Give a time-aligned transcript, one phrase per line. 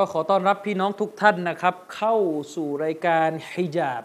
[0.00, 2.16] ก็ขอต้อนรับพี่น้องทุกท่านนะครับ เข้า
[2.54, 4.02] สู่รายการฮิญาบ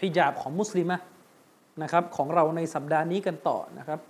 [0.00, 0.96] ฮิญาบของมุสลิมะ
[1.82, 4.00] นะครับของเราในสัปดาห์นี้กันต่อนะครับ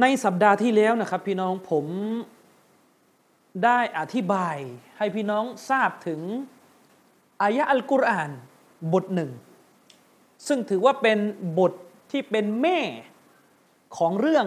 [0.00, 1.86] ในสัปดาห์ที่แล้วนะครับพี่น้องผม
[3.64, 4.56] ได้อธิบาย
[4.98, 6.20] ให้พี่น้องทราบถึง
[7.42, 8.30] อายะอัลกุรอาน
[8.92, 9.30] บทหนึ่ง
[10.46, 11.18] ซึ่งถือว่าเป็น
[11.58, 11.72] บท
[12.10, 12.78] ที่เป็นแม่
[13.98, 14.46] ของเรื่อง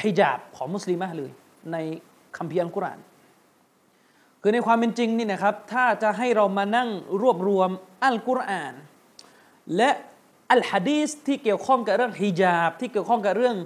[0.00, 1.30] ฮิญาบของมุสลิมะเลย
[1.72, 1.76] ใน
[2.36, 3.00] คัมภีร์อัลกุรอาน
[4.46, 6.88] คือในความเป็นจริงนี่นะครับ ถ้าจะให้เรามานั่ง
[7.22, 7.70] รวบรวม
[8.04, 8.74] อัลกุรอาน
[9.76, 9.90] และ
[10.50, 13.56] อัลฮะดีสที่เกี่ยวข้องกับเรื่องฮิญาบ ที่เกี่ยวข้องกับเรื่อง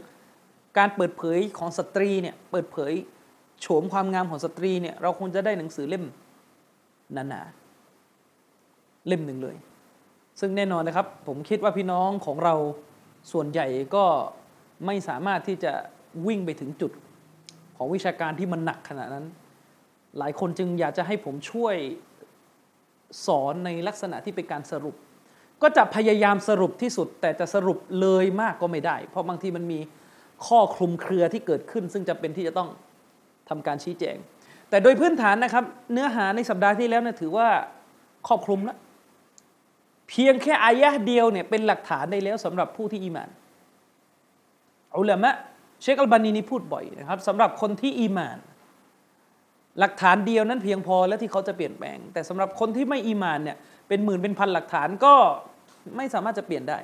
[0.79, 2.93] การเปิดเผยของสตรีเนี่ยเปิดเผย
[3.61, 6.05] โฉมความงามของสตรีเนี่ยเราคงจะได้หนังสือเล่ม
[7.13, 9.57] หนาๆเล่มหนึ่งเลย
[10.41, 12.55] ซึ่งแน่นอนนะครับ ผมคิดว่าพี่น้องของเรา
[13.33, 14.05] ส่วนใหญ่ก็
[14.87, 15.73] ไม่สามารถที่จะ
[16.27, 16.93] วิ่งไปถึงจุด
[17.77, 19.27] ของวิชาการที่มันหนักขนาดนั้น
[20.19, 21.77] หลายคนจึงอยากจะให้ผมช่วย
[23.27, 24.97] สอนในลักษณะที่เป็นการสรุป
[25.63, 29.81] ก็จะพยายามสรุปที่สุด แต่จะสรุปเลยมากก็ไม่ได้ เพราะบางทีมันมี
[30.47, 32.69] ข้อคลุมเครือที่เกิดขึ้น ซึ่งจะเป็นที่จะต้อง
[33.49, 34.17] ทำการชี้แจง
[34.71, 37.49] แต่โดยพื้นฐานนะครับ เนื้อหาในสัปดาห์ที่แล้วเนี่ยถือว่า
[38.27, 38.79] ครอบคลุมแล้ว
[40.09, 43.29] เพียงแค่อายะเดียวเนี่ยเป็นหลักฐานได้แล้วสำหรับผู้ที่อีมาน
[44.99, 45.35] อุลามะ
[45.83, 48.39] เชคอัลบานีนี่พูดบ่อยนะครับสำหรับคนที่อีมาน
[49.79, 53.57] หลักฐานเดียวนั้นเพียงพอแล้วที่เขาจะเปลี่ยนแปลง แต่สำหรับคนที่ไม่อีมานเนี่ย
[53.89, 55.15] เป็นหมื่นเป็นพันหลักฐานก็
[55.97, 56.79] ไม่สามารถจะเปลี่ยนได้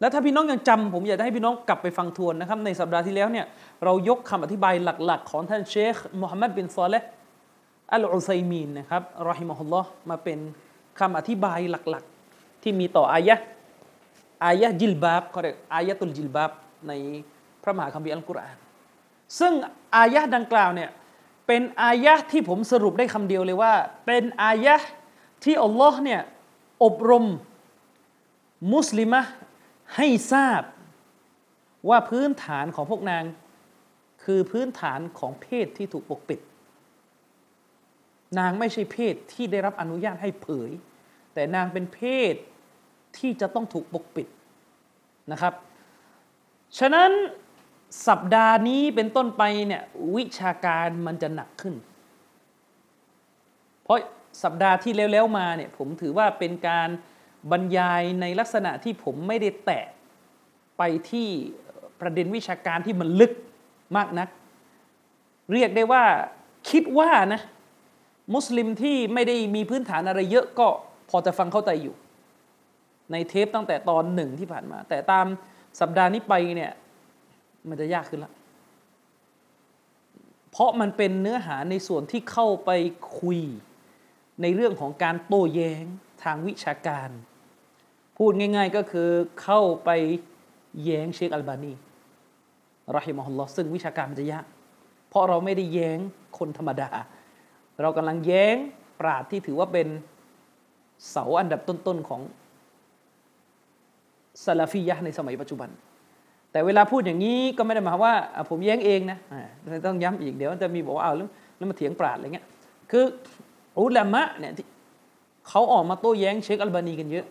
[0.00, 3.46] แล้วถ้าพี่น้องยังจำผมอยากให้พี่น้องกลับไปฟังทวนนะครับในสัปดาห์ที่แล้วเนี่ย
[3.84, 4.74] เรายกคำอธิบาย
[5.06, 7.08] หลักๆ ของท่านเชคมุฮัมหมัดบินซอเลห์
[7.92, 10.38] อัลอุซัยมีนนะครับรอฮิมะฮุลลอฮ์มาเป็น
[11.00, 13.36] คำอธิบายหลักๆ ที่มีต่ออายะ
[14.44, 16.50] อายะจิลบาบเขาเรียกอายะตุลจิลบาบ
[16.88, 16.92] ใน
[17.62, 18.56] พระมหาคัมภีร์อัลกุรอาน
[19.38, 19.52] ซึ่ง
[19.96, 20.90] อายะดังกล่าวเนี่ย
[21.46, 23.74] เป็นอายะที่ผมสรุปได้คำเดียวเลยว่า
[24.06, 24.74] เป็นอายะ
[25.44, 26.20] ที่อัลลอฮ์เนี่ย
[26.84, 27.26] อบรม
[28.72, 29.22] มุสลิมะ
[29.96, 30.62] ให้ทราบ
[31.88, 33.24] ว่าพื้นฐานของพวกนาง
[34.24, 36.40] คือพื้นฐานของเพศที่ถูกปกปิด
[38.38, 40.70] นางไม่ใช่เพศที่ได้รับอนุญาตให้เผย
[41.34, 42.00] แต่นางเป็นเพ
[42.32, 42.34] ศ
[43.18, 44.28] ที่จะต้องถูกปกปิด
[45.32, 45.54] นะครับ
[46.78, 47.10] ฉะนั้น
[48.08, 49.82] สัปดาห์นี้เป็นต้นไปเนี่ย
[50.16, 51.74] วิชาการมันจะหนักขึ้น
[53.82, 53.98] เพราะ
[54.42, 56.88] สัปดาห์ที่แล้วๆมาเนี่ยผมถือว่าเป็นการ
[57.50, 59.86] บรรยายในลักษณะที่ผมไม่ได้แตะ
[60.78, 61.28] ไปที่
[62.00, 63.32] ประเด็นวิชาการที่มันลึก
[63.96, 64.28] มากนัก
[65.52, 66.04] เรียกได้ว่า
[66.70, 67.40] คิดว่านะ
[68.34, 70.68] มุสลิมที่ไม่ได้มีพื้นฐานอะไรเยอะก็
[71.10, 71.94] พอจะฟังเข้าใจอยู่
[73.12, 75.26] ในเทปตั้งแต่ตอนหนึ่งที่ผ่านมา แต่ตาม
[75.80, 76.72] สัปดาห์นี้ไปเนี่ย
[77.68, 78.32] มันจะยากขึ้นละ
[80.50, 82.70] เพราะมันเป็นเนื้อหาในส่วนที่เข้าไป
[83.20, 83.40] คุย
[84.42, 85.84] ในเรื่องของการโต้แย้ง
[86.24, 87.08] ทางวิชาการ
[88.16, 89.08] พูดง่าย ๆก็คือ
[89.42, 89.90] เข้าไป
[90.84, 91.72] แย้งเชคอัลบานี
[92.96, 94.44] รอฮิมฮุลลอซึ่งวิชาการมันจะยาก
[95.08, 95.98] เพราะเราไม่ได้แย้ง
[96.38, 96.90] คนธรรมดา
[97.80, 98.56] เรากำลังแย้ง
[99.00, 99.88] ปราดที่ถือว่าเป็น
[101.10, 102.20] เสาอันดับต้นๆของ
[104.44, 105.70] ซาลาฟียะในสมัยปัจจุบัน
[106.54, 108.14] แต่เวลาพูดอย่างนี้ก็ไม่ได้หมายว่า
[108.50, 109.18] ผมแย้งเองนะ
[109.86, 112.46] ต้องย้ำอีกเดี๋ยวจะมีบอกว่าเอาแล้วแล้วมาเถียงปราดอะไรเงี้ย
[112.90, 113.04] คือ
[113.78, 114.52] อุลามะเนี่ย
[115.48, 117.26] เขาออกมาโต้แย้งเชคอัลบานีกันเยอะ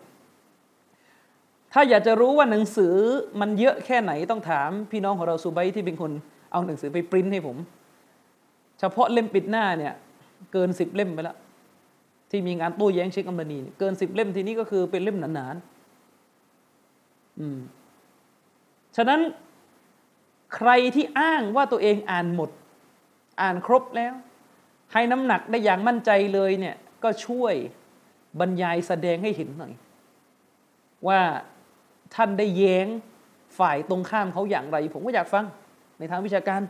[1.73, 2.95] ถ้าอยากจะรู้ว่าหนังสือ
[3.41, 6.11] มันเยอะแค่ไหนต้องถามพี่น้องของเราซูไบที่เป็นคน
[6.51, 7.57] เอาหนังสือไปปริ้นให้ผม
[8.79, 9.93] เฉพาะเล่มปิดหน้าเนี่ย
[10.53, 11.37] เกินสิบเล่มไปแล้ว
[12.29, 17.59] ที่มีงานโต้แย้งเชคอัลบานีเกินสิบเล่มทีนี้ก็คือเป็นเล่มหนาๆอืม
[18.95, 19.21] ฉะนั้น
[20.55, 22.49] ใครที่อ้างว่าตัวเองอ่านหมด
[23.41, 24.13] อ่านครบแล้ว
[24.93, 27.53] ให้น้ำหนักได้อย่างมั่นใจเลยเนี่ยก็ช่วย
[28.39, 29.73] บรรยายแสดงให้เห็นหน่อย
[31.07, 31.21] ว่า
[32.15, 32.87] ท่านได้แย้ง
[33.59, 35.45] ฝ่ายตรงข้ามเขาอย่างไร ผมก็อยากฟัง
[35.99, 36.61] ในทางวิชาการ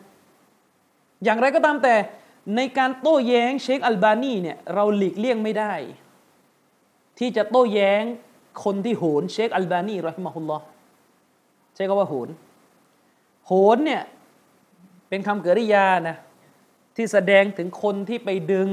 [1.23, 1.95] อย่างไรก็ตามแต่
[2.55, 5.73] ในการโต้แย้งเชคอัลบานีเนี่ยเราหลีกเลี่ยงไม่ได้
[7.19, 8.03] ที่จะโต้แย้ง
[8.63, 10.63] คนที่โหนเชคอัลบานีรอฮิมะฮุลลอฮ์
[11.75, 12.29] ใช้คำว่าโหน
[13.47, 14.03] โหนเนี่ย
[15.09, 16.17] เเป็นคำกริยานะ
[16.95, 18.69] ที่แสดงถึงคนที่ไปดึง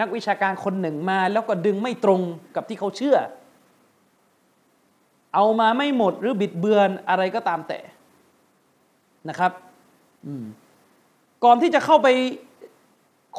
[0.00, 2.20] นักวิชาการคนหนึ่งมา แล้วก็ดึงไม่ตรง
[2.56, 3.16] กับที่เขาเชื่อ
[5.34, 7.80] เอามาไม่หมดหรือบิดเบือนอะไรก็ตามแต่
[9.28, 9.52] นะครับ
[11.44, 12.08] ก่อนที่จะเข้าไป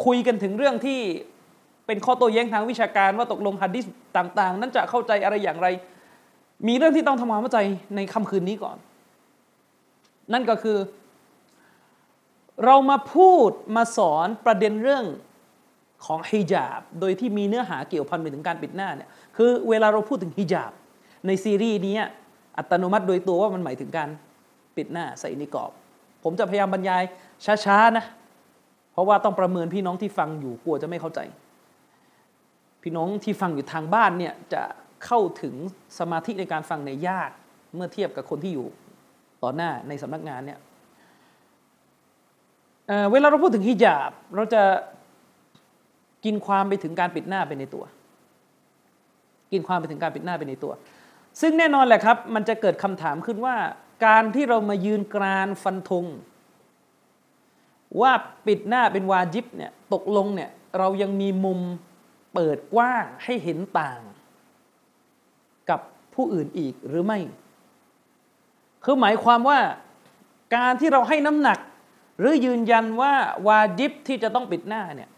[0.05, 0.99] คุยกันถึงเรื่องที่
[1.87, 3.85] เป็นข้อโต้แย้งทางวิชาการว่าตกลงฮัดดิส
[4.17, 5.67] ต่าง ๆ นั้นจะเข้าใจอะไรอย่างไร
[6.67, 7.59] มีเรื่องที่ต้องทำความเข้าใจ
[7.95, 8.77] ในค่ำคืนนี้ก่อน
[10.33, 10.77] นั่นก็คือ
[12.65, 15.05] เรามาพูดมาสอนประเด็นเรื่อง
[16.05, 20.71] ของฮิญาบ โดยที่มีเนื้อหาเกี่ยวพันไปถึงการปิดหน้าเนี่ยคือเวลาเราพูดถึงฮิญาบ
[21.27, 21.95] ในซีรีส์นี้
[22.57, 24.09] อัตโนมัติโดยตัวว่ามันหมายถึงการ
[24.75, 25.71] ปิดหน้าใส่นิกอบ
[26.23, 27.03] ผมจะพยายามบรรยาย
[27.65, 28.05] ช้าๆนะ
[28.91, 31.19] เพราะว่าต้องประเมินพี่น้องที่ฟังอยู่กลัวจะไม่เข้าใจ
[32.81, 34.61] พี่น้องที่ฟังอยู่ทางบ้านเนี่ยจะ
[35.05, 35.55] เข้าถึง
[35.99, 37.29] สมาธิในการฟังในยาก
[37.75, 38.67] เมื่อเทียบกับคนที่อยู่
[39.43, 40.59] ต่อหน้าในสำนักงานเนี่ย
[42.87, 44.63] เเวลาเราพูดถึงฮิญาบ เราจะ
[46.25, 47.83] กินความไปถึงการปิดหน้าไปในตัว
[49.51, 50.73] กินความไปถึงการปิดหน้าไปในตัว
[51.41, 53.55] ซึ่งแน่นอนแหละครับ มันจะเกิดคำถามขึ้นว่า
[54.05, 56.05] การที่เรามายืนกรานฟันธง
[58.01, 58.11] ว่า
[58.47, 61.59] ปิดหน้าเป็นวาจิบเนี่ยตกลงเนี่ยเรายังมีมุม
[62.33, 64.01] เปิดกว้างให้เห็นต่าง
[66.15, 67.19] ผู้อื่นอีกหรือไม่
[68.83, 69.59] คือหมายความว่า
[70.55, 71.59] การที่เราให้น้ำหนัก
[72.19, 73.13] หรือยืนยันว่า
[73.47, 75.09] วาจิบที่จะต้องปิดหน้าเนี่ย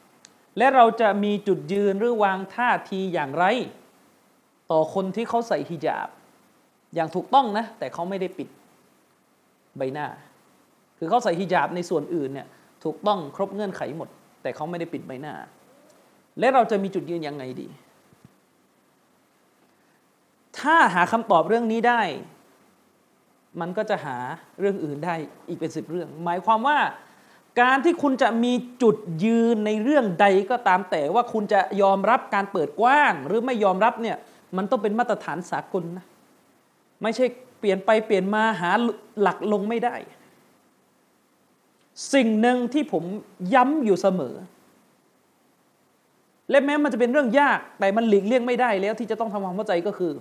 [0.58, 3.46] และเราจะมีจุดยืนหรือวางท่าทีอย่างไร
[4.72, 6.10] ต่อคนที่เขาใส่ฮิญาบ
[6.96, 8.48] อย่างถูกต้องนะ แต่เขาไม่ได้ปิด
[9.78, 10.08] ใบหน้า
[10.98, 12.48] คือเขาใส่ฮิญาบในส่วนอื่นเนี่ย
[12.84, 14.10] ถูกต้องครบเงื่อนไขหมด
[14.42, 15.34] แต่เขาไม่ได้ปิดใบหน้า
[16.40, 17.68] และเราจะมีจุดยืนยังไงดี
[20.60, 22.02] ถ้าหาคำตอบเรื่องนี้ได้
[23.60, 24.18] มันก็จะหา
[24.60, 25.16] เรื่องอื่นได้
[25.48, 26.78] อีกเป็นสิบเรื่อง หมายความว่า
[27.62, 34.18] การที่คุณจะมีจุดยืนในเรื่องใดก็ตามแต่ว่าคุณจะยอมรับการเปิดกว้าง หรือไม่ยอมรับเนี่ย
[34.58, 36.06] มันต้องเป็นมาตรฐานสากลนะ
[37.04, 37.26] ไม่ใช่
[37.60, 38.72] เปลี่ยนไปเปลี่ยนมาหา
[39.22, 39.96] หลักลงไม่ได้
[42.14, 43.04] สิ่งหนึ่งที่ผม
[43.54, 44.36] ย้ำอยู่เสมอ
[46.50, 50.12] และแม้มันจะเป็นเรื่องยากแต่มันหลีกเลี่ยงไม่ได้แล้วที่จะต้องทำความเข้าใจก็คือ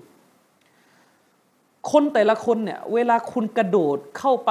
[1.91, 4.51] คนแต่ละคนเนี่ยเวลาคุณกระโดดเข้าไป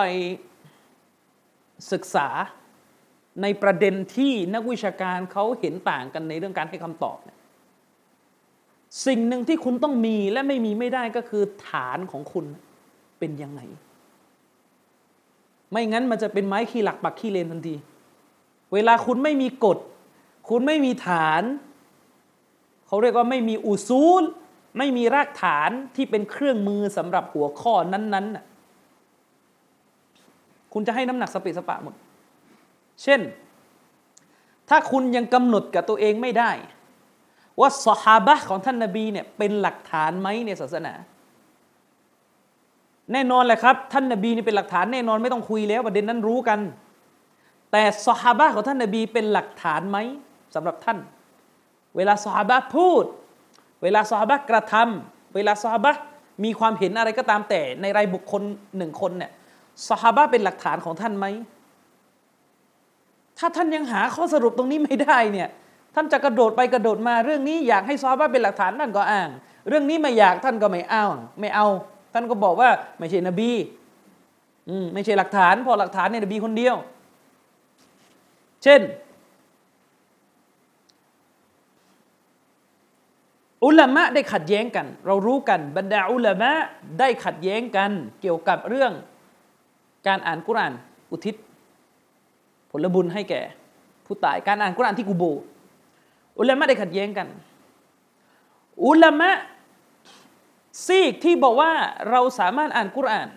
[1.91, 2.27] ศึกษา
[3.41, 7.37] ในประเด็นที่นักวิชาการเขาเห็นต่างกันในเรื่องการให้คำตอบเนี่ย
[9.07, 12.45] สิ่งหนึ่งที่คุณต้องมีและไม่มีไม่ได้ก็คือฐานของคุณ
[13.19, 13.61] เป็นยังไง
[15.71, 17.75] ไม่งั้นมันจะเป็นไม้ขี้หลักปักขี้เลนทันที
[18.73, 19.77] เวลาคุณไม่มีกฎ
[20.49, 21.43] คุณไม่มีฐาน
[22.87, 24.23] เขาเรียกว่าไม่มีอุซูล
[24.77, 31.95] ไม่มีรากฐานที่เป็นเครื่องมือสำหรับหัวข้อนั้นๆ คุณจะให้น้ำหนักสเปสปะหมด
[33.03, 33.21] เช่น
[34.69, 36.51] ถ้าคุณยังกำหนดกับตัวเองไม่ได้
[37.59, 40.93] ว่าสฮาบะของท่านนาบีเนี่ยเป็นหลักฐานไหมในศาสนา
[43.11, 46.59] แน่นอนแหละครับ ท่านนาบีนี่เป็นหลักฐานแน่นอนไม่ต้องคุยแล้วประเด็นนั้นรู้กัน
[47.71, 49.97] แต่สฮาบะของท่านนาบีเป็นหลักฐานไหม
[50.55, 50.97] สำหรับท่าน
[51.95, 53.05] เวลาสหบะพูด
[53.83, 55.93] เวลาสหบะกระทำเวลาสหบะ
[56.43, 58.41] มีความเห็นอะไรก็ตามแต่ในรายบุคคล
[58.77, 59.31] หนึ่งคนเนี่ย
[59.89, 61.25] สหบะเป็นหลักฐานของท่านไหม
[63.39, 65.49] ถ้าท่านยังหาข้อสรุปตรงนี้ไม่ได้เนี่ย
[65.95, 69.29] ท่านจะกระโดดไปกระโดดมาเรื่องนี้อยากให้ซอฮาบะเป็นหลักฐานท่านก็อ้าง
[69.69, 71.05] เรื่องนี้ไม่อยากท่านก็ไม่เอา
[71.39, 71.67] ไม่เอา
[72.13, 72.69] ท่านก็บอกว่า
[72.99, 73.51] ไม่ใช่นบี
[74.69, 76.75] อืมไม่ใช่หลักฐาน พอหลักฐานเนี่ยนบีคนเดียว
[78.63, 78.81] เช่น
[83.63, 86.51] อุลามะได้ขัดแย้งกัน เรารู้กันบรรดาอุลามะ
[86.99, 87.91] ได้ขัดแย้งกัน
[88.21, 88.91] เกี่ยวกับเรื่อง
[90.07, 90.73] การอ่านกุราน
[91.11, 91.35] อุทิศ
[92.71, 93.41] ผลบุญให้แก่
[94.05, 95.23] ผู้ตายการอ่านกุรานที่กูโบ
[96.39, 97.27] อุลามะได้ขัดแย้งกัน
[98.85, 99.31] อุลามะ
[100.85, 101.71] ซีกที่บอกว่า
[102.09, 103.29] เราสามารถอ่านกุราน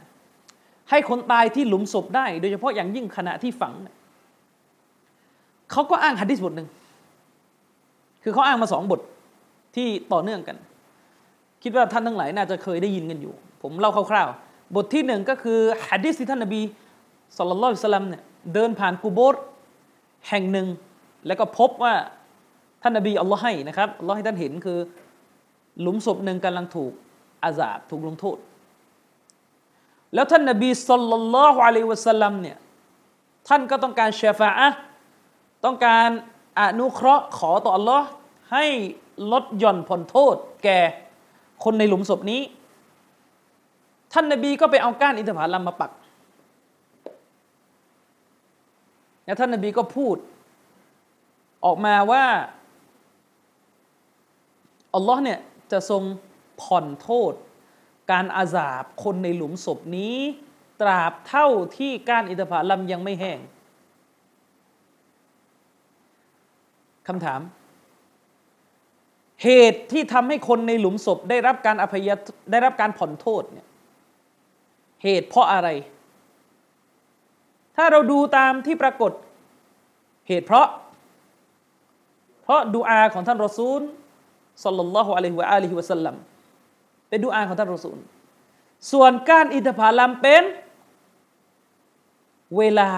[0.90, 3.74] ให้คนตายที่หลุมศพได้ โดยเฉพาะอย่างยิ่งขณะที่ฝัง
[5.72, 6.68] เขาก็อ้างฮะดิษบทหนึ่ง
[8.22, 9.00] คือเขาอ้างมาสองบท
[9.76, 10.56] ที่ต่อเนื่องกัน
[11.62, 16.60] คิดว่าท่านทั้งหลายน่าจะเคยได้ยินกันอยู่ ผมเล่าคร่าวๆ บทที่หนึ่งก็คือฮะดิษที่ท่านนบี
[17.36, 18.22] สุลต่านสลัมเนี่ย
[18.54, 19.36] เดินผ่านกูโบส
[20.28, 20.66] แห่งหนึ่ง
[21.26, 21.94] แล้วก็พบว่า
[22.82, 24.78] ท่านนบีอัลลอฮ์ให้นะครับอัลลอฮ์ให้ท่านเห็นคือ
[25.80, 26.92] หลุมศพหนึ่งกำลังถูก
[27.44, 28.36] อาซาบถูกลงโทษ
[30.14, 32.56] แล้วท่านนบีสุลต่านละฮ์อะลัยวะสัลลัมเนี่ย
[33.48, 34.50] ท่านก็ต้องการเชฟา
[35.64, 36.08] ต้องการ
[36.60, 38.06] อนุเคราะห์ขอต่ออัลลอฮ์
[38.52, 38.64] ให้
[39.32, 40.78] ลดหย่อนผ่อนโทษ แก่
[41.64, 42.42] คนในหลุมศพนี้
[44.12, 45.90] ท่านนบีก็ไปเอาก้านอินทผลัมมาปัก
[49.24, 50.16] แล้วท่านนบีก็พูด
[51.64, 52.24] ออกมาว่า
[54.94, 55.38] อัลลอฮ์เนี่ย
[55.72, 56.02] จะทรง
[56.62, 57.32] ผ่อนโทษ
[58.12, 60.16] การอาสาบคนในหลุมศพนี้
[60.80, 61.46] ตราบเท่า
[61.76, 63.38] ที่ก้ารอิทผลัมยังไม่แห้ง
[67.08, 67.40] คำถาม
[69.44, 72.08] เหตุที่ทำให้คนในหลุมศพได้รับการอภัย
[72.50, 73.66] ได้รับการผ่อนโทษเนี่ย
[75.02, 75.68] เหตุเพราะอะไร
[77.76, 79.12] ถ้าเราดูตามที่ปรากฏ
[80.28, 80.68] เหตุเพราะ
[82.42, 83.80] เพราะดูอาของท่านรอซูล
[84.64, 86.16] สัลลัลลอฮุอะลัยฮิวะอาลิฮิวะสัลลัม
[87.08, 87.98] เป็นดูอาของท่านรอซูล
[88.92, 90.44] ส่วนการอิทธิพาลัมเป็น
[92.56, 92.90] เวลา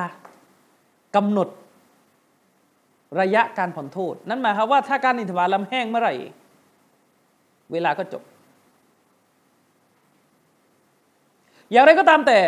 [1.17, 1.49] กำหนด
[3.21, 6.15] ระยะการผ่อนโทษ นั่นหมายความว่าถ้าการอินทบาลัมแห้งเมื่อไหร่
[7.73, 8.23] เวลาก็จบ
[11.71, 12.39] อย่างไรก็ตามแต่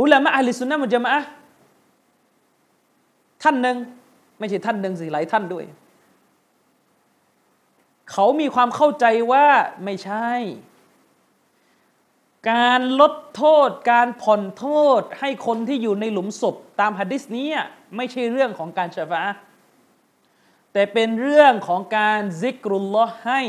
[0.00, 1.22] อุลามะอัลลิสุนนะมุจมะ
[3.42, 3.76] ท่านหนึ่ง
[4.38, 5.64] ไม่ใช่ท่านหนึ่งสิหลายท่านด้วย
[8.12, 9.46] เขามีความเข้าใจว่า
[9.84, 10.28] ไม่ใช่
[12.52, 14.66] การลดโทษการผ่อนโท
[14.98, 17.48] ษให้คนที่อยู่ในหลุมศพตามฮะดิษนี้
[17.96, 19.22] ไม่ใช่เรื่องของการชฟา
[20.72, 23.40] แต่เป็นเรื่องของการซิกรุลลอฮ์ให้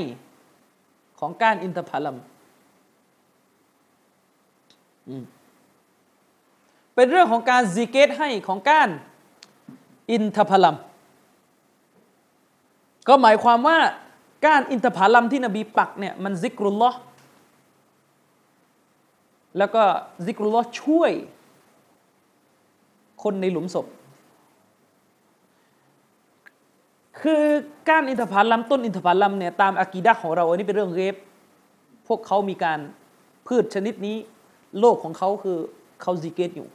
[1.20, 2.18] ของการอินทผลัม
[6.96, 8.90] เป็นเรื่องของการซิกเกตให้ของการ
[10.12, 10.76] อินทผลัม
[13.08, 13.80] ก็หมายความว่า
[14.48, 17.00] การอินทผลัมที่นบีปักเนี่ยมันซิกรุลลอ์
[19.58, 19.84] แล้วก็
[20.26, 21.12] ซิกรุลลอช่วย
[23.24, 23.86] คนในหลุมศพ
[27.22, 27.44] คือ
[27.90, 31.16] การอินทผลัมต้นอินทผลัมเนี่ยตามอากีดะของเราอันนี้เป็นเรื่องเรฟ
[32.08, 32.80] พวกเขามีการ
[33.48, 34.18] พืชชนิดนี้
[34.80, 35.58] โลกของเขาคือ
[36.02, 36.68] เขาซิเกตอยู่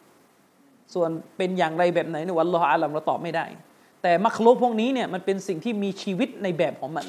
[0.95, 3.45] ส่วนเป็นอย่างไรแบบไหนเนี่ยวันลออาลัมเราตอบไม่ได้
[4.03, 7.07] แต่มัคโลพวกนี้เนี่ยมันเป็นสิ่งที่มีชีวิตในแบบของมัน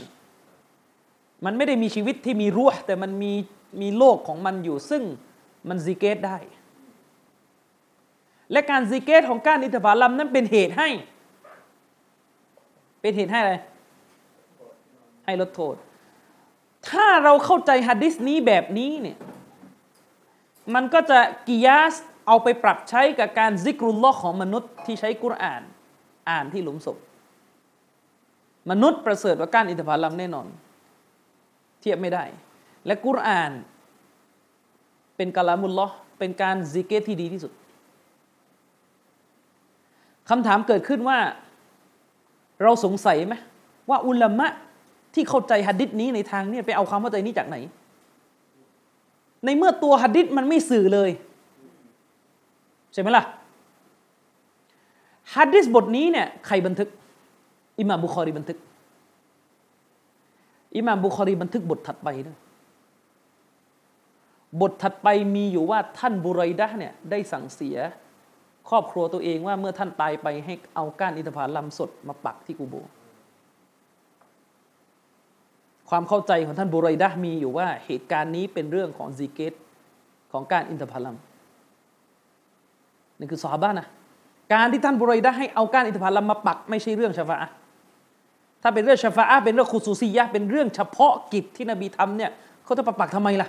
[1.46, 3.34] มันไม่ได้มีชีวิตที่มีรั้วแต่มันมี
[3.82, 5.04] มีโลกของมันอยู่ซึ่ง
[5.68, 6.38] มันซิเกตได้
[8.52, 10.90] และการซิเกตของการอิทบาลัมนั้นเป็นเหตุให้
[13.02, 13.56] เป็นเหตุให้อะไร
[15.26, 15.76] ให้ลดโทษ
[16.90, 19.18] ถ้าเราเข้าใจฮะดิษนี้แบบนี้เนี่ย
[20.76, 21.94] มันก็จะกิยาส
[22.28, 25.62] เอาไปปรับใช้กับการซิกรุลลอของมนุษย์ที่ใช้กุรอาน
[26.30, 26.98] อ่านที่หลุมศพ
[28.72, 30.48] มนุษย์ประเสริฐกว่าการอิทธิบาลัมแน่นอน
[31.82, 32.24] เทียบไม่ได้
[32.86, 33.52] และกุรอาน
[35.18, 37.52] เป็นกาลามุลลอฮ์เป็นการซิกเกตที่ดีที่สุด
[40.30, 41.18] คำถามเกิดขึ้นว่า
[42.64, 43.34] เราสงสัยไหม
[43.90, 44.48] ว่าอุลามะ
[45.14, 47.58] ที่เข้าใจฮัดดิษนี้ในทางนี้ไปเอาความเข้าใจนี้จากไหน
[49.46, 51.10] ในเมื่อตัวฮัดดิษมันไม่สื่อเลย
[52.94, 53.24] ใช่ไหมล่ะ
[55.36, 56.90] ฮัดดิษบทนี้เนี่ยใครบันทึก
[57.80, 58.58] อิหม่ามบุคอรีบันทึก
[60.76, 62.38] อิหม่ามบุคอรีบันทึกบทถัดไปด้วย
[64.62, 67.78] บทถัดไปมีอยู่ว่าท่านบุไรดะเนี่ยได้สั่งเสีย
[68.70, 72.76] ครอบครัวตัวเองว่าเมื่อท่านตายไปให้เอาก้านอินทผลัมสดมาปักที่กูโบ
[75.90, 79.54] ความเข้าใจของท่านบุไรดะมีอยู่ว่าเหตุการณ์นี้เป็นเรื่องของซีเกต
[80.32, 81.16] ของการอินทผลัม
[83.20, 83.88] นี่คือสาบ้านะ
[84.54, 87.38] การที่ท่านบุไรดะให้เอาก้านอินทผลัมมาปัก ไม่ใช่เรื่องชฟา
[88.62, 92.32] ถ้าเป็นเรื่องชฟาเป็นเรื่องคุซูซียะเป็นเรื่องเฉพาะกิจที่นบีทำเนี่ย
[92.64, 93.48] เขาจะปักทำไมล่ะ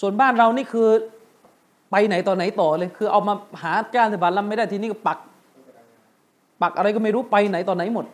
[0.00, 0.88] ส่วนบ้านเรานี่คือ
[1.90, 5.18] ไปไหนต่อไหนต่อเลย คือเอามาหาการสบาลัมไม่ได้ทีนี้ก็ปัก
[6.62, 8.06] ปักอะไรก็ไม่รู้ไปไหนต่อไหนหมด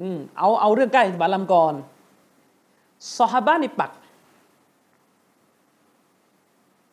[0.00, 1.74] อืมเอาเอาเรื่องใกล้สบาลัมก่อน
[3.18, 3.90] ซอฮาบะนี่ปัก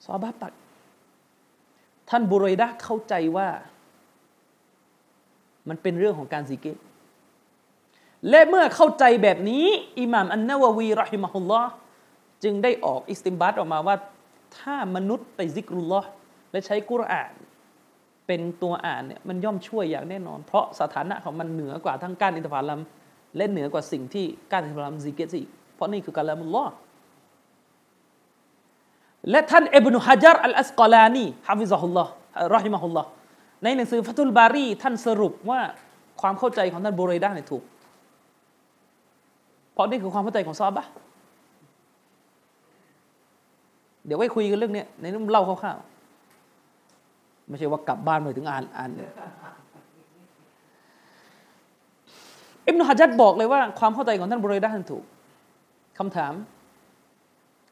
[0.05, 0.53] ซอฮาบะปัก
[2.09, 3.47] ท่านบุรอยดะเข้าใจว่า
[5.69, 6.77] มันเป็นเรื่องของการสิเกต
[8.29, 9.65] และเมื่อเข้าใจแบบนี้
[9.99, 11.71] อิหม่ามอันนาววีรอฮิมะฮุลลอฮ์
[12.43, 13.95] จึงได้ออกอิสติมบัตออกมาว่า
[14.57, 16.09] ถ้ามนุษย์ไปซิกรุลลอฮ์
[16.51, 17.31] และใช้กุรอาน
[18.27, 22.79] เป็นตัวอ่านเนี่ยมันย่อมช่วยอย่างแน่นอน เพราะสถานะของมันเหนือกว่าทั้งการอินทผลัม
[23.37, 25.41] และเหนือกว่าสิ่งที่การอินทผลัมซิกเกตสิ
[25.75, 26.71] เพราะนี่คือการละมุลลอฮ์
[29.29, 32.11] และท่านอิบนุฮะจัรอัลอัสกอลานีฮะฟิซะฮุลลอฮ์
[32.55, 33.07] รอฮิมะฮุลลอฮ์
[33.63, 35.59] ในหนังสือฟัตุลบารีท่านสรุปว่า
[36.21, 37.63] ความเข้าใจของท่านบุเรดาเนี่ยถูก
[39.73, 40.85] เพราะนี่คือความเข้าใจของซาบะ
[44.05, 48.89] เดี๋ยวไว้คุยกันเรื่องนี้ในนี้เล่าคร่าวๆไม่ใช่ว่ากลับบ้านไปถึงอ่านอ่าน
[52.65, 55.03] อิบนุฮะจัดบอกเลยว่าความเข้าใจของท่านบริด้านถูก
[55.97, 56.33] คำถาม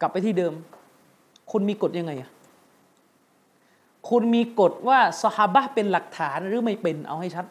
[0.02, 0.54] กลับไปที่เดิม
[1.52, 2.32] คุณมีกฎยังไงอะ
[4.10, 7.46] คุณมีกฎว่าสฮาบะเป็นหลักฐานหรือไม่เป็นเอาให้ชัด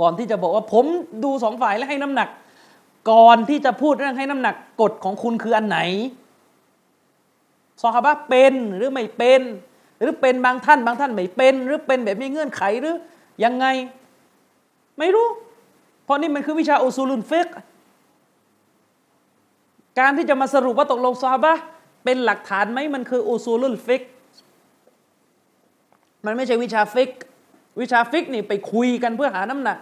[0.00, 0.84] ก่อนที่จะบอกว่าผม
[1.24, 2.28] ดูสองฝ่ายแล้วให้น้ำหนัก
[3.10, 5.78] ก่อนที่จะพูดเรื่องให้น้ำหนักกฎของคุณคืออันไหน
[7.82, 9.42] สฮาบะเป็นหรือไม่เป็น
[9.98, 12.96] หรือเป็นบางท่านบางท่านไม่เป็น หรือเป็นแบบมีเงื่อนไขหรือ
[13.44, 13.66] ยังไง
[14.98, 15.26] ไม่รู้
[16.04, 17.48] เพราะนี่มันคือวิชาأصول الفقه
[19.98, 21.54] การที่จะมาสรุปว่าตกลงซฮาบะ
[22.04, 24.02] เป็นหลักฐานไหมมันคือأصول الفقه
[26.26, 27.10] มันไม่ใช่วิชาฟิก
[27.80, 29.78] วิชาฟิกนี่ไปคุยกันเพื่อหาน้ำหนัก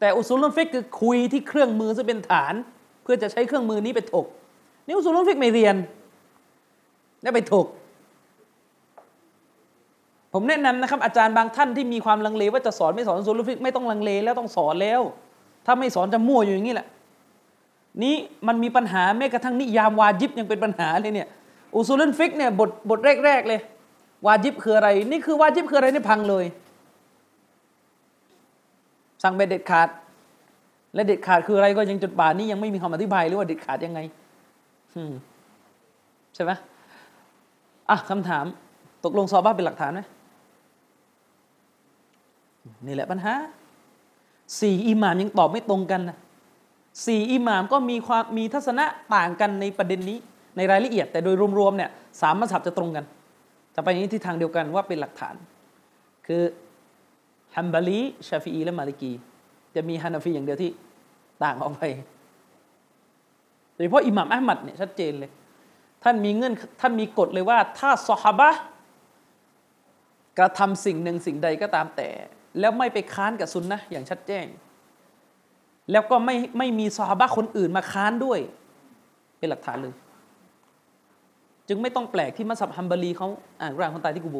[0.00, 2.54] แต่أصول الفقهคือคุยที่เครื่องมือซึ่งเป็นฐาน
[3.02, 4.26] เพื่อจะใช้เครื่องมือนี้ไปถก
[4.86, 5.76] นี่أصول الفقهไม่เรียน
[7.22, 7.66] แล้วไปถก
[10.32, 15.00] ผมแนะนำนะครับ อาจารย์บางท่านที่มีความลังเล ว่าจะสอนไม่สอนأصول الفقهไม่ต้องลังเลแล้วต้องสอนแล้ว
[15.66, 16.88] ถ้าไม่สอนจะมั่วอยู่อย่างนี้แหละ
[18.02, 18.14] นี้
[18.46, 21.28] มันมีปัญหาแม้กระทั่งนิยามวาจิบยังเป็นปัญหาเลยเนี่ย
[21.74, 23.60] أصول الفقهเนี่ยบทบทแรกๆเลย
[24.26, 26.44] วาจิบคืออะไร นี่คือวาจิบคืออะไรนี่พังเลย
[29.22, 29.88] สั่งไปเด็ดขาด
[30.94, 34.00] และเด็ดขาดคืออะไรก็ยังจดป่านนี้ยังไม่มีคำอธิบายเลยว่าเด็ดขาดยังไง
[36.34, 36.52] ใช่ไหม
[37.90, 38.44] อะคำถาม
[39.04, 40.00] ตกลงซอบ้าเป็นหลักฐานไหม
[42.86, 43.34] นี่แหละปัญหา
[44.60, 46.18] สี่อิหมามยังตอบไม่ตรงกันนะ
[47.06, 50.18] สี่อิหม่ามก็มีความมีทัศนะต่างกันในประเด็นนี้
[50.56, 53.04] ในรายละเอียด แต่โดยรวมๆเนี่ยสามมัสยิดจะตรงกัน
[53.74, 55.34] จะไปในที่ทางเดียวกันว่าเป็นหลักฐาน
[56.26, 56.42] คือ
[57.56, 59.12] ฮัมบาลีชาฟีอีและมาลิกี
[59.74, 60.70] จะมีฮานาฟีอย่างเดียวที่
[61.42, 61.82] ต่างออกไป
[63.74, 65.30] โดยเฉพาะอิหม่ามอัลมัดเนี่ยชัดเจนเลย
[66.02, 68.50] ท่านมีเงื่อนท่านมีกฎเลยว่า ถ้าซอฮาบะ
[70.38, 72.08] กระทำสิ่งหนึ่งสิ่งใดก็ตามแต่
[72.60, 74.46] แล้วไม่ไปค้านกับซุนนะอย่างชัดแจ้ง
[75.90, 78.38] แล้วก็ไม่ไม่มีซอฮาบะคนอื่นมาค้านด้วย
[79.38, 79.94] เป็นหลักฐานเลย
[81.68, 83.28] จึงไม่ต้องแปลกที่มัสยิดฮัมบารีเขา
[83.60, 84.38] อ่านร่างคนตายที่กูโบ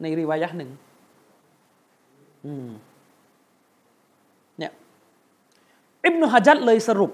[0.00, 0.70] ในรีวายะหนึ่ง
[4.58, 4.72] เนี่ย
[6.04, 7.10] อิบนุฮะจัดเลยสรุป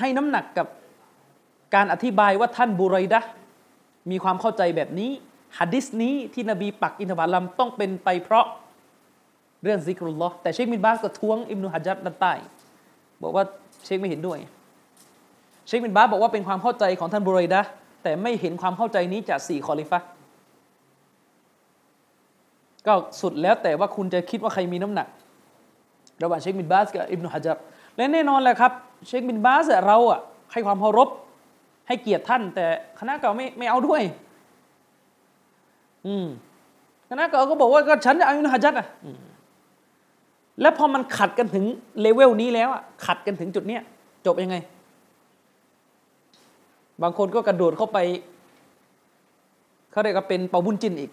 [0.00, 0.66] ให้น้ำหนักกับ
[1.74, 3.20] การอธิบายว่าท่านบุไรดะ
[4.10, 5.10] มีความเข้าใจแบบนี้
[5.58, 8.46] ฮะดิษนี้ที่นบีปักอินทบาลัมต้องเป็นไปเพราะ
[9.62, 12.32] เรื่องซิกรุลลอฮ์แต่เชคมินบาสก็ท้วงอิมนุฮัจัดด้านใต้
[13.22, 13.44] บอกว่า
[13.84, 14.38] เชคไม่เห็นด้วย
[15.66, 17.62] เชคบินบาสบอกว่าเป็นความเข้าใจของท่านบุรัยดะฮ์
[18.02, 19.98] แต่ไม่เห็นความเข้าใจนี้จากสี่คอลิฟะ
[22.86, 25.08] ก็สุดแล้วแต่ว่าคุณจะคิดว่าใครมีน้ำหนัก
[26.22, 27.56] ระหว่างเชคบินบาสกับอิบนุฮะญัร
[27.96, 28.72] และแน่นอนแหละครับ
[29.06, 30.20] เชคบินบาสเราอะ
[30.52, 31.08] ให้ความเคารพ
[31.88, 32.66] ให้เกียรติท่าน แต่
[32.98, 34.02] คณะเก่าไม่ไม่เอาด้วย
[36.06, 36.26] อืม
[37.10, 38.86] คณะเก่าก็บอกว่าก็ฉันจะเอาอิบนุฮะญัรอะ
[40.60, 41.64] แล้วพอมันขัดกันถึง
[42.00, 43.82] เลเวลนี้แล้วอะขัดกันถึงจุดเนี้ย
[44.26, 44.56] จบยังไง
[47.02, 47.98] บางคนก็กระโดดเข้าไป
[49.90, 51.10] เขาเรียกว่าเป็นเปาบุญจินอีก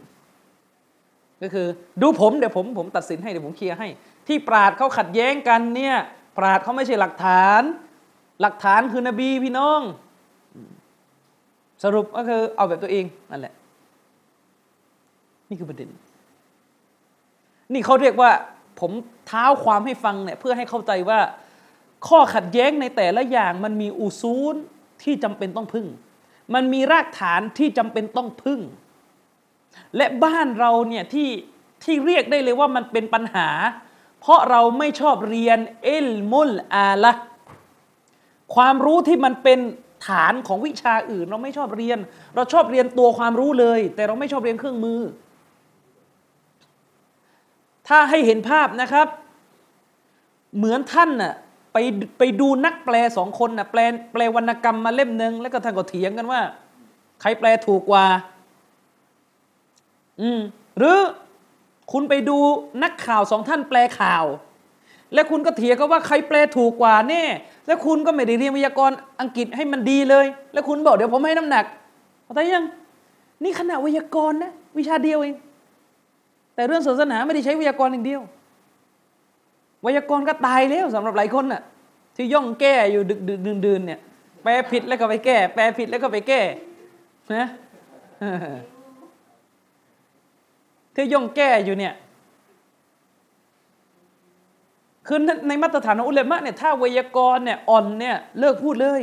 [1.42, 1.68] ก็คือ
[2.02, 3.88] ดูผมเดี๋ยวผมผมตัดสินให้เดี๋ยวผมเคลียร์ให้
[4.28, 5.96] ที่ปราดเขาขัดแย้งกันเนี่ย
[6.38, 7.62] ปราดเขาไม่ใช่หลักฐาน
[8.42, 9.82] หลักฐานคือนบีพี่น้อง
[11.86, 13.54] สรุปก็คือเอาแบบตัวเองนั่นแหละ
[15.50, 15.90] นี่คือประเด็น
[17.74, 18.32] นี่เขาเรียกว่า
[18.80, 18.92] ผม
[19.28, 21.20] เท้าความให้ฟังเนี่ยเพื่อให้เข้าใจว่า
[22.08, 24.56] ข้อขัดแย้งในแต่ละอย่างมันมีอุซูล
[25.04, 25.88] ที่จำเป็นต้องพึ่ง
[26.54, 28.60] มันมีรากฐานที่จำเป็นต้องพึ่ง
[29.96, 31.30] และบ้านเราเนี่ยที่
[31.84, 33.50] ที่เรียกได้เลยว่ามันเป็นปัญหา
[34.20, 37.14] เพราะเราไม่ชอบเรียนเอลมุลอาละ
[38.56, 39.60] ความรู้ที่มันเป็น
[40.08, 42.00] ฐานของวิชาอื่น เราไม่ชอบเรียน
[42.36, 45.00] เราชอบเรียนตัวความรู้เลย แต่เราไม่ชอบเรียนเครื่องมือ
[47.88, 49.08] ถ้าให้เห็นภาพนะครับ
[50.58, 51.34] เหมือนท่านน่ะ
[51.74, 51.78] ไป
[52.18, 53.80] ไปดูนักแปลสองคนน่ะแปล
[54.14, 56.42] แปลวรรณกรรมมาเล่มหนึ่งแล้วก็ท่านก็เถียงกันว่า
[57.22, 58.06] ใครแปลถูกกว่า
[60.22, 60.40] อืม
[60.78, 60.98] หรือ
[61.92, 62.38] คุณไปดู
[62.84, 64.26] นักข่าวสองท่านแปลข่าว
[65.14, 67.24] แล้วคุณก็เถียงกันว่าใครแปลถูกกว่าแน่
[67.68, 68.92] แล้วคุณก็ไม่ได้เรียนวิทยากร
[69.22, 71.66] อังกฤษให้มันดีเลย แล้วคุณบอกเดี๋ยวผมให้น้ำหนัก
[72.24, 72.66] เข้าใจยัง
[73.44, 75.36] นี่ขนาดวิทยากรนะวิชาเดียวเอง
[76.56, 78.22] แต่เรื่องศาสนาไม่ได้ใช้วิทยากรอย่างเดียว
[79.86, 81.62] วิทยากรก็ตายแล้วสำหรับหลายคนน่ะ
[82.16, 84.00] ที่ย่องแก้อยู่ดึกดึกดื่นดื่นเนี่ย
[84.44, 86.42] แปลผิดแล้วก็ไปแก้ แปลผิดแล้วก็ไปแก้
[87.36, 87.46] นะ
[90.96, 91.94] ที่ย่องแก้อยู่เนี่ย
[95.08, 99.02] คือในมาตรฐานของอุลามะเนี่ยถ้าไวยากรณ์เนี่ยอ่อนเนี่ยเลิกพูดเลย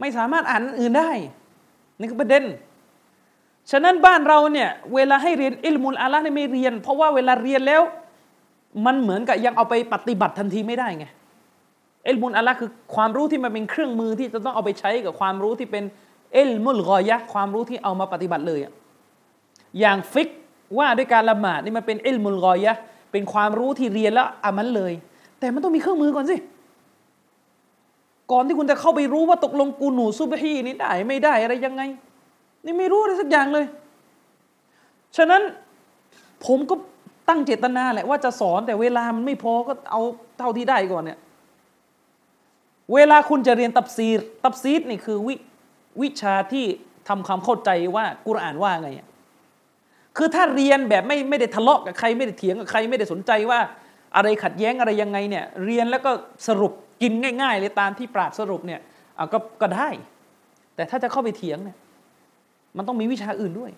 [0.00, 1.10] ไม่สามารถอ่านอื่นได้
[1.98, 2.44] นี่คือประเด็น
[3.70, 7.82] ฉะนั้นบ้านเราเนี่ยเวลาให้เรียนอิลมุลอาละเนี่ยไม่เรียน เพราะว่าเวลาเรียนแล้ว
[8.86, 11.06] มันเหมือนกับยังเอาไปปฏิบัติทันทีไม่ได้ไง
[12.08, 15.84] อิลมุลอาละคือความรู้ที่มันเป็นเครื่องมือที่จะต้องเอาไปใช้กับความรู้ที่เป็น
[16.32, 18.60] เอลมุลกอยะความรู้ที่เอามาปฏิบัติเลย
[19.80, 20.28] อย่างฟิก
[20.78, 22.72] ว่าด้วยการละหมาดนี่มันเป็นเอลมุลกอยะ
[23.12, 24.92] เป็นความรู้ที่เรียนแล้วอามันเลย
[25.38, 26.36] แต่มันต้องมีเครื่องมือก่อนสิ
[28.32, 31.82] ก่อนที่คุณจะเข้าไปรู้ว่าตกลงกูหนูซุบฮีนี่ได้ไม่ได้อะไรยังไง
[32.64, 33.66] นี่ไม่รู้อะไรสักอย่างเลย
[35.16, 35.42] ฉะนั้น
[36.46, 36.74] ผมก็
[37.28, 40.00] ตั้งเจตนาแหละว่าจะสอนแต่เวลามันไม่พอก็เอา
[40.38, 41.18] เท่าที่ได้ก่อนเนี่ย
[42.94, 45.34] เวลาคุณจะเรียนตับซีรตับซีรนี่คือวิ
[46.02, 46.64] วิชาที่
[47.08, 49.06] ทำความเข้าใจว่ากุรอานว่าไงอะ
[50.18, 53.60] คือถ้าเรียนแบบไม่ไม่ได้ทะเลาะกับใครไม่ได้เถียงกับใครไม่ได้สนใจว่า
[54.16, 56.10] อะไรขัดแย้งอะไรยังไงเนี่ยเรียนแล้วก็
[56.48, 58.80] สรุปกินง่ายๆเลยตามที่ปราดสรุปเนี่ย
[59.32, 59.88] ก็ก็ได้
[60.74, 61.76] แต่ถ้าจะเข้าไปเถียงเนี่ย
[62.76, 63.72] มันต้องมีวิชาอื่นด้วย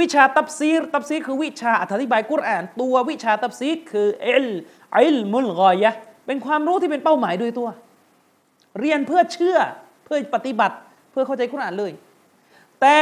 [0.00, 4.46] วิชาตับซีรตับซีรคือวิชาอธิบายกุรอาน ตัววิชาตับซีรคือเอล
[4.92, 5.90] ไอลมุลกอยะ
[6.26, 7.68] เป็นความรู้ที่เป็นเป้าหมายโดยตัว
[8.80, 9.58] เรียนเพื่อเชื่อ
[10.04, 10.76] เพื่อปฏิบัติ
[11.10, 11.92] เพื่อเข้าใจกุรอานเลย
[12.80, 12.96] แต่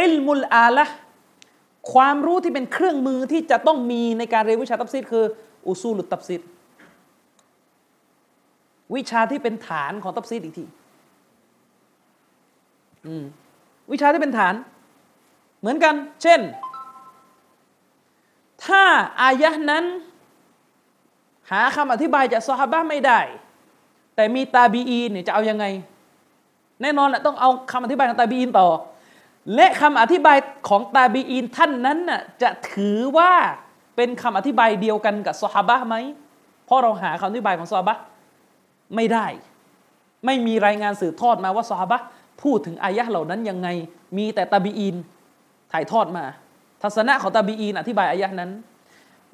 [0.00, 0.84] อิลมุลอาละ
[1.92, 5.24] ความรู้ที่เป็นเครื่องมือที่จะต้องมีในการเรียนวิชาตับซีรคือ
[5.66, 6.40] อุซูลุตับซีร
[8.94, 10.64] วิชาที่เป็นฐานของตับซีรอีกที
[13.92, 14.54] วิชาที่เป็นฐาน
[15.60, 16.40] เหมือนกัน เช่น
[18.64, 18.82] ถ้า
[19.20, 19.84] อายะนั้น
[21.50, 23.20] หาคำอธิบายจากซอฮาบะไม่ได้
[24.14, 25.64] แต่มีตาบีอีนเนี่ยจะเอายังไง
[26.82, 28.68] แน่นอนแหละต้องเอาคำอธิบายของตาบีอีนต่อ
[29.54, 30.36] และคำอธิบาย
[30.68, 33.32] ของตาบีอีนท่านนั้นน่ะจะถือว่า
[33.96, 35.96] เป็นคำอธิบายเดียวกันกับซอฮาบะไหม
[36.66, 37.96] เพราะเราหาคำอธิบายของซอฮาบะ
[38.96, 39.26] ไม่ได้
[40.26, 42.00] ไม่มีรายงานสืบทอดมาว่าซอฮาบะ
[42.42, 43.68] พูดถึงอายะเหล่านั้นยังไง
[44.16, 44.96] มีแต่ตาบีอีน
[45.72, 46.24] ถ่ายทอดมา
[46.82, 48.50] ทัศนะของตาบีอีนอธิบายอายะนั้น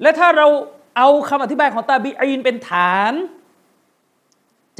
[0.01, 0.47] และถ้าเรา
[0.97, 3.13] เอาคำอธิบายของตาบีอีนเป็นฐาน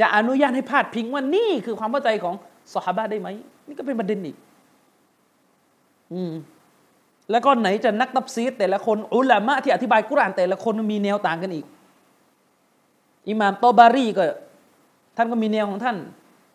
[0.00, 2.34] จะอนุญาตให้พาดพิงว่านี่คือความเข้าใจของ
[2.74, 3.28] สหาบะได้ไหม
[3.66, 4.36] นี่ก็เป็นประเด็นอีก
[7.30, 11.66] แล้วก็ไหนจะนักตับซีดแต่ละคนอุลามะที่อธิบายกุรานแต่ละคนมีแนวต่างกันอีก
[13.28, 14.24] อิหม่ามตอบารีก็
[15.16, 15.96] ท่านก็มีแนวของท่าน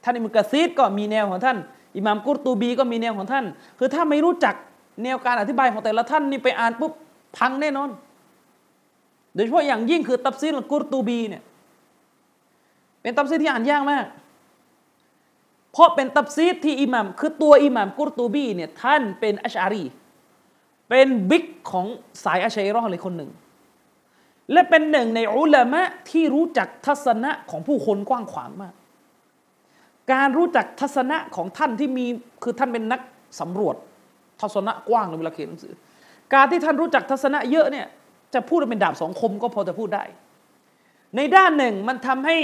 [0.03, 1.57] ท่านอิมุกะซีดก็มีแนวของท่าน
[1.97, 3.45] อิหม่ามกุรตูบีก็มีแนวของท่าน
[3.79, 4.55] คือถ้าไม่รู้จัก
[5.03, 6.91] แนวการอธิบายของแต่ละท่านนี่ไปอ่านปุ๊บ
[7.37, 7.89] พังแน่นอน
[9.33, 11.43] โดยเฉพาะอย่างยิ่งคือตับซีดกุรตูบีเนี่ย
[13.01, 14.05] เป็นตับซีดที่อ่านยากมาก
[15.71, 19.85] เพราะเป็นตับซีดที่อิหมัมคือตัวอิหมัมกุรตูบีเนี่ยท่านเป็นอัชอารี
[20.89, 21.85] เป็นบิ๊กของ
[22.23, 23.31] สายอัชัยรอเลยคนหนึ่ง
[24.51, 28.73] และเป็นหนึ่งในอุลามะที่รู้จักทัศนะของผู้คนกว้างขวางมาก
[30.13, 32.05] การรู้จักทัศนะของท่านที่มี
[32.43, 33.01] คือท่านเป็นนัก
[33.39, 33.75] สำรวจ
[34.41, 35.73] ทัศนะกว้างในเวลาเขียนหนังสือ
[36.33, 37.87] การที่ท่านรู้จักทัศนะเยอะเนี่ย
[38.33, 40.03] จะพูดเป็นดาบสองคมก็พอจะพูดได้
[41.15, 42.37] ในด้านหนึ่งมันทำให้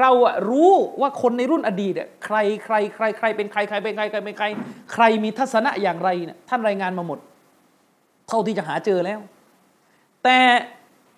[0.00, 4.46] เราอะรู้ว่าคนในรุ่นอดีตเนี่ยใครใครใครใครเป็นใครใครเป็นใครใครเป็นใคร
[4.92, 7.18] ใครมีทัศนะอย่างไรเนี่ยท่านรายงานมาหมด
[8.28, 9.20] เท่าที่จะหาเจอแล้ว
[10.24, 10.38] แต่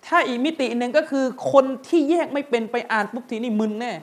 [0.07, 3.93] ถ้าอีกมิติหนึ่งก็คือ คนที่แยกไม่เป็นไปอ่านปุ๊บทีนี่มึนแน่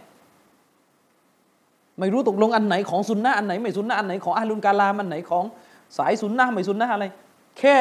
[1.99, 5.45] ไม่รู้ตกลงอันไหนของซุนนะอันไหนไม่ซุนนะอันไหนของอาลุนกาลามอันไหนของ
[5.99, 7.05] สายซุนนะไม่ซุนนะอะไร
[7.59, 7.77] แค่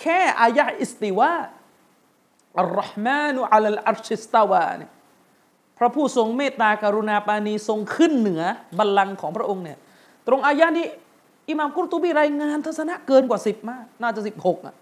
[0.00, 1.30] แค่อายะอิสติวา
[2.58, 4.90] อัลลอฮ์มานุอัลลอัรชิสตาวาเนี่ย
[5.78, 8.42] พระผู้ทรงเมตตากรุณาปานีทรงขึ้นเหนือ
[8.78, 9.78] บัลลังก์ของพระองค์เนี่ย
[10.26, 10.86] ตรงอายะนี้
[11.50, 14.74] อิหม่ามกุรตูบีรายงานทัศนะเกินกว่าสิบมาก น่าจะสิบหกอะ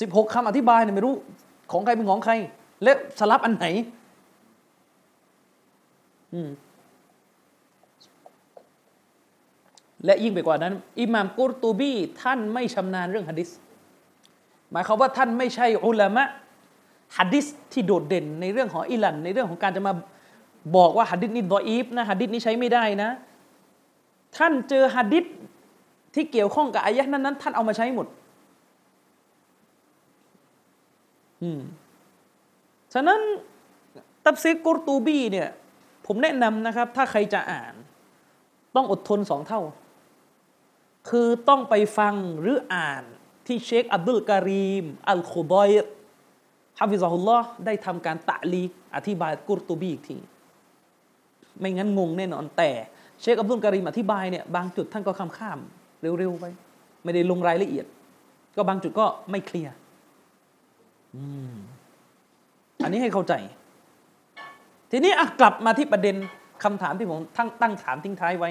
[0.00, 1.14] สิบหกคำอธิบายเนี่ยไม่รู้
[1.72, 2.32] ของใครเป็นของใคร
[2.82, 3.66] และสลับอันไหน
[6.34, 6.50] อืม
[10.04, 13.50] และยิ่งไปกว่านั้น อิหม่ามกุรตูบีท่านไม่ชำนาญเรื่องฮะดิษ
[14.72, 16.24] หมายความว่าท่านไม่ใช่อุลามะ
[17.16, 19.92] ฮัดดิษที่โดดเด่นในเรื่องของอิหลันในเรื่องของการจะมา
[20.76, 23.10] บอกว่าฮัดดิษนี้ดออีฟนะฮัดดิษนี้ใช้ไม่ได้นะ
[24.36, 25.24] ท่านเจอฮัดดิษ
[26.14, 28.06] ที่เกี่ยวข้องกับอายะนั้นนั้นท่านเอามาใช้หมด
[31.42, 31.60] อืม
[32.94, 33.20] ฉะนั้น
[34.24, 35.48] ตับซีกุรตูบีเนี่ย
[36.06, 37.74] ผมแนะนำนะครับ ถ้าใครจะอ่าน
[38.74, 39.62] ต้องอดทนสองเท่า
[41.08, 43.02] คือต้องไปฟังหรืออ่าน
[43.46, 45.70] ที่เชคอับดุลการีม อัลคุบอย
[46.82, 48.62] ฮะฟิซาฮุลลอฮ์ได้ทำการตะลี
[48.96, 50.16] อธิบายกุรตูบีอีกที
[51.58, 52.70] ไม่งั้นงงแน่นอนแต่
[53.20, 55.58] เชคอับดุลการีมอธิบายเนี่ยบางจุดท่านก็ข้ามข้าม
[56.18, 56.44] เร็วๆไป
[57.04, 57.86] ไม่ได้ลงรายละเอียด
[58.56, 59.74] ก็บางจุดก็ไม่เคลียร์
[62.82, 63.34] อันนี้ให้เข้าใจ
[64.90, 66.16] ทีนี้กลับมาที่ประเด็น
[66.64, 68.50] คำถามที่ผมตั้งตั้งถามทิ้งท้ายไว้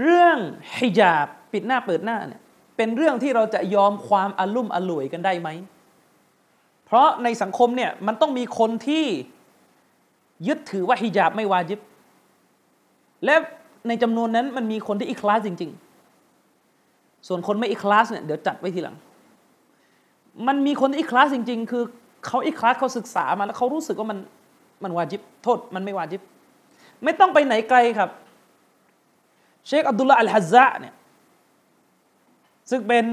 [0.00, 0.38] เรื่อง
[0.76, 2.42] ฮิญาบปิดหน้าเปิดหน้าเนี่ย
[2.76, 5.48] เป็นเรื่องที่เราจะยอมความอารุ่มอร่วยกันได้ไหม
[6.86, 9.04] เพราะในสังคมเนี่ยมันต้องมีคนที่
[10.46, 11.80] ยึดถือว่าฮิญาบไม่วาจิบ
[13.24, 13.34] และ
[13.88, 15.70] ในจำนวนนั้นมันมีคนที่อิคลาสจริง
[16.48, 18.96] ๆ ส่วนคนไม่อิคลาสเนี่ยเดี๋ยวจัดไว้ทีหลัง
[20.46, 21.84] มันมีคนที่อิคลาสจริง ๆ คือ
[22.26, 24.18] เขาอิคลาสเขาศึกษามาแล้วเขารู้สึกว่ามัน
[24.84, 26.20] มันวาจิบ โทษมันไม่วาจิบ
[27.04, 28.10] ไม่ต้องไปไหนไกลครับ
[29.66, 30.94] เชคอับดุลลาอัลฮัซซะเนี่ย
[32.70, 33.04] ซึ่งเป็น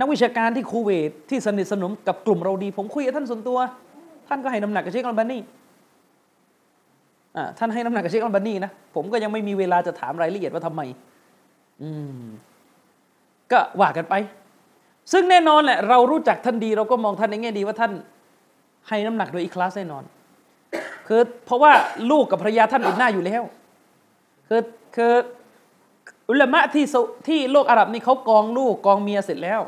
[0.00, 3.58] นักวิชาการที่คูเวตที่สนิทสนมกับกลุ่มเราดี ผมคุยกับท่านส่วนตัว
[4.28, 5.38] ท่านก็ให้น้ำหนักกับเชคอัลบานี
[7.36, 10.80] อ่าท่านให้น้ำหนักกับเชคอัลบานีนะผมก็ยังไม่มีเวลาจะถามรายละเอียดว่าทำไม
[11.82, 11.90] อื
[12.20, 12.24] ม
[13.52, 14.14] ก็ว่ากันไป
[15.12, 17.92] ซึ่งแน่นอนแหละเรารู้จักท่านดี เราก็มองท่านในแง่ดีว่าท่าน
[18.88, 20.04] ให้น้ำหนักโดยอีคลาสแน่นอน
[21.08, 21.72] คือเพราะว่า
[22.10, 23.42] ลูกกับภรรยาท่านอุดหน้าอยู่แล้ว
[24.48, 24.60] คือ
[24.96, 25.12] คือ
[26.28, 26.84] อุลามะที่
[27.28, 29.60] ที่โลกอาหรับนี่เขากองลูกกองเมียเสร็จแล้ว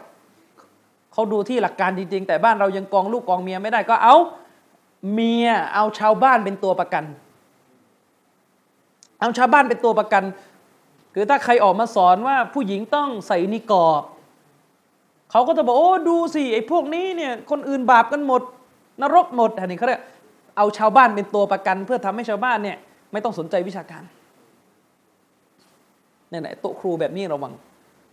[1.12, 4.16] เขาดูที่หลักการจริงๆ แต่บ้านเรายังกองลูกกองเมียไม่ได้ก็เอา
[5.12, 7.04] เมียเอาชาวบ้านเป็นตัวประกัน
[9.20, 10.24] เอาชาวบ้านเป็นตัวประกัน
[11.14, 14.02] คือถ้าใครออกมาสอนว่าผู้หญิงต้องใส่นิกอบ
[15.30, 18.42] เขาก็จะบอกโอ้ดูสิไอ้พวกนี้เนี่ยคนอื่นบาปกันหมด
[19.02, 20.02] นรกหมดอันนี้เขาเรียก
[20.56, 22.76] เอาชาวบ้านเป็นตัวประกัน เพื่อทำให้ชาวบ้านเนี่ย
[23.12, 24.02] ไม่ต้องสนใจวิชาการ
[26.30, 27.52] นี่แหละโต๊ะครูแบบนี้ระวัง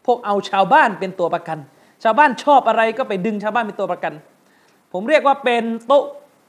[0.06, 1.58] พวกเอาชาวบ้านเป็นตัวประกัน
[2.04, 4.14] ชาวบ้านชอบอะไรก็ไปดึงชาวบ้านเป็นตัวประกัน
[4.94, 6.04] ผมเรียกว่าเป็นโต๊ะ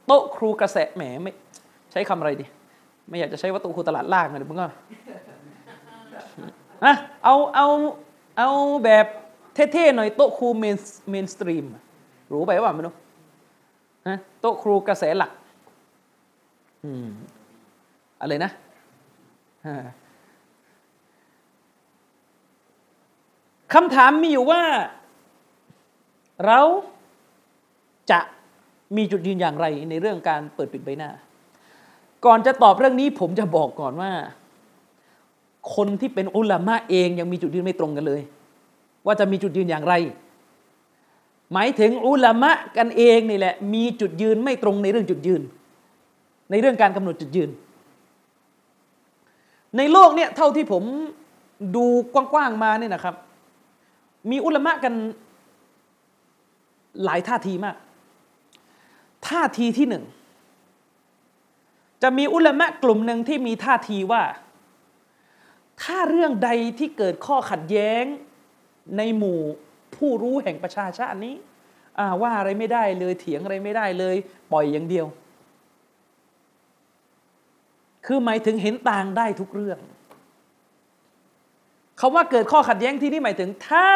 [0.06, 1.32] โต๊ะครูกระแสแหมไม่
[1.92, 2.46] ใช้คำอะไรดี
[3.08, 4.66] ไม่อยากจะใช้ว่าโต๊ะครูตลาดล่างเลยมึงก็
[6.84, 7.68] นะเอาเอา
[8.38, 8.50] เอา
[8.84, 9.06] แบบ
[9.54, 10.76] เท่ๆหน่อยโต๊ะครูเมน
[11.10, 11.64] เมนสตรีม
[12.32, 12.94] รู้ไปว่าไม่รู้
[14.08, 15.30] นะโต๊ะครูกระแสหลัก
[16.84, 17.08] อืม
[18.20, 18.50] อะไรนะ
[23.74, 24.62] คำถามมีอยู่ว่า
[26.46, 26.60] เรา
[28.10, 28.20] จะ
[28.96, 31.10] มีจุดยืนอย่างไรในเรื่องการเปิดปิดใบหน้า
[32.24, 34.12] ก่อนจะตอบเรื่องนี้ผมจะบอกก่อนว่า
[35.74, 38.20] คนที่เป็นอุลามะเองยังมีจุดยืนไม่ตรงกันเลย
[39.06, 39.94] ว่าจะมีจุดยืนอย่างไร
[41.52, 45.42] หมายถึงอุลามะกันเองนี่แหละ มีจุดยืนไม่ตรงในเรื่องจุดยืน
[46.50, 47.50] ในเรื่องการกำหนดจุดยืน
[49.76, 50.84] ในโลกเนี่ยเท่าที่ผม
[51.76, 53.14] ดูกว้างๆมาเนี่ยนะครับ
[54.30, 54.94] มีอุลามะกัน
[57.04, 57.76] หลายท่าทีมาก
[59.28, 60.04] ท่าทีที่หนึ่ง
[62.02, 64.22] จะมีอุลามะกลุ่มหนึ่งที่มีท่าทีว่า
[65.82, 68.04] ถ้าเรื่องใดที่เกิดข้อขัดแย้ง
[68.96, 69.40] ในหมู่
[69.96, 71.34] ผู้รู้แห่งประชาชาตินี้
[72.22, 74.16] ว่าอะไรไม่ได้เลยเถียงอะไรไม่ได้เลย
[74.52, 75.06] ปล่อยอย่างเดียว
[78.06, 79.78] คือหมายถึงเห็นต่างได้ทุกเรื่อง
[82.00, 83.88] คาว่าเกิดข้อขัดแย้งที่นี่หมายถึง ถ้า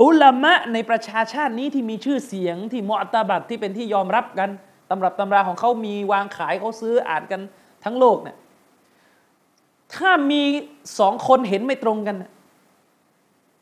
[0.00, 4.50] อุลามะในประชาชาตินี้ที่มีชื่อเสียงที่มอตาบัตที่เป็นที่ยอมรับกัน
[4.90, 7.40] ตำรับตำราของเขามีวางขายเขาซื้ออ่านกัน
[7.84, 8.36] ทั้งโลกเนี่ย
[9.94, 10.42] ถ้ามี
[10.98, 12.16] สองคนเห็นไม่ตรงกัน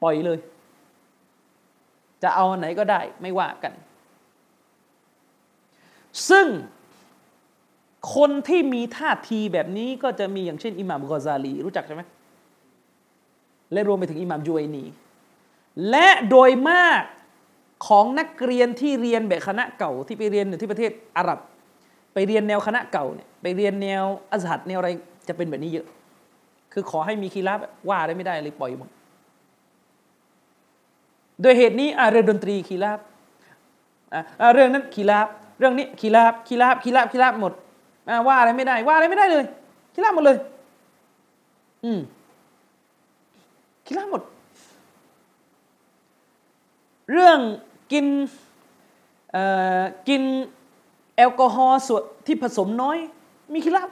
[0.03, 0.39] ปล่อยเลย
[2.23, 3.73] จะเอาไหนก็ได้ไม่ว่ากัน
[6.31, 6.47] ซึ่ง
[8.15, 12.03] คนที่มีท่าทีแบบนี้ก็จะมีอย่างเช่น อิหม่ามกอซาลี รู้จักใช่ไหม
[13.73, 14.85] และรวมไปถึงอิหม่ามจุไยนี
[15.91, 17.03] และโดยมาก
[17.87, 21.39] ของนักเรียนที่เรียนแบบคณะเก่าที่ไปเรียนอยู่ที่ประเทศอาหรับ
[22.15, 24.91] ไปเรียนแนวคณะเก่าเนี่ยไปเรียนแนวอัสฮัดแนวอะไร
[25.29, 25.87] จะเป็นแบบนี้เยอะ
[26.73, 28.91] คือขอให้มีคีราบว่าได้ไม่ได้เลยปล่อยหมด
[31.43, 32.99] โดยเหตุนี้เรื่องดนตรีคีราบ
[34.55, 37.53] เรื่องนั้นคีราบเรื่องนี้คีราบคีราบคีราบคีราบหมด
[38.27, 39.45] ว่าอะไรไม่ได้ ว่าอะไรไม่ได้เลย
[39.95, 40.37] คีราบหมดเลย
[41.85, 42.01] อืม
[43.87, 44.23] กินเหล้าหมด
[47.13, 47.39] เรื่อง
[47.93, 48.07] กิน
[50.09, 50.23] กิน
[51.17, 52.99] แอลกอฮอล์ส่วนที่ผสมน้อย
[53.53, 53.89] มีคิลับ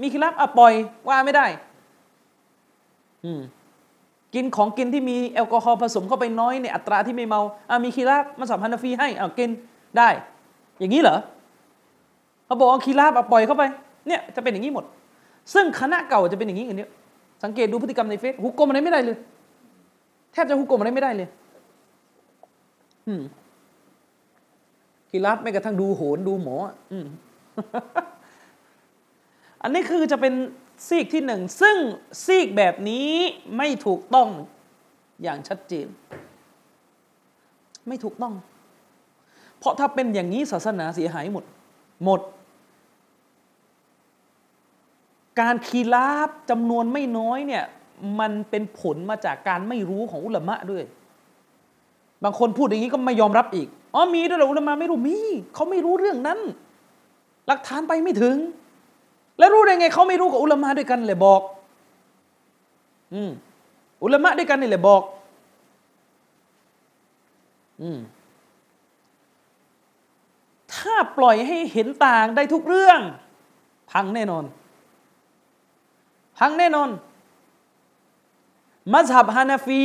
[0.00, 0.72] มีคิลับอะปล่อย
[1.08, 1.46] ว่าไม่ได้
[4.34, 7.40] กินของกินที่มีแอลกอฮอล์ผสมเข้าไปน้อยในอัตราที่ไม่เมา
[7.70, 9.50] อะมีคีราบมาสัมพันธ์ฟีให้อะกิน
[9.98, 10.08] ได้
[10.78, 11.16] อย่างนี้เหรอ
[12.46, 13.62] เขาบอกว่าคีราบอะปล่อยเข้าไป
[14.06, 14.84] เนี่ยจะเป็นอย่างนี้หมด
[15.52, 16.90] ซึ่งคณะเก่าจะเป็นอย่างนี้กันเนี้ย
[17.44, 19.16] สังเกตดูพฤติกรรมในเฟซหุกกลมอะไรไม่ได้เลย
[20.32, 21.28] แทบจะหุกกลมอะไรไม่ได้เลย
[23.06, 23.22] อืม
[25.10, 26.56] กีรัดไม่กระทั่งดูโหนดูหมอ
[26.92, 27.06] อืม
[29.62, 30.34] อันนี้คือจะเป็น
[30.88, 31.76] ซีกที่หนึ่งซึ่ง
[32.24, 33.10] ซีกแบบนี้
[33.56, 34.28] ไม่ถูกต้อง
[35.22, 35.86] อย่างชัดเจน
[37.88, 38.34] ไม่ถูกต้อง
[39.58, 41.44] เพราะถ้าเป็นอย่างนี้ศาสนาเสียหายหมด
[42.04, 42.20] หมด
[45.40, 47.64] การคีลาบจำนวนไม่น้อยเนี่ย
[48.20, 50.84] มันเป็นผลมาจากการไม่รู้ของอุลามะด้วย
[52.24, 55.16] บางคนพูดอย่างนี้ก็ไม่ยอมรับอีกอ๋อมีด้วยหรออุลามะไม่รู้มี
[55.54, 56.38] เขาไม่รู้เรื่องนั้น
[57.46, 58.36] หลักฐานไปไม่ถึง
[59.38, 61.42] แล้วรู้ได้ไงเขาไม่รู้กับอุลามะด้วยกันเลยบอก
[63.14, 63.30] อืม
[64.04, 65.02] อุลามะด้วยกันนี่แหละบอก
[67.82, 67.98] อืม
[70.74, 73.00] ถ้าปล่อยให้เห็นต่างได้ทุกเรื่อง
[73.90, 74.44] พังแน่นอน
[76.38, 76.90] พังแน่นอน
[78.92, 79.82] มัสฮับฮานาฟี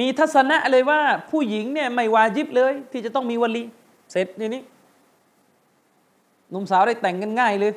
[0.00, 3.64] มีทัศนะเลยว่า ผู้หญิงเนี่ยไม่วาจิบเลย ที่จะต้องมีวลี
[4.10, 4.62] เสร็จนี่นี้
[6.50, 7.72] หนุ่มสาวได้แต่งกันง่ายเลย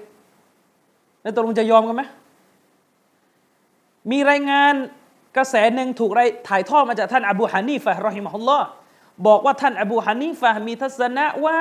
[1.22, 2.04] แล้วตกลงจะยอมกันไหม
[4.12, 4.74] มีรายงาน
[5.38, 6.12] กระแสหนึ่งถูก
[6.50, 8.68] ถ่ายทอดมาจากท่านอบูฮานีฟะรอฮิมฮุลลอฮ์
[9.28, 11.60] บอกว่าท่านอบูฮานีฟะมีทัศนะว่า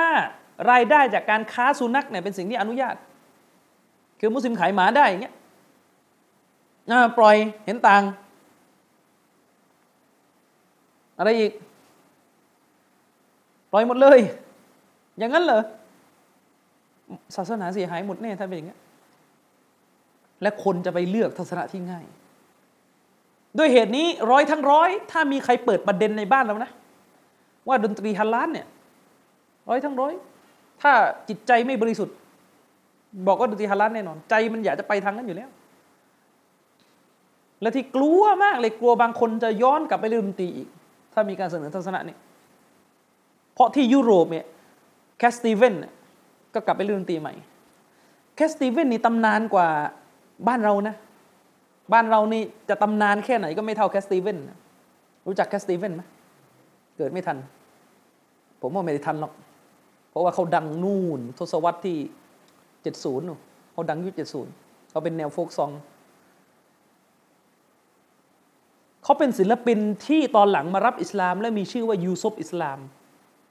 [0.71, 2.95] รายได้จากการค้าสุนัขเนี่ยเป็นสิ่งที่อนุญาต
[4.19, 5.35] คือมุสลิมขายหมาได้อย่างเงี้ย
[7.17, 8.03] ปล่อยเห็นต่าง
[11.17, 11.51] อะไรอีก
[13.71, 14.19] ปล่อยหมดเลย
[15.17, 15.61] อย่างนั้นเหรอ
[17.35, 18.77] ศาสนาเสียหายหมดแน่ถ้าเป็นอย่างนี้
[20.41, 22.05] และคนจะไปเลือกทัศนะที่ง่าย
[23.57, 26.71] ด้วยเหตุนี้ร้อยทั้งร้อย ถ้ามีใครเปิดประเด็นในบ้านเรานะ
[27.67, 28.67] ว่าดนตรีฮัลลานเนี่ย
[29.69, 30.13] ร้อยทั้งร้อย
[30.81, 30.91] ถ้า
[31.29, 32.15] จิตใจไม่บริสุทธิ์
[33.27, 35.49] บอกว่าดนตรีฮาลาลแน่นอน ใจมันอยากจะไปทางนั้นอยู่แล้ว
[37.61, 40.69] และที่กลัวมากเลยกลัวบางคนจะย้อนกลับไปเล่นดนตรีอีก
[41.13, 42.15] ถ้ามีการเสนอทัศนะนี้
[43.53, 44.45] เพราะที่ยุโรปเนี่ย
[45.19, 45.73] แคสติเวน
[46.53, 47.33] ก็กลับไปเล่นดนตรีใหม่
[48.35, 49.67] แคสติเวนนี่ตำนานกว่า
[50.47, 50.95] บ้านเรานะ
[51.93, 54.37] บ้านเรานี่จะตำนานแค่ไหนก็ไม่เท่าแคสติเวน
[55.25, 56.01] รู้จักแคสติเวนไหม
[56.97, 57.37] เกิดไม่ทัน
[58.61, 59.33] ผมว่าไม่ได้ทันหรอก
[60.09, 61.97] เพราะว่าเขาดังนู่น ทศวรรษที่
[62.83, 63.25] เจ็ดศูนย์
[63.71, 64.51] เขาดังยุคเจ็ดศูนย์
[64.89, 65.71] เขาเป็นแนวโฟกซอง
[69.07, 72.79] เขาเป็นศิลปินที่ตอนหลังมารับอิสลาม และมีชื่อว่ายูซุปอิสลาม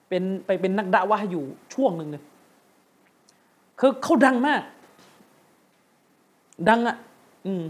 [0.09, 2.23] เป็นไปเป็นนักดะวะอยู่ช่วงหนึ่งเลย
[3.81, 4.63] คือเขาดังมาก
[6.69, 6.97] ดังอะ
[7.47, 7.63] อืม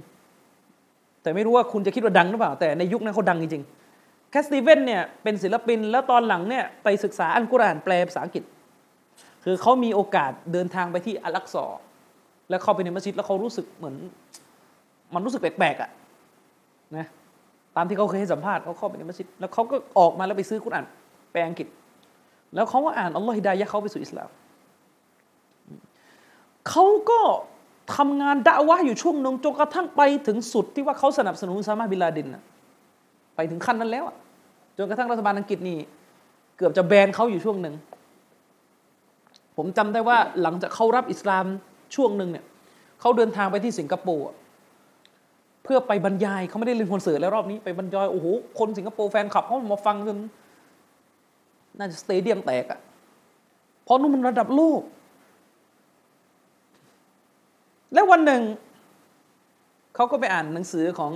[1.23, 8.45] แต่ไม่รู้ว่าคุณจะคิดว่าดังหรือเปล่า แต่ในยุคนั้นเขาดังจริงๆแคสติเวนเนี่ยเป็นศิลปิน แล้วตอนหลังเนี่ยไปศึกษาอัลกุรอานแปลภาษาอังกฤษ
[9.45, 11.65] คือเขามีโอกาสเดินทางไปที่อัลักซอ
[12.49, 13.97] แล้วเข้าไปในมัสยิดแล้วเขารู้สึกเหมือน
[15.15, 15.91] มันรู้สึกแปลกๆอะ
[16.97, 17.07] นะ
[17.77, 20.85] ตามที่เขาเคยให้สัมภาษณ์เขาเข้าไปในมัสยิดแล้วเขาก็ออกมาแล้วไปซื้อคุราน
[21.33, 21.69] แปลอังกฤษ
[22.55, 24.29] แล้วเขาก็อ่านอัลลอฮฺฮิดายะเขาไปสู่อิสลาม
[26.69, 27.21] เขาก็
[27.97, 32.29] ทำงานด่าวะอยู่ช่วงนึงจนกระทั่งไปถึงสุดที่ว่าเขาสนับสนุนซามาบิลาดิน
[33.37, 34.05] ไปถึงขั้นนั้นแล้ว
[34.77, 35.79] จนกระทั่งรัฐบาลอังกฤษนี่
[36.57, 37.75] เกือบจะแบนเขาอยู่ช่วงหนึ่ง
[39.57, 41.45] ผมจำได้ว่าหลังจากเขารับอิสลาม
[41.95, 42.45] ช่วงหนึ่งเนี่ย
[43.01, 44.27] เขาเดินทางไปที่สิงคโปร์
[45.67, 48.27] เพื่อไปบรรยายเขาไม่ได้เล่นคอนเสิร์ตแล้วรอบนี้ไปบรรยายโอ้โห
[48.59, 50.19] คนสิงคโปร์แฟนคลับเขามาฟังจน
[51.79, 52.81] น่าจะ stadium แตกอ่ะ
[53.85, 54.83] เพราะนู่นมันระดับโลก
[57.93, 58.43] แล้ววันหนึ่ง
[59.95, 61.13] เขาก็ไปอ่านหนังสือของ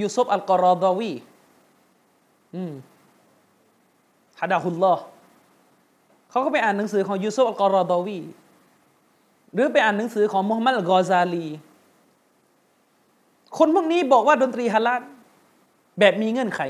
[0.00, 1.12] ยูซุฟอัลกอรอฎอวี
[2.54, 2.72] อืม
[4.40, 4.94] هداه الله
[6.30, 8.20] เขาก็ไปอ่านหนังสือของยูซุฟอัลกอรอฎอวี
[9.52, 11.46] หรือไปอ่านหนังสือของมุฮัมหมัดอัลฆอซาลี
[13.58, 15.02] คนพวกนี้บอกว่าดนตรีฮาลาล
[15.98, 16.60] แบบมีเงื่อนไข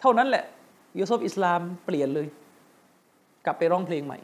[0.00, 0.44] เท่านั้นแหละ
[0.98, 2.26] ยูซุฟอิสลามเปลี่ยนเลย
[3.44, 4.18] กลับไปร้องเพลงใหม่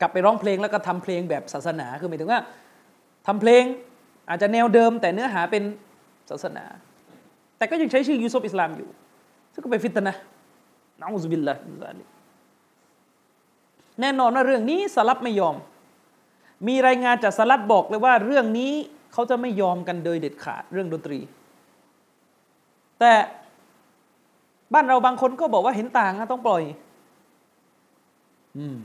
[0.00, 2.40] กลับไปร้องเพลงแล้วก็ทำเพลงแบบศาสนาคือหมายถึงว่า
[3.26, 3.62] ทำเพลง
[4.28, 5.62] อาจจะแนวเดิม แต่เนื้อหาเป็น
[6.30, 6.64] ศาสนา
[7.56, 8.88] แต่ก็ยังใช้ชื่อยูซุฟอิสลามอยู่
[9.52, 10.14] ซึ่งก็เป็นฟิตนะ
[11.00, 11.56] นะอุบิลละ
[14.00, 15.56] แน่นอนว่าเรื่องนี้สลับไม่ยอม
[16.68, 18.72] มีรายงานจากสลับบอกเลยว่าเรื่องนี้
[19.12, 21.18] เขาจะไม่ยอมกันโดยเด็ดขาดเรื่องดนตรี
[23.00, 23.12] แต่
[24.74, 26.62] บ้านเราบางคนก็บอกว่าเห็นต่างนะต้องปล่อย
[28.58, 28.76] อืม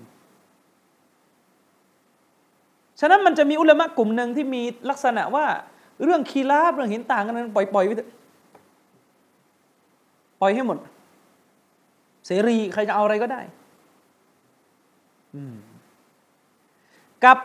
[2.99, 5.45] ฉะนั้นมันจะมีอุลามะกลุ่มหนึ่งที่มีลักษณะว่า
[6.03, 7.91] เรื่องคีราบเรื่องเห็นต่างกันนั้นปล่อยปล่อยไป
[10.41, 10.77] ปล่อยให้หมด
[12.25, 13.41] เสรีใครจะเอาอะไรก็ได้
[17.23, 17.37] กับ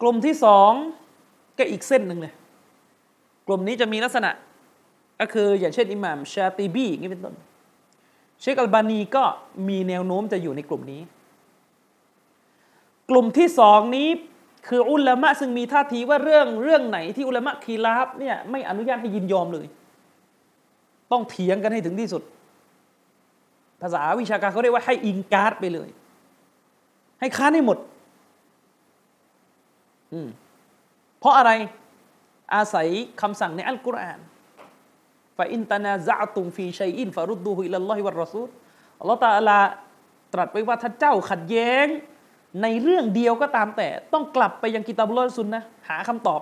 [0.00, 0.72] กลุ่มที่สอง
[1.58, 2.32] ก็อีกเส้นหนึ่งเลย
[3.46, 4.30] กลุ่มนี้จะมีลักษณะ
[5.20, 7.34] ก็คืออย่างเช่นอิหม่ามชาตีบีอย่างนี้เป็นต้น
[8.40, 9.24] เชคอัลบานีก็
[9.68, 11.00] มีแนวโน้มจะอยู่ในกลุ่มนี้
[13.10, 14.08] กลุ่มที่สองนี้
[14.68, 19.66] คืออุลามะซึ่งมีท่าทีว่าเรื่องเรื่องไหนที่อุลามะคีราบเนี่ยไม่อนุญาตให้ยินยอมเลย
[21.12, 22.22] ต้องเถียงกันให้ถึงที่สุด
[23.82, 25.88] ภาษาวิชาการเขาเรียกว่าให้อิงการ์ดไปเลย
[27.20, 27.78] ให้ค้านให้หมด
[31.20, 31.50] เพราะอะไร
[32.54, 32.88] อาศัย
[33.20, 34.20] คำสั่งในอัลกุรอาน
[35.36, 38.48] ฟาอินตนาซาตุมฟีชัยอินฟารุดดูฮุอิลลอฮิวะรอซูล
[39.00, 39.58] อัลลอฮฺตาลา
[40.32, 41.86] ตรัสไว้ว่าถ้าเจ้าขัดแย้ง
[42.62, 46.40] ในเรื่องเดียวก็ตามแต่ ต้องกลับไปยังกิตาบุลซุนนะหาคำตอบ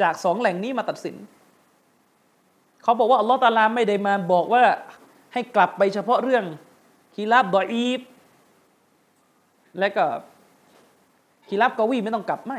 [0.00, 1.16] จากสองแหล่งนี้มาตัดสิน
[2.82, 4.64] เขาบอกว่าอัลลอฮฺตาลาไม่ได้มาบอกว่า
[5.32, 6.44] ให้กลับไปเฉพาะเรื่อง
[7.14, 8.00] คีราบดออีฟ
[9.78, 10.04] และก็
[11.52, 12.58] คีราบกวีไม่ต้องกลับไม่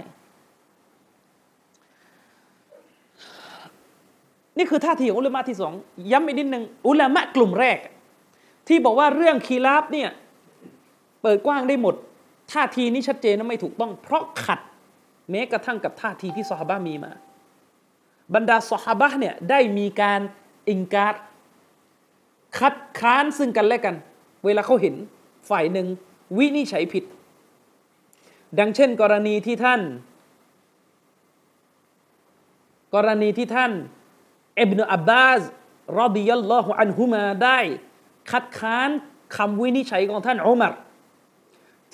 [4.58, 5.74] นี่คือท่าทีของอุลามะที่สอง
[6.12, 7.78] ย้ำอีกนิดหนึ่งอุลามะกลุ่มแรก
[8.68, 10.10] ที่บอกว่าเรื่องคีราบเนี่ย
[11.22, 11.96] เปิดกว้างได้หมด
[12.54, 14.60] ท่าทีนี้ชัดเจนนะไม่ถูกต้อง เพราะขัด
[15.30, 17.12] แม้กระทั่งกับท่าทีที่ซอฮาบะมีมา
[18.34, 20.22] บรรดาซอฮาบะเนี่ยได้มีการ
[20.70, 21.14] อิงการ
[22.58, 23.96] คัดค้านซึ่งกันและกัน
[24.46, 24.96] เวลาเขาเห็น
[25.50, 25.88] ฝ่ายหนึ่ง
[26.38, 27.04] วินิจฉัยผิด
[28.60, 29.82] ดังเช่น กรณีที่ท่าน
[32.96, 33.72] กรณีที่ท่าน
[34.60, 35.42] อิบนุอับบาส
[36.00, 37.60] รอดิยัลลอฮุอันฮุมาได้
[38.32, 38.90] คัดค้าน
[39.38, 40.74] คำวินิจฉัยของท่านอุมัร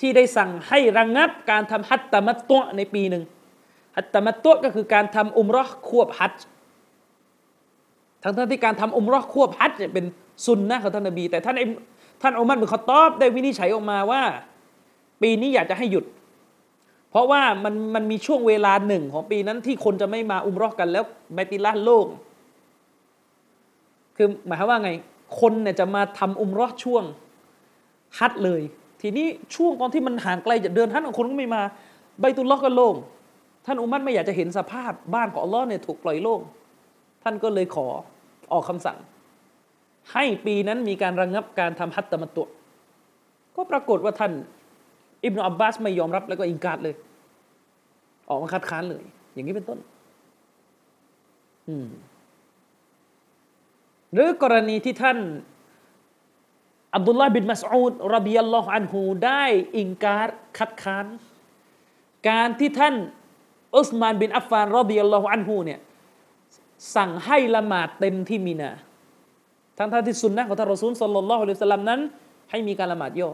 [0.00, 3.24] ที่ได้สั่งให้ระงงับการทำฮัตตมัตตุในปีหนึ่ง
[3.96, 6.36] ฮัตตมัตตุก็คือการทำอุมรอควบฮัจ
[8.22, 10.06] ทั้งทั้งที่การทำอุมรอควบฮัจเป็น
[10.46, 11.56] ซุนนะของท่านนบี แต่ท่าน
[12.22, 14.22] ท่านอุมัรบินขตอบได้วินิจฉัยออกมาว่า
[15.22, 16.04] ปีนี้อยากจะให้หยุด
[17.10, 21.04] เพราะว่ามันมันมีช่วงเวลาหนึ่งของปีนั้นที่คนจะไม่มาอุมรอกันแล้ว
[21.34, 22.06] ไบติลาโล่ง
[24.16, 24.90] คือหมายความว่าไง
[25.40, 27.04] คนเนี่ยจะมาทำอุมรอช่วง
[28.18, 28.62] ฮัดเลย
[29.02, 31.62] ทีนี้ช่วงตอนที่มันห่างไกลจากเดินฮัดของคนก็ไม่มา
[32.20, 32.94] ใบตุลล็อกก็โล่ง
[33.66, 36.40] ท่านอุมัรไม่อยากจะเห็นสภาพบ้านของอัลลอฮ์เนี่ยถูกปล่อยโล่ง
[37.22, 37.86] ท่านก็เลยขอ
[38.52, 38.98] ออกคำสั่ง
[40.12, 42.42] ให้ปีนั้นมีการระงงับการทำฮัตตะมัตตุ
[43.56, 44.32] ก็ปรากฏว่าท่าน
[45.24, 46.94] อิบนาอับบาสไม่ยอมรับแล้วก็อิงการเลย
[48.28, 49.02] ออกมาคัดค้านเลย
[49.34, 49.78] อย่างนี้เป็นต้น
[51.68, 51.88] อืม
[54.12, 55.18] หรือกรณีที่ท่าน
[56.94, 59.44] อับดุลลาห์บินมัสอูดรบิยัลลอฮุอันฮูได้
[59.76, 61.06] อิงการคัดค้าน
[62.28, 62.94] การที่ท่าน
[63.76, 65.80] อุสมานบินอัฟฟานรบิยัลลอฮุอันฮูเนี่ย
[66.96, 68.70] สั่งให้ละหมาดเต็มที่มีนา
[69.78, 72.00] ทั้งท่านที่สุนนะของท่านรอซูลสัลลัลลอฮุอะลัยฮิสลามนั้น
[72.50, 73.30] ให้มีการละหมาดย่อ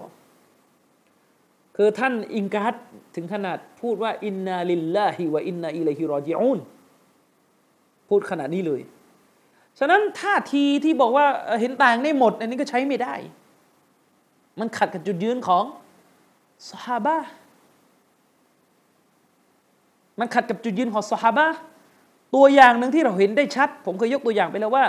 [1.76, 2.74] คือท่านอิงการ
[3.14, 6.58] ถึงขนาดพูดว่าอินนาลิลลาฮิวะอินนาอิลัยฮิรอจิอูน
[8.08, 8.80] พูดขนาดนี้เลย
[9.78, 11.26] ฉะนั้นท่าทีที่บอกว่า
[11.60, 13.14] เห็นต่างได้หมด อันนี้ก็ใช้ไม่ได้
[14.60, 15.64] มันขัดกับจุดยืนของ
[16.70, 17.16] สฮาบะ
[20.18, 21.46] มันขัดกับจุดยืนของสฮาบะ
[22.34, 24.84] ตัวอย่างหนึ่งที่เราเห็นได้ชัด ผมเคยยกตัวอย่างไปแล้วว่า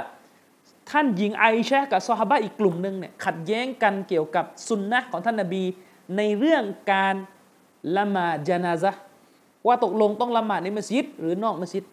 [0.91, 5.63] ท่านหญิงไอชะกับสฮาบะอีกกลุ่มหนึ่งเนี่ยขัดแย้งกันเกี่ยวกับสุนนะของท่านนาบี
[6.17, 7.15] ในเรื่องการ
[7.97, 8.91] ละหมาดจานาซะ
[9.67, 11.83] ว่าตกลงต้องละหมาดในมัสยิดหรือนอกมัสยิด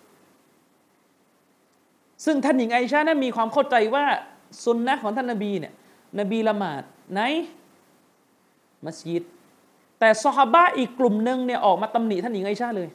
[2.24, 4.04] ซึ่งท่านหญิงไอชานั้นมีความเข้าใจว่า
[4.64, 5.72] สุนนะของท่านนาบีเนี่ย
[6.18, 6.82] นบีละหมาด
[7.16, 7.20] ใน
[8.84, 9.22] มัสยิด
[9.98, 12.88] แต่ซอฮาบะอีกกลุ่มหนึ่งเนี่ยออกมาตำหนิท่านหญิงไอชาเลย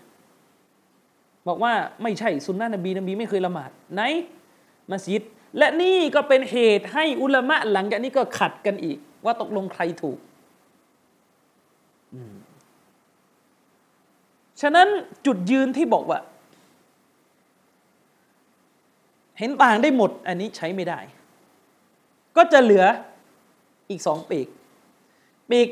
[1.47, 4.01] บอกว่าไม่ใช่สุนนะนบีนบีไม่เคยละหมาดใน
[4.91, 5.22] มัสยิด
[5.57, 10.17] และนี่ก็เป็นเหตุให้อุลามะหลังจากนี้ก็ขัดกันอีก ว่าตกลงใครถูก
[14.62, 14.88] ฉะนั้น
[15.26, 16.20] จุดยืนที่บอกว่า
[19.38, 20.99] เห็นต่างได้หมด อันนี้ใช้ไม่ได้
[22.38, 22.86] ก็จะเหลือ
[23.89, 24.47] อีกสองปีก
[25.49, 25.68] ปีก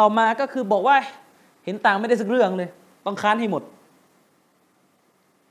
[0.00, 0.96] ต่อมาก็คือบอกว่า
[1.64, 2.70] เห็นต่างไม่ได้สักเรื่องเลย
[3.06, 3.62] ต้องค้านให้หมด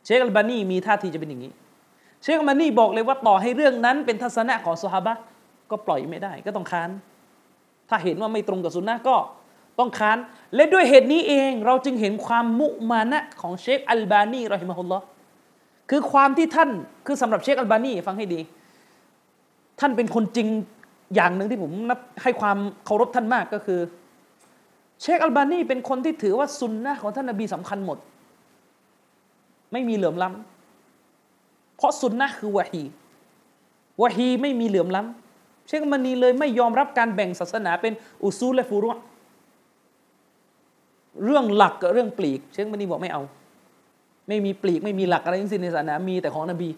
[0.06, 1.52] เชคอัลบานีมีท่าทีจะเป็นอย่างนี้
[2.22, 5.14] เชคอัลบานีบอกเลยว่าต่อให้เรื่องนั้นเป็นทัศนะของสฮาบะ
[5.72, 6.90] ก็ปล่อยไม่ได้ ก็ต้องค้าน
[7.90, 9.16] ถ้าเห็นว่าไม่ตรงกับสุนนะก็
[9.80, 10.18] ต้องค้าน
[10.56, 15.00] และด้วยเหตุนี้เองเราจึงเห็นความมุมานะของเชคอัลบานีเรอฮิมะฮุลลอ
[15.90, 16.70] คือความที่ท่าน
[17.06, 18.40] คือสำหรับเชคอัลบานีฟังให้ดี
[19.80, 20.48] ท่านเป็นคนจริง
[21.16, 23.80] อย่างหนึ่งที่ผมนับให้ความเคารพท่านมากก็คือ
[25.02, 27.98] เชคอัลบานีเป็นคนที่ถือว่าซุนนะของท่านนบีสำคัญหมด
[29.72, 32.84] ไม่มีเหลื่อมล้ำเพราะซุนนะคือวะฮี
[34.02, 38.90] วะฮีไม่มีเหลื่อมล้ำเชคอัลบานีเลยไม่ยอมรับการแบ่งศาสนาเป็นอุซูลและฟูรุ
[41.24, 43.22] เรื่องหลักกับเรื่องปลีก เชคอัลบนีบอกไม่เอา
[44.28, 46.70] ไม่มีปลีกไม่มีหลักอะไรทั้งสิ้นในศาสนามีแต่ของนบี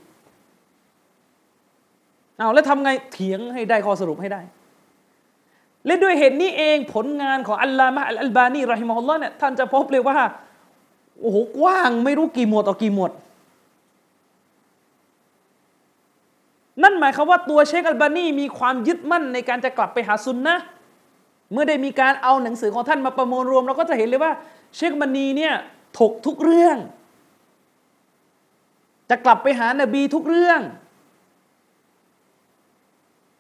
[2.38, 4.42] เอาแล้วทำไงเถียงให้ได้ข้อสรุปให้ได้
[5.86, 10.18] และด้วยเหตุนี้เองผลงานของอัลลามะอัลบานีรอฮิมฮุลลอฮ์เนี่ยท่านจะพบเลยว่า
[11.20, 13.12] โอ้โหกว้างไม่รู้กี่หมวดต่อกี่หมวด
[16.84, 20.56] นั่นหมายความว่าตัวเชคอัลบานีมีความยึดมั่นในการจะกลับไปหาซุนนะ
[21.52, 24.32] เมื่อได้มีการเอาหนังสือของท่านมาประมวลรวม เราก็จะเห็นเลยว่า
[24.76, 25.54] เชคบันีเนี่ย
[26.00, 26.78] ถกทุกเรื่อง
[29.10, 30.62] จะกลับไปหานบีทุกเรื่อง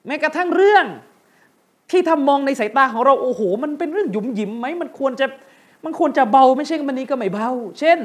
[0.05, 0.85] แม้กระทั่งเรื่อง
[1.91, 5.27] ที่ทำมองในสายตาของเราโอ้โห มันเป็นเรื่องหยุมหยิมไหมมันควรจะ
[5.85, 7.49] มันควรจะเบาไม่ใช่มันนี้ก็ไม่เบา
[7.79, 7.99] เช่น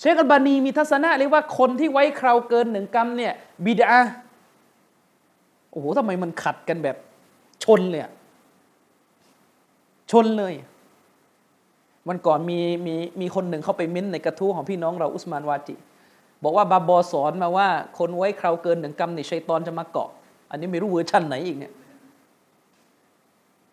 [0.00, 3.32] เชคอัลบานีมีทัศนะเรียกว่าคนที่ไว้คราวเกินหนึ่งกรรมเนี่ย
[3.64, 3.92] บิดา
[5.70, 6.96] โอ้โหทำไมมันขัดกันแบบ
[7.64, 8.02] ชนเลย
[10.10, 10.54] ชนเลย
[12.08, 15.74] วันก่อนมีมีมีคนหนึ่งเข้าไปมิ้นในกระทู้ของพี่น้องเราอุสมานวาจิ
[16.42, 20.08] บอกว่าบาบอสอนมาว่า คนไว้คราวเกินหนึ่งกรรมนี่ชัยตอนจะมาเกาะ
[20.50, 21.72] อันนี้ไม่รู้เวอร์ชันไหนอีกเนี่ย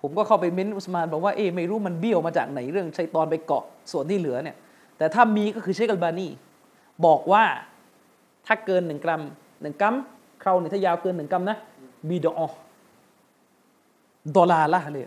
[0.01, 4.55] ผมก็เข้าไปมิ้นอุสมานบอกว่าเอ๊ไม่รู้มันเบี้ยวมาจากไหนเรื่องชัยตอนไปเกาะส่วนที่เหลือเนี่ย
[4.97, 6.27] แต่ถ้ามีก็คือเชคกัลบานี
[7.05, 7.43] บอกว่า
[8.45, 9.21] ถ้าเกินหนึ่งกรัม
[9.61, 9.95] หนึ่งกรัม
[10.43, 11.57] คราวนี่ถ้ายาวเกินหนึ่งกรัมนะ
[12.07, 12.41] บีดอ
[14.35, 15.05] ดอลาละเลย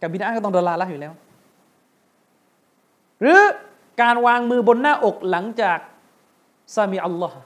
[0.00, 1.12] กับบิดาก็ต้องดอลลาร์ละอยู่แล้ว
[3.20, 3.40] หรือ
[4.02, 5.78] การวางมือบนหน้าอกหลังจาก
[6.74, 7.38] ซามีอัลลอฮ์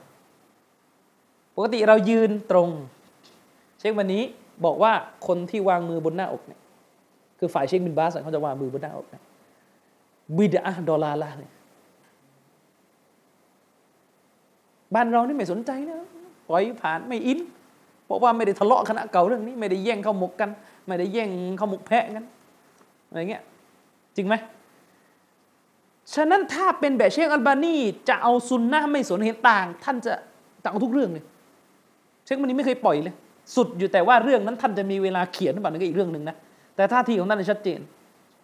[1.55, 2.69] ปกติเรายืนตรง
[3.79, 4.23] เชควันนี้
[4.65, 4.93] บอกว่า
[5.27, 6.59] คนที่วางมือบนหน้าอกเนี่ย
[7.39, 9.23] คือฝ่ายเชคบินบาสเขาจะวางมือบนหน้าอกเนี่ย
[10.37, 11.51] บิดาดอลลาร์ละเนี่ย
[14.95, 15.97] บ้านเรานี่ไม่สนใจนะ
[16.47, 17.39] ปล่อยผ่านไม่อิน
[18.05, 20.49] เพราะว่าไม่ได้ทะเลาะคณะเก่าเรื่องนี้ ไม่ได้แย่งข้าวหมกกัน
[20.87, 21.29] ไม่ได้แย่ง
[21.59, 22.25] ข้าวหมกแพะกัน
[23.09, 23.43] อะไรเงี้ย
[24.15, 24.35] จริงไหม
[26.15, 27.75] ฉะนั้นถ้าเป็นแบบเชคอัลบานี
[28.09, 30.13] จะเอาซุนนะไม่สนเห็นต่าง ท่านจะ
[30.63, 31.23] ต่างทุกเรื่องเลย
[32.23, 33.13] เชคอัลบานีไม่เคยปล่อยเลย
[33.55, 36.35] สุดอยู่แต่ว่าเรื่องนั้นท่านจะมีเวลาเขียนหรือเปล่านั่นก็อีกเรื่องหนึ่งนะ
[36.75, 37.79] แต่ท่าทีของท่านชัดเจน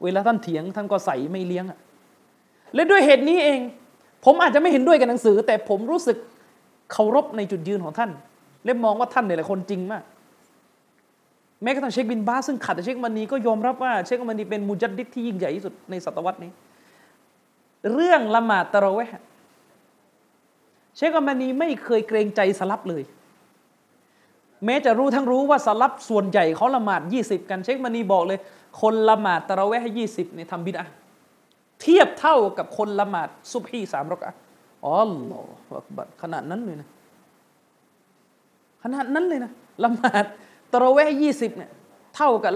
[0.03, 1.79] เวลาท่านเถียงท่านก็ใส่ไม่เลี้ยงอะ
[2.75, 3.59] และด้วยเหตุนี้เอง
[4.25, 6.17] ผมอาจจะไม่เห็นด้วยกับหนังสือ แต่ผมรู้สึก
[6.91, 8.11] เคารพในจุดยืนของท่าน
[8.65, 10.03] และมองว่าท่านเนี่ยแหละคนจริงมาก
[11.63, 16.51] แม้กระทั่งเชคบินบาซึ่งขัดเชคมันนีก็ยอมรับว่าเชคมันนีเป็นมุจัดดิษที่ยิ่งใหญ่ที่สุดในศตวรรษนี้
[17.93, 19.13] เรื่องละหมาดตะเราะเวห
[20.97, 23.03] เชคมันนีไม่เคยเกรงใจสลับเลย
[24.65, 28.39] แม้จะรู้ทั้งรู้ว่าสลับส่วนใหญ่เขาละหมาดยี่สิบกันเชคมันนีบอกเลย
[28.81, 30.85] คนละหมาดตะเราะเวหยี่สิบเนี่ยทำบิดา
[31.81, 34.33] เทียบเท่ากับคนละหมาดซุบฮีสามรอกอะ
[34.83, 34.93] อ๋อ
[35.27, 35.41] หลอ
[36.21, 36.87] ขนาดนั้นเลยนะ
[38.83, 39.51] ขนาดนั้นเลยนะ
[39.83, 40.25] ละหมาด
[40.75, 41.71] ตระเวหยี่สิบเนี่ย
[42.15, 42.51] เท่ากับ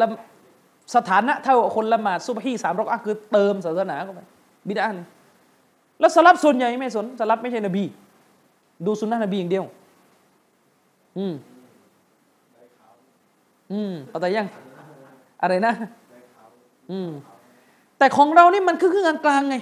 [0.96, 4.22] สถานะเท่ากับคนละหมาดซุบฮีสามรอกอะคือเติมศาสนาเข้าไป
[4.68, 5.06] บิดานี่
[6.00, 7.84] แล้วสลับส่วนใหญ่ไม่สนสลับไม่ใช่นบี
[8.86, 9.66] ดูสุนนะนบีอย่างเดียว
[11.18, 11.34] อืม
[13.72, 14.48] อืมเอาแต่ยัง
[15.42, 15.74] อะไรนะ
[16.92, 17.10] อืม
[17.98, 19.56] แต่ของเรานี่มันคือเคือกลางไง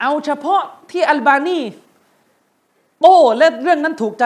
[0.00, 1.58] เอาเฉพาะที่อัลบานี
[3.00, 4.24] โต้และเรื่องนั้นถูกใจ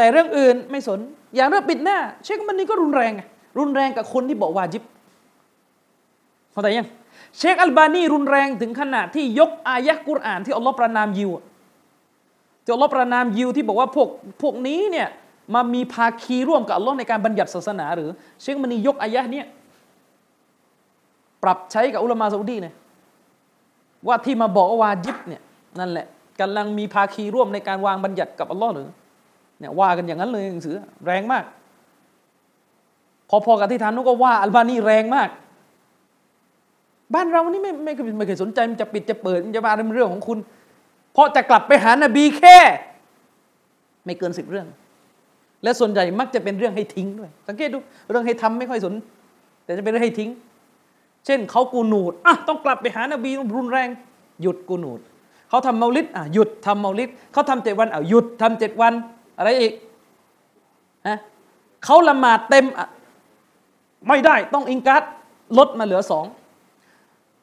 [0.00, 1.00] แต่เรื่องอื่นไม่สน
[1.34, 3.12] อย่างเรื่องปิดหน้า เชคมันนี่ก็รุนแรง
[3.58, 4.82] รุนแรงกับคนที่บอกวาจิบ
[6.52, 6.88] เข้าใจยัง
[7.38, 11.30] เชคอัลบานีรุนแรงถึงขนาดที่ยกอายะกุรอานที่อัลลอฮ์ประนามยิว
[12.64, 14.08] ที่อัลลอฮ์ประนามยิวที่บอกว่าพวก
[14.42, 15.08] พวกนี้เนี่ย
[15.54, 18.10] มามีภาคีร่วมกับอัลลอฮ์ในการบัญญัติศาสนา หรือ
[18.42, 19.46] เชคมันนี่ยกอายะเนี้ย
[21.42, 22.74] ปรับใช้กับอุลามาซาอุดีเนี่ย
[24.06, 25.42] ว่าที่มาบอกว่าวาจิบเนี่ย
[25.78, 26.06] นั่นแหละ
[26.40, 28.88] กำลังมีภาคีร่วมในการวางบัญญัติกับอัลลอฮ์หรือ
[29.60, 31.44] เนี่ยว่ากันอย่างนั้นเลยหนังสือแรงมาก
[33.30, 35.28] พอๆกับที่ทานุก็ว่าอัลบานีแรงมาก
[37.14, 40.38] บ้านเรานี่ไม่ไม่ไม่เคยสนใจมันจะปิดจะเปิดมันจะมาเป็นเรื่องของคุณ
[41.12, 42.58] เพราะจะกลับไปหานบีแค่
[44.04, 44.66] ไม่เกินสิบเรื่อง
[45.62, 47.78] และส่วนใหญ่มักจะเป็นเรื่องให้ทิ้งด้วย สังเกตดู
[48.10, 48.94] เรื่องให้ทำไม่ค่อยสน
[49.64, 50.30] แต่จะเป็นเรื่องให้ทิ้ง
[51.26, 53.88] เช่นเขากูนูดอะต้องกลับไปหานบีรุนแรง
[54.42, 55.00] หยุดกูนูด
[55.48, 58.92] เขาทำเมาลิดอะหยุดทำเมาลิดเขาทำเจ็ดวันอะหยุดทำเจ็ดวัน
[59.40, 59.72] อะไรอีก
[61.08, 61.18] ฮะ
[61.84, 62.66] เขาละหมาดเต็ม
[64.08, 65.02] ไม่ได้ต้องอิงกัด
[65.58, 66.26] ลดมาเหลือสอง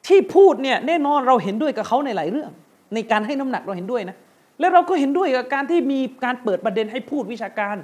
[0.06, 2.50] ที่พูดเนี่ยแน่นอนเราเห็นด้วยกับเขาในหลายเรื่อง
[2.94, 4.16] ในการให้น้ำหนักเราเห็นด้วยนะ
[4.60, 7.76] แล้วเราก็เห็นด้วยกับการที่มีการเปิดประเด็นให้พูดวิชาการ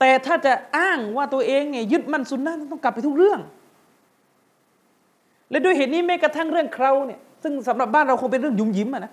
[0.00, 3.40] แต่ถ้าจะอ้างว่าตัวเองเนี่ยยึดมั่นสุนนะต้องกลับไปทุกเรื่อง
[5.50, 9.12] และด้วยเหตุนี้แม้กระทั่งเรื่องเคราเนี่ยซึ่งสำหรับบ้านเราคงเป็นเรื่องยุ่มยิ้มอะนะ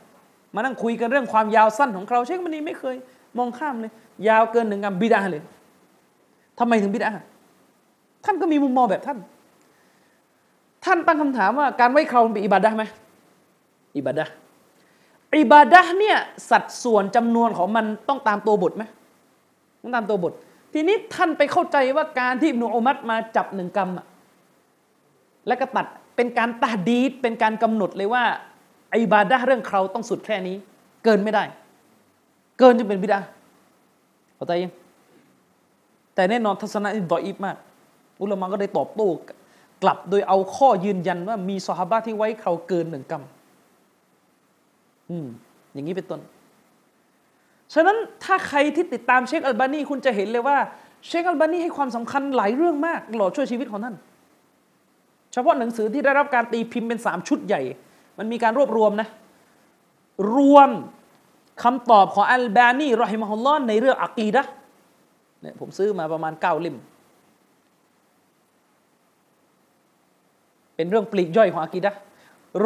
[0.56, 2.96] มานั่งคุยกันเรื่องความยาวสั้นของเคราเชคมันนี่ไม่เคย
[3.38, 3.92] มองข้ามเลย
[4.28, 5.44] ยาวเกินหนึ่งกรรมบิดาเลย
[6.60, 7.10] ทำไมถึงบิดา
[8.26, 9.18] ท่านก็มีมุมมองแบบท่าน
[10.86, 12.84] ท่านตั้งคำถามว่าการไว้คราวเป็นอิบาดะไหม
[13.98, 14.26] อิบาดะ
[15.40, 16.18] อิบาดะเนี่ย
[16.50, 18.84] สัดส่วนจำนวนของมันต้องตามตัวบทไหม
[19.82, 20.34] ต้องตามตัวบท
[20.74, 24.06] ทีนี้ท่านไปเข้าใจว่าการที่นูอุมัตมาจับหนึ่งกรรมอะ
[25.48, 28.24] แล้วก็ตัดเป็นการตาดีดเป็นการกำหนดเลยว่า
[28.94, 30.56] อิบาดะเรื่องคราวต้องสุดแค่นี้
[31.04, 31.44] เกินไม่ได้
[32.60, 33.20] เกินจะเป็นบิดา
[34.36, 34.74] เข้าใจยัง
[36.16, 37.58] แต่แน่นอนทัศนะนี้ดออีฟมาก
[38.22, 39.10] อุลามะก็ได้ตอบโต้
[39.84, 43.24] กลับโดยเอาข้อยืนยันว่ามีสหาบะที่ไว้เขาเกินหนึ่งกรรม
[45.10, 45.28] อืม
[45.74, 46.22] อย่างนี้เป็นต้น
[47.74, 50.58] ฉะนั้นถ้าใครที่ติดตามเชคอัลบานีคุณจะเห็นเลยว่า
[51.08, 53.96] เชคอัลบานีให้ความสำคัญหลายเรื่องมาก หล่อช่วยชีวิตของท่าน
[55.34, 57.62] เฉพาะหนังสือที่ได้รับการตีพิมพ์เป็นสามชุดใหญ่
[58.18, 59.08] มันมีการรวบรวมนะ
[60.36, 60.70] รวม
[61.64, 64.42] คำตอบของอัลบานีรอฮิมฮุลลอฮในเรื่องอักีดะ
[65.42, 66.76] เนี่ยผมซื้อมาประมาณเก้าเล่ม
[70.76, 71.92] เป็นเรื่องปลีกย่อยของอักีดะ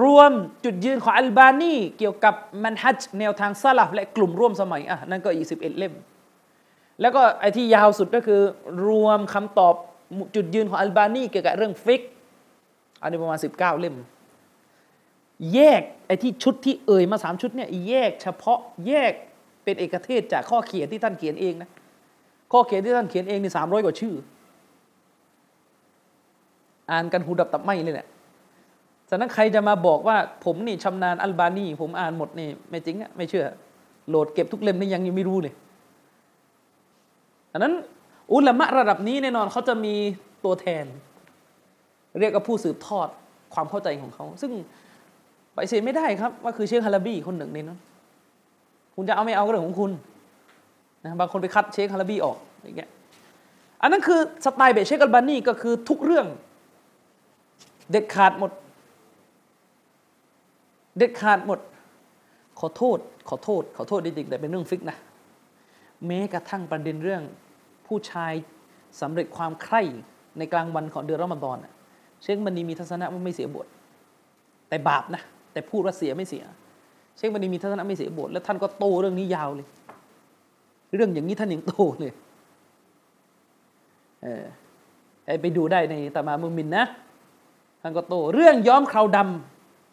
[0.02, 0.32] รวม
[0.66, 5.93] จุดยืนของอัลบานีเกี่ยวกับมันฮัจแนวทางซาลฟและกลุ่มร่วมสมัยอะนั่นก็อีกสิบเอ็ดเล่ม
[7.02, 8.41] แล้วก็ไอ้ที่ยาวสุดก็คือ
[8.88, 9.74] รวมคำตอบ
[10.36, 12.02] จุดยืนของอัลบานีเกี่ยวกับเรื่องฟิก
[13.02, 13.96] อันนี้ประมาณสิบเก้าเล่ม
[15.54, 19.12] แยกไอ้ที่ชุดที่เอ่ยมาสามชุดเนี่ยแยกเฉพาะแยก
[19.64, 21.70] เป็นเอกเทศจากข้อเขียนที่ท่านเขียนเองนะ
[22.52, 24.16] ข้อเขียนที่ท่านเขียนเองนี่สามร้อยกว่าชื่อ
[26.92, 28.08] อ่านกันหูดับตับไม่เลยแหละ
[29.10, 33.46] ฉะนั้นใครจะมาบอกว่าผมนี่ชำนาญอัลบานีผมอ่านหมดนี่ไม่จริงอะไม่เชื่อ
[34.10, 35.54] โหลดเก็บทุกเล่มนี่ยังยังไม่รู้เลย
[37.54, 37.74] อันนั้น
[38.34, 39.96] อุลามะระดับนี้แน่นอนเขาจะมี
[40.46, 40.86] ตัวแทน
[42.20, 43.08] เรียกว่าผู้สืบทอด
[43.54, 44.52] ความเข้าใจของเขา ซึ่ง
[45.56, 47.80] ปฏิเสธไม่ได้ครับว่าคือเชคฮาราบีคนหนึ่งในนั้น
[48.95, 49.91] คุณจะเอาไม่เอาก็เรื่องของคุณ
[51.03, 52.89] นะบางคนไปคัดเชคฮาราบีออกอย่างเงี้ย
[53.82, 56.28] อันนั้นคือสไตล์เบเชคอัลบานีก็คือทุกเรื่อง
[57.91, 58.51] เด็ดขาดหมด
[60.97, 61.60] เด็ดขาดหมด
[62.60, 62.99] ขอโทษ
[63.30, 64.97] ขอโทษ ขอโทษจริงๆแต่เป็นเรื่องฟิกนะ
[66.08, 67.22] แม้กระทั่งประเด็นเรื่อง
[67.88, 68.34] ผู้ชาย
[69.01, 69.82] สำเร็จความใคร่
[70.38, 71.58] ในกลางวันของเดือนรอมฎอน
[72.22, 73.68] เชคมันนีมีทัศนะว่าไม่เสียบท
[74.70, 75.24] แต่บาปนะ
[75.56, 76.43] แต่พูดว่าเสียไม่เสีย
[77.18, 79.68] เชคมันนีมีทัศนะไม่เสียบทแล้วท่านก็โตเรื่องนี้ยาวเลย
[80.95, 82.12] เรื่องอย่างนี้ท่านยังโตเลย
[84.24, 84.45] เออ
[85.41, 86.84] ไปดูได้ในตามามุมินนะ
[87.82, 89.20] ท่านก็โตเรื่องย้อมคราวด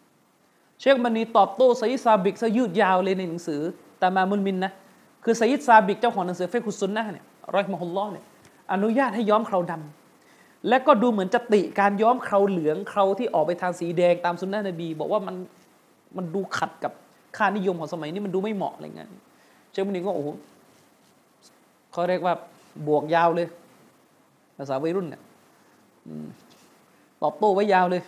[0.03, 3.61] ำเชคมันนีตอบโต้ไซซาบิกซะยืดยาวเลยในหนังสือ
[4.01, 4.71] ตามามุมินนะ
[5.23, 8.25] คือไซยิดซาบิกเจ้าของหนังสือเฟคุซุนนะเนี่ยรอยมฮุลลอเนี่ย
[8.73, 10.02] อนุญาตให้ย้อมคราดำ
[10.67, 15.35] และก็ดูเหมือนจะติการย้อมเคราเหลืองเคราที่ออกไปทางสีแดงตามสุนนะนบี บอกว่ามัน
[16.17, 16.93] มันดูขัดกับ
[17.37, 19.09] ค่านิยมของสมัยนี้มันดูไม่เหมาะอะไรเงี้ย
[19.71, 20.29] เชคมุนีก็โอ้โห
[21.91, 22.33] เขาเรียกว่า
[22.87, 23.47] บวกยาวเลย
[24.57, 25.21] ภาษาวัยรุ่นเนี่ย
[27.21, 28.01] ตอบโต้ไว้ยาวเลย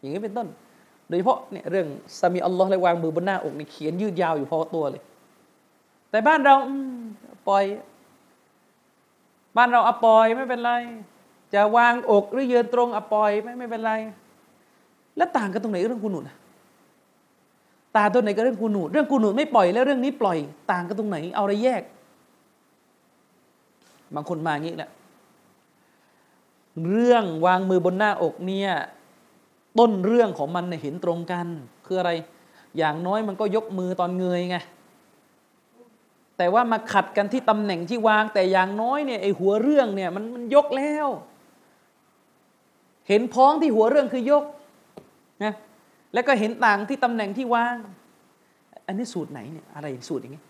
[0.00, 0.48] อย่างนี้เป็นต้น
[1.08, 1.86] โดยเฉพาะเนี่ยเรื่อง
[2.20, 5.02] สามีอัลลอฮ์และวางมือบนหน้าอกนี่เขียนยืดยาวอยู่พอตัวเลย
[6.10, 6.54] แต่บ้านเรา
[7.48, 7.64] ปล่อย
[9.56, 10.72] บ้านเราอปล่อยไม่เป็นไร
[11.54, 13.92] จะวางอกหรือยืนตรงอปล่อยไม่ไม่เป็นไร
[15.16, 16.24] แล้วต่างกันตรงไหนเรื่องกูนูด
[17.96, 20.38] ต่างตัวไหนกับเรื่องกูนูดเรื่องกูนูดไม่ปล่อยแล้วเรื่องนี้ปล่อย
[20.72, 21.82] ต่างกันตรงไหน เอาอะไรแยก
[24.14, 24.90] บางคนมาอย่างนี้แหละ
[26.88, 28.70] เรื่องวางมือบนหน้าอกเนี่ย
[29.78, 31.46] ต้นเรื่องของมันเห็นตรงกัน
[31.86, 32.10] คืออะไร
[32.78, 34.56] อย่างน้อยมันก็ยกมือตอนเงยไง
[36.36, 41.08] แต่ว่ามาขัดกันที่ตำแหน่งที่วางแต่อย่างน้อยเนี่ยไอหัวเรื่องเนี่ยมันมันยกแล้ว
[43.08, 44.44] เห็นพ้องที่หัวเรื่องคือยก
[45.44, 45.54] นะ
[46.14, 47.76] แล้วก็เห็นต่างที่ตำแหน่งที่ว่าง
[48.86, 50.42] อันนี้สูตรไหนเนี่ยอะไรสูตรอย่างนี้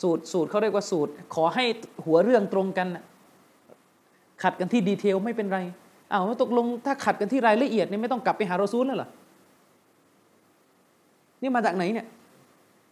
[0.00, 1.64] สูตรสูตรเขาเรียกว่าสูตร ขอให้
[2.04, 2.88] หัวเรื่องตรงกัน
[4.42, 5.58] ขัดกันที่ดีเทลไม่เป็นไร
[6.12, 9.08] อ้าวตกลงถ้าขัดกันที่รายละเอียดเนี่ยไม่ต้องกลับไปหารอซูลแล้วเหรอ
[11.42, 12.06] นี่มาจากไหนเนี่ย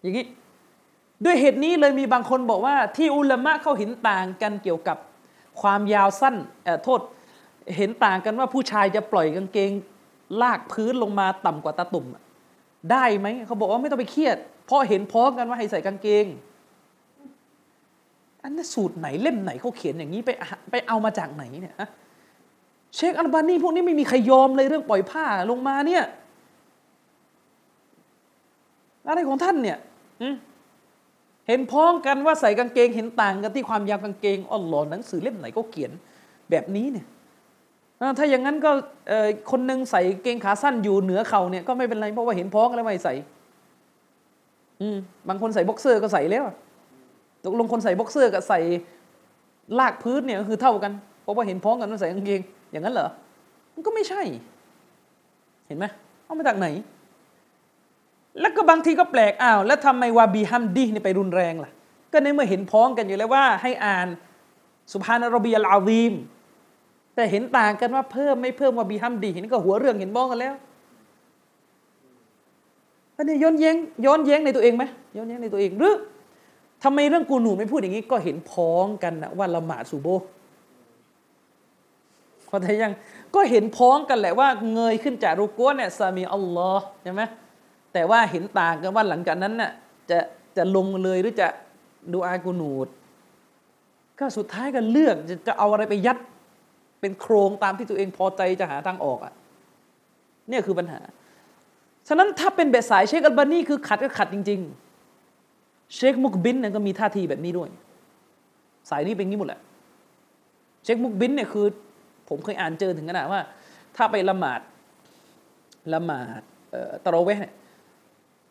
[0.02, 0.24] อย่างนี้
[1.24, 4.98] ด้วยเหตุนี้เลยมีบางคนบอกว่า ที่อุลามะเขาเห็นต่างกันเกี่ยวกับ
[5.60, 6.36] ความยาวสั้น
[6.84, 7.00] โทษ
[7.76, 9.70] เห็นต่างกันว่าผู้ชายจะปล่อยกางเกง
[10.42, 12.06] ลากพื้นลงมาต่ำกว่าตาตุ่ม
[12.90, 16.24] ได้ไหมเขาบอกว่าไม่ต้องไปเครียด เพราะเห็นพ้องกันว่าให้ใส่กางเกง
[18.42, 20.30] อันนี้สูตรไหนเล่มไหนเขาเขียนอย่างนี้ไป
[20.70, 21.74] ไปเอามาจากไหนเนี่ย
[22.94, 26.04] เชคอัลบานีพวกนี้ไม่มีใครยอมเลยเรื่องปล่อยผ้าลงมาเนี่ย
[29.08, 29.78] อะไรของท่านเนี่ย
[31.48, 35.92] เห็นพ้องกันว่าใส่กางเกง เห็นต่างกันที่ความยาวกางเกงอ๋อหลอหนังสือเล่มไหนก็เขียน
[36.50, 37.06] แบบนี้เนี่ย
[38.18, 38.70] ถ้าอย่างนั้นก็
[39.50, 43.14] คนหนึ่งใส่เกงขาสั้นอยู่เหนือเข่าเนี่ยก็ไม่เป็นไรเพราะว่าเห็นพ้องแล้วไม่ใส่
[44.80, 44.96] อืม
[45.28, 46.44] บางคนใส่บ็อกเซอร์ก็ใส่แล้ว
[47.44, 48.60] ตกลงคนใส่บ็อกเซอร์กับใส่
[49.78, 50.92] ลากพื้นเนี่ยก็คือเท่ากัน
[51.22, 52.40] เพราะว่าเห็นพ้องกันว่าใส่กางเกง
[52.70, 53.08] อย่างนั้นเหรอ
[53.74, 54.22] มันก็ไม่ใช่
[55.66, 55.84] เห็นไหม
[56.24, 56.68] เอามาจากไหน
[58.40, 61.70] แล้วก็บางทีก็แปลกอ้าว แล้วทำไมوبحمدهนี่ไปรุนแรงล่ะ
[62.12, 64.08] ก็ในเมื่อเห็นพ้องกันอยู่แล้วว่า ให้อ่าน
[64.92, 66.14] สุภานรบีอัลอาวีม
[67.18, 70.54] แต่เห็นต่างกันว่าเพิ่มไม่เพิ่มว่าบีฮัมดีเห็นก็หัวเรื่องเห็นบ้องกันแล้ว
[73.16, 74.84] อันนี้ย้อนแย้งย้อนแย้งในตัวเองไหม
[75.16, 75.94] ย้อนแย้งในตัวเองหรือ
[76.84, 80.06] ทำไมเรื่องกูหนูไม่พูดอย่างนี้ก็เห็นพ้องกันนะว่าละหมาดซูโบ
[82.48, 82.92] พอใจยัง
[83.34, 87.22] ก็เห็นพ้องกันแหละว่าเงยขึ้นจากรูกัวเนี่ยสามีอัลลอฮ์ใช่ไหม
[87.92, 89.70] แต่ว่าเห็นต่างกันว่าหลังจากนั้นน่ะ
[90.10, 90.18] จะ
[90.56, 91.48] จะลงเลยหรือจะ
[92.12, 92.88] ดูอากูนูด
[94.18, 96.18] ก็สุดท้ายก็เลือกจะจะเอาอะไรไปยัด
[97.00, 99.32] เป็นโครงตามที่ตัวเองพอใจจะหาทางออกอะ
[100.48, 101.00] เนี่ยคือปัญหา
[102.08, 104.60] ฉะนั้นถ้าเป็นแบบสายเชคอัลบานีคือขัดก็ขัดจริง
[105.26, 107.68] ๆ เชคมุกบินเนี่ยก็มีท่าทีแบบนี้ด้วย
[108.90, 109.60] สายนี้เป็นงี้หมดแหละ
[110.84, 111.66] เชคมุกบินเนี่ยคือ
[112.28, 113.40] ผมเคยอ่านเจอถึงขนาดว่า
[113.96, 114.60] ถ้าไปละหมาด
[115.94, 116.40] ละหมาด
[117.04, 117.54] ตะโรเวเนี่ย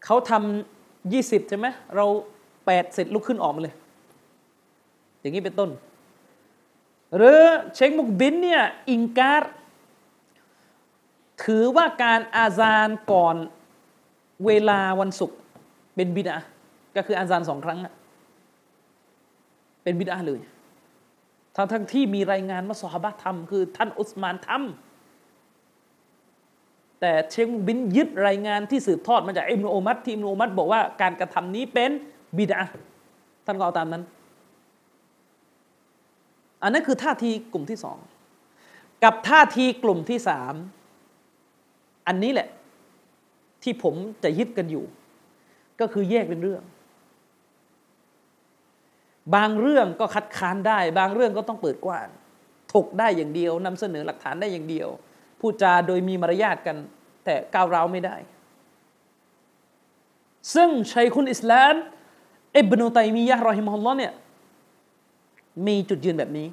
[0.05, 2.05] เขาทำยี่สิบใช่ไหมเรา
[2.65, 3.75] แปดเสร็จลุกขึ้นออกมาเลย
[5.21, 5.69] อย่างนี้เป็นต้น
[7.15, 7.41] หรือ
[7.75, 9.43] เชคมุกบินเนี่ยอิงการ
[11.43, 13.35] ถือว่าการอาซานก่อน
[14.45, 15.37] เวลาวันศุกร์
[15.95, 16.37] เป็นบิดา
[16.95, 17.79] ก็คืออาซานสองครั้ง
[19.83, 20.41] เป็นบิดาเลย
[21.55, 24.61] ทั้งทั้งที่มีรายงานว่าสฮาบะทำคือท่านอุสมานทำ
[27.01, 31.91] แต่เชคมุบินยึดรายงานที่สืบทอดมาจากอิบนุอุมัรที่อิบนุอุมัรบอกว่าการกระทำนี้เป็น
[32.37, 32.61] บิดอะฮ์
[33.45, 34.03] ท่านก็เอาตามนั้น
[36.61, 37.97] อันนั้นคือท่าทีกลุ่มที่สอง
[39.03, 40.53] กับท่าทีกลุ่มที่สาม
[42.07, 42.49] อันนี้แหละ
[43.63, 44.85] ที่ผมจะยึดกันอยู่
[45.79, 46.63] ก็คือแยกเป็นเรื่อง
[49.35, 52.07] บางเรื่องก็คัดค้านได้ บางเรื่องก็ต้องเปิดกว้าง
[52.73, 54.89] ถกได้อย่างเดียวนำเสนอหลักฐานได้อย่างเดียว
[55.39, 56.77] พูดจาโดยมีมารยาทกัน
[57.25, 58.15] แต่ก้าวร้าวไม่ได้
[60.53, 61.75] ซึ่งชัยคุณอิสลาม
[62.57, 64.13] อิบนุตัยมียะรอฮิมฮุลลอเนี่ย
[65.65, 66.47] มีจุดยืนแบบนี้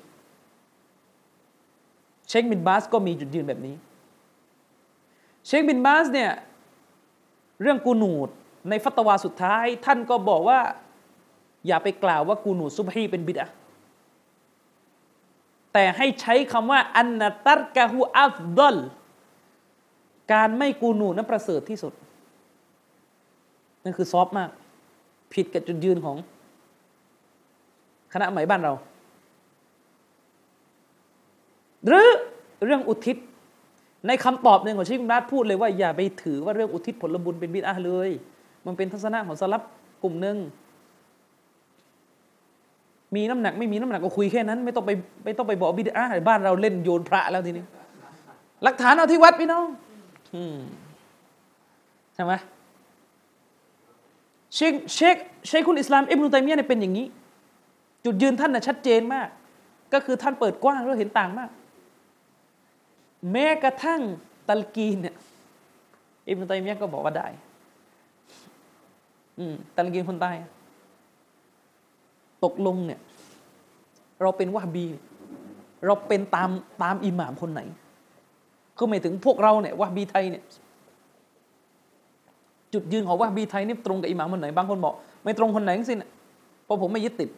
[2.29, 3.75] เชคบินบาสก็มีจุดยืนแบบนี้
[5.47, 6.31] เชคบินบาสเนี่ย
[7.63, 8.29] เรื่องกูนูด
[8.69, 10.61] ในฟัตวาสุดท้าย ท่านก็บอกว่า
[11.67, 13.51] อย่าไปกล่าวว่ากูนูดซุบฮีเป็นบิดอะ
[15.73, 18.77] แต่ให้ใช้คำว่า อันนตัรกะฮูอัฟดล
[20.33, 21.93] การไม่กูนูดนั้นประเสริฐที่สุด
[23.85, 24.51] นั่นคือซอฟมาก
[25.35, 26.17] ผิดกับจุดยืนของ
[28.13, 28.73] คณะใหม่บ้านเรา
[31.87, 32.07] หรือ
[32.65, 33.17] เรื่องอุทิศ
[34.07, 38.11] ในคำตอบหนึ่งของชิครัตพูดเลยว่าอย่าไปถือว่าเรื่องอุทิศผลบุญเป็นบิดาเลย
[38.67, 39.63] มันเป็นทัศนะของสลับ
[40.03, 40.37] กลุ่มหนึ่ง
[43.15, 44.91] มีน้ำหนักไม่มีน้ำหนักก็คุยแค่นั้น ไม่ต้องไป
[45.25, 47.65] ไม่ต้องไปบอกบิดาบ้านเราเล่นโยนพระแล้วทีนี้
[48.65, 49.67] หลักฐานเอาที่วัดพี่น้อง
[52.15, 52.33] ใช่ไหม
[54.55, 55.17] เชคเชค
[55.47, 57.07] เชคคุณอิสลามอิบนุตัยมียะเนี่ยเป็นอย่างนี้
[58.05, 59.29] จุดยืนท่านน่ะชัดเจนมาก
[59.93, 61.51] ก็คือท่านเปิดกว้างแล้วเห็นต่างมาก
[63.33, 64.01] แม้กระทั่ง
[64.49, 65.17] ตัลกีนเนี่ย
[66.27, 67.29] อิบนุตัยมียะก็บอกว่าได้
[69.39, 70.33] อืมตัลกีนคนใต้
[72.45, 73.01] ตกลงเนี่ย
[74.23, 74.87] เราเป็นวะบี
[75.87, 76.51] เราเป็นตาม
[76.83, 77.61] ตามอิหม่ามคนไหน
[78.77, 80.43] คือหมายถึงพวกเราเนี่ยวะบีไทยเนี่ย
[82.73, 84.95] จุดยืนของวะบีไทยนี่ตรงกับอิหม่ามคนไหน บางคนบอก
[85.25, 86.05] ไม่ตรงคนไหนทั้งสิ้น
[86.65, 87.31] เพราะผมไม่ยึดติด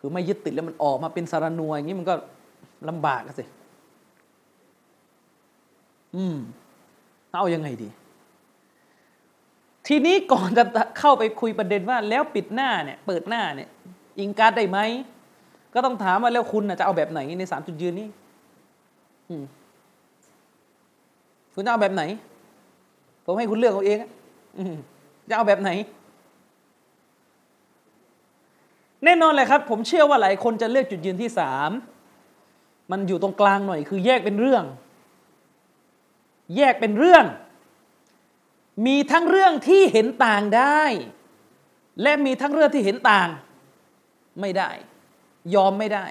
[0.00, 2.14] คือไม่ยึดติดแล้วมันออกมาเป็นสารนัวอย่างนี้มันก็
[2.88, 3.44] ลำบากสิ
[6.16, 6.36] อืม
[7.38, 7.88] เอาอยัางไงดี
[9.86, 10.64] ทีนี้ก่อนจะ
[10.98, 13.68] เข้าไปคุยประเด็นว่าแล้วปิดหน้าเนี่ย เปิดหน้าเนี่ย
[14.18, 14.78] อิงการได้ไหม
[15.74, 18.08] ก็ต้องถามว่าแล้วคุณจะเอาแบบไหนในสามจุดยืนนี้
[21.54, 22.02] คุณจะเอาแบบไหน
[23.24, 23.98] ผมให้คุณเลือกเอาเอง
[25.28, 25.70] จะเอาแบบไหน
[29.04, 31.70] แน่นอนเลยครับ ผมเชื่อว่าหลายคนจะเลือกจุดยืนที่สาม
[32.90, 34.64] มันอยู่ตรงกลางหน่อย คือแยกเป็นเรื่อง
[36.56, 37.24] แยกเป็นเรื่อง
[38.86, 40.82] มีทั้งเรื่องที่เห็นต่างได้
[42.02, 43.28] และมีทั้งเรื่องที่เห็นต่าง
[44.40, 44.70] ไม่ได้
[45.54, 46.06] ยอมไม่ได้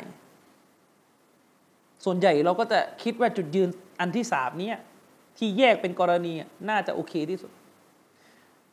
[2.06, 3.70] ส่วนใหญ่เราก็จะคิดว่าจุดยืน
[4.00, 4.72] อันที่สามนี้
[5.38, 6.34] ที่แยกเป็นกรณี
[6.70, 7.52] น่าจะโอเคที่สุด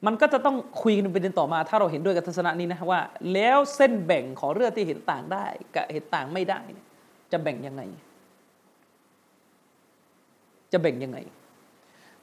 [0.07, 3.01] มันก็จะต้องคุยกันเป็นเด็นต่อมา ถ้าเราเห็นด้วยกับทัศนะนี้นะว่า
[3.33, 6.61] แล้วเส้นแบ่งของเรื่องที่เห็นต่างได้ กับเห็นต่างไม่ได้
[7.33, 7.83] จะแบ่งยังไง
[10.73, 11.19] จะแบ่งยังไง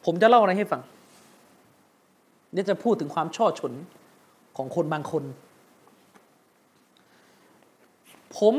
[0.05, 0.81] ผมจะเล่าอะไรให้ฟัง
[2.51, 3.73] เดี๋ยจะพูดถึงความช่อฉน
[4.57, 5.23] ของคนบางคน
[8.37, 8.55] ผม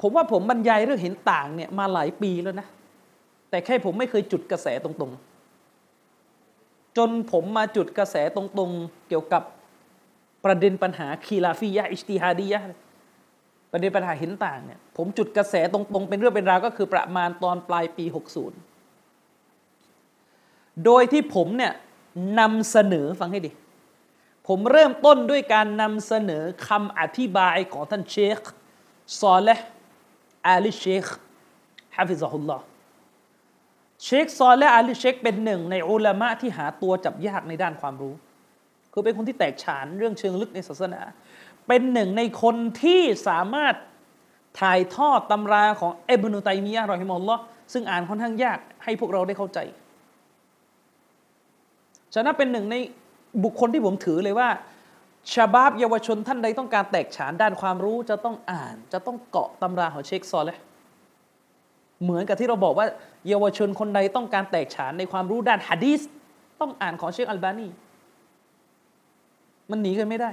[0.00, 2.66] ผมว่าผมบรรยายเรื่องเห็นต่างเนี่ยมาหลายปีแล้วนะ
[3.50, 9.42] แต่แค่ผมไม่เคยจุดกระแสตรงๆ จนผมมาจุดกระแสตรงๆ เกี่ยวกับ
[10.44, 12.60] ประเด็นปัญหาคีลาฟียะอิสติฮาดียะ
[13.72, 18.67] ประเด็นปัญหาเห็นต่างเนี่ยผมจุดกระแสตรงๆ เป็นเรื่องเป็นราวก็คือประมาณตอนปลายปี 60
[20.84, 21.72] โดยที่ผมเนี่ย
[22.40, 23.52] นำเสนอฟังให้ดี
[24.48, 28.40] ผมเริ่มต้นด้วยการนำเสนอคำอธิบายของท่านเชค
[29.20, 29.68] ซอเลห์
[30.46, 31.06] อาลีเชค
[31.96, 32.64] ฮะฟิซฮุลลอฮ์
[34.04, 38.14] เชคซอเลห์อาลีเชคเป็นหนึ่งในอุลามะที่หาตัวจับยากในด้านความรู้
[38.92, 41.00] คือเป็นคนที่แตกฉานเรื่องเชิงลึกในศาสนา
[41.68, 43.74] เป็นหนึ่งในคนที่สามารถ
[44.60, 49.58] ถ่ายทอดตำราของเอบนุตัยมียะรอฮิมอลลอฮ์ซึ่งอ่านค่อนข้างยากให้พวกเราได้เข้าใจ
[52.14, 52.76] ฉะนั้นเป็นหนึ่งใน
[53.44, 54.48] บุคคลที่ผมถือเลยว่า
[55.32, 60.58] ชาบาบเยาวชนท่านใดต้องการแตกฉานด้านความรู้จะต้องอ่าน จะต้องเกาะตำราของเชคซอลเลย
[62.02, 62.86] เหมือนกับที่เราบอกว่า
[63.28, 66.00] เยาวชนคนใดต้องการแตกฉานในความรู้ด้านฮะดีส
[66.60, 67.68] ต้องอ่านของเชคอัลบานี
[69.70, 70.30] มันหนีกันไม่ได้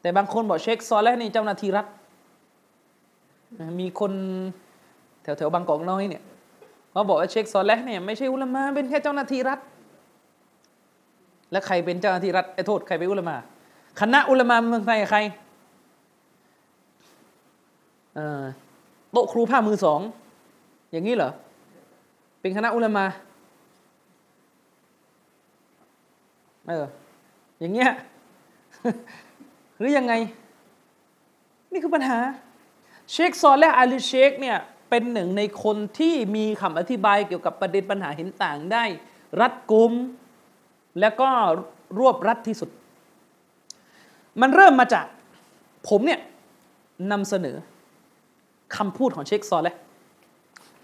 [0.00, 1.86] แต่บางคนบอกเชคซอลแล้วนี่เจ้าหน้าที่รัฐ
[3.80, 4.12] มีคน
[5.22, 6.22] แถวแถวบางกอกน้อยเนี่ย
[6.90, 9.58] เขาบอกว่าเชคซอลแล้วเนี่ยไม่ใช่อุลามะเป็นแค่เจ้าหน้าที่รัฐ
[11.54, 13.36] แล้วใครเป็นเจ้าหน้าที่รัฐไอ้โทษใครเป็นอุลามะ
[14.00, 15.18] คณะอุลามะเมืองไทยใคร
[19.12, 20.00] โต๊ะครูผ้ามือสอง
[20.92, 21.30] อย่างนี้เหรอ
[22.40, 23.04] เป็นคณะอุลามะ
[26.68, 26.86] เออ
[27.60, 27.90] อย่างเงี้ย
[29.78, 30.12] หรือยังไง
[31.72, 32.18] นี่คือปัญหา
[33.12, 34.58] เชคซอลและอาลีเชคเนี่ย
[34.90, 38.84] เป็นหนึ่งในคนที่มีคำอธิบายเกี่ยวกับประเด็นปัญหาเห็นต่างได้
[39.40, 39.92] รัดกุม
[41.00, 41.28] แล้วก็
[41.98, 42.70] รวบรัดที่สุด
[44.40, 45.06] มันเริ่มมาจาก
[45.88, 46.20] ผมเนี่ย
[47.12, 47.56] นำเสนอ
[48.76, 49.76] คำพูดของเชคซอลและ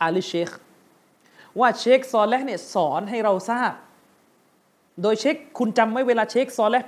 [0.00, 0.50] อาลีเชค
[1.60, 3.72] ว่าเชคซอลและเนี่ยสอนให้เราทราบ
[5.02, 6.84] โดยเช็คคุณจำไว้เวลาเช็คซอลและ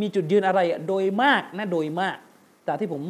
[0.00, 2.16] มีจุดยืนอะไรโดยมากนะโดยมาก
[2.64, 3.02] แต่ที่ผม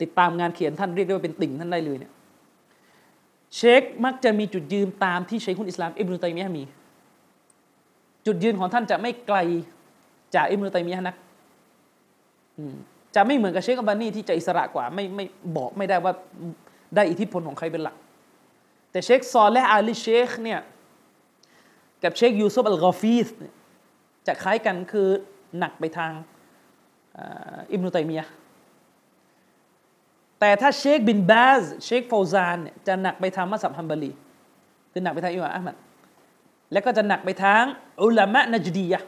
[0.00, 2.12] ติดตามงานเขียนท่านเรียกได้ว่าเป็นติ่งท่านได้เลยเนี่ย
[3.56, 6.64] เชคมักจะมีจุดยืนตามที่เชคคุณอิสลามอิบนุตัยมียะมี
[8.26, 9.38] จุดยืนของท่านจะไม่ไกล
[10.34, 11.16] จากอิบนุตัยมียะนัก
[13.14, 15.24] จะไม่เหมือนกับเชคอับบานีที่จะอิสระกว่าไม่ไม่
[15.56, 16.12] บอกไม่ได้ว่า
[16.94, 17.96] ได้อิทธิพลของใครเป็นหลัก
[18.90, 20.60] แต่เชคซอลและอาลีเชคเนี่ย
[22.02, 23.54] กับเชคยูซุฟอัลกอฟีสเนี่ย
[24.26, 25.08] จะคล้ายกันคือ
[25.58, 26.12] หนักไปทาง
[27.72, 28.26] อิบนุตัยมียะ
[30.40, 34.10] แต่ถ้าเชคบินบาสเชคฟาวซานเนี่ยจะหนักไปทางมัซฮับฮัมบาลี
[34.92, 35.76] คือหนักไปทางอิมามอะห์มัด
[36.72, 37.62] แล้วก็จะหนักไปทาง
[38.02, 39.00] อุลามะนจดียะ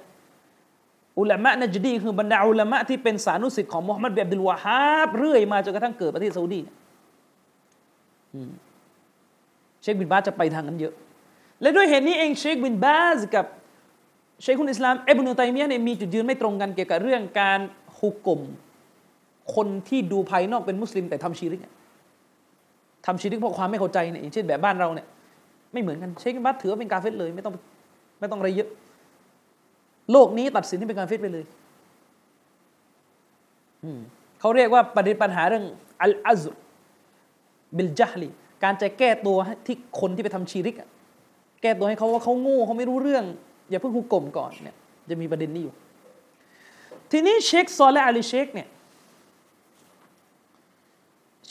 [1.18, 6.60] อุลามะนจดีคือบรรดาอุลามะที่เป็นสานุศิษย์ของมุฮัมมัดบินอับดุลวาฮาบเรื่อยมาจนกระทั่งเกิดประเทศซาอุดี
[9.82, 10.94] เชคบินบาสจะไปทางนั้นเยอะ
[11.60, 13.46] และด้วยเหตุนี้เองเชคบินบาสกับ
[14.42, 17.60] เชคุนอิสลามอิบนุตัยมียะเนี่ยมีจุดยืนไม่ตรงกันเกี่ยวกับเรื่องการ
[17.98, 18.40] ฮุกกลม
[19.54, 21.60] คนที่ดูภายนอกเป็นมุสลิมแต่ทำชีริก
[23.06, 25.06] ทำชีริกเพราะความไม่เข้าใจเนี่ยอย่างเช่นแบบบ้านเราเนี่ย
[25.72, 27.54] ไม่เหมือนกันเชคบัตถือว่าเป็นกาเฟตเลย ไม่ต้อง
[28.20, 28.68] ไม่ต้องอะไรเยอะ
[30.12, 31.44] โลกนี้ตัดสินให้เป็นกาเฟตไปเลย
[34.40, 35.64] เขาเรียกว่าประเด็นปัญหาเรื่อง
[36.02, 36.50] อัลอาซุ
[37.76, 38.30] บิลจาฮลี
[38.64, 40.76] การจะแก้ตัวที่คนที่ไปทำชีริก
[41.62, 43.24] แก้ตัวให้เขาว่าเขาโง่เขาไม่รู้เรื่อง
[43.70, 44.76] อย่าเพิ่งหุกกลมก่อนเนี่ย
[45.10, 45.74] จะมีประเด็นนี้อยู่
[47.10, 48.68] ทีนี้เชคซอลและอาลีเชคเนี่ย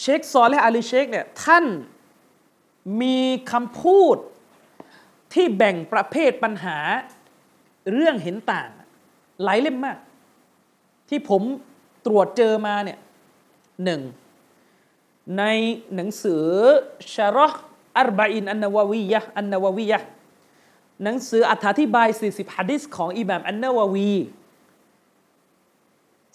[0.01, 1.65] เชคซอลและอาลีเชคเนี่ยท่าน
[3.01, 3.17] มี
[3.51, 4.17] คำพูด
[5.33, 6.77] ที่แบ่งประเภทปัญหา
[7.91, 8.69] เรื่องเห็นต่าง
[9.43, 9.97] หลายเล่มมาก
[11.09, 11.41] ที่ผม
[12.05, 12.99] ตรวจเจอมาเนี่ย
[13.83, 14.01] หนึ่ง
[15.37, 15.43] ใน
[15.95, 16.43] หนังสือ
[17.13, 17.47] ชารอ
[17.97, 19.99] อัรบาอินอันนาววียะอันนาววียะ
[21.03, 24.11] หนังสืออธิบาย 40ฮะดิษของอิหม่ามอันนาววี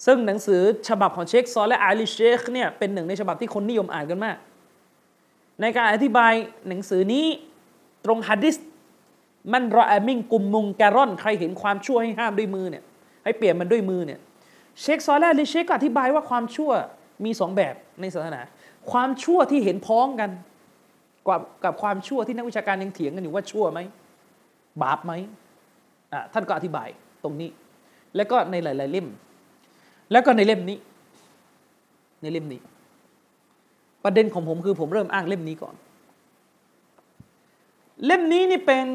[0.07, 4.37] ซึ่งหนังสือฉบับของเชคซอและอาลีเชคเนี่ยเป็นหนึ่งในฉบับที่คนนิยมอ่านกันมาก
[5.61, 6.33] ในการอธิบาย
[6.69, 7.27] หนังสือนี้
[8.05, 8.57] ตรงฮะดิษ
[9.53, 12.85] มันรออมิงกุมมุงการอน ใครเห็นความชั่วให้ห้ามด้วยมือเนี่ย
[13.25, 14.21] ให้เปลี่ยนมันด้วยมือเนี่ย
[14.81, 16.71] เชคซอลและอาลีเชคก็อธิบายว่าความชั่ว
[17.25, 18.41] มีสองแบบในศาสนา
[18.91, 20.31] ความชั่วที่เห็นพ้องกัน
[21.29, 23.81] กับกับความชั่วที่นักวิชาการยังเถียงกันอยู่ว่าชั่วไหม
[24.83, 25.13] บาปไหม
[26.13, 26.89] อะท่านก็อธิบาย
[27.25, 27.51] ตรงนี้
[28.17, 29.07] แล้วก็ในหลาย ๆ เล่ม
[30.13, 30.79] แล้วก็ในเล่มนี้
[32.23, 32.61] ในเล่มนี้
[34.07, 35.75] ประเด็นของผมคือผมเริ่มอ้างเล่มนี้ก่อน
[38.05, 38.87] เล่มนี้นี่เป็น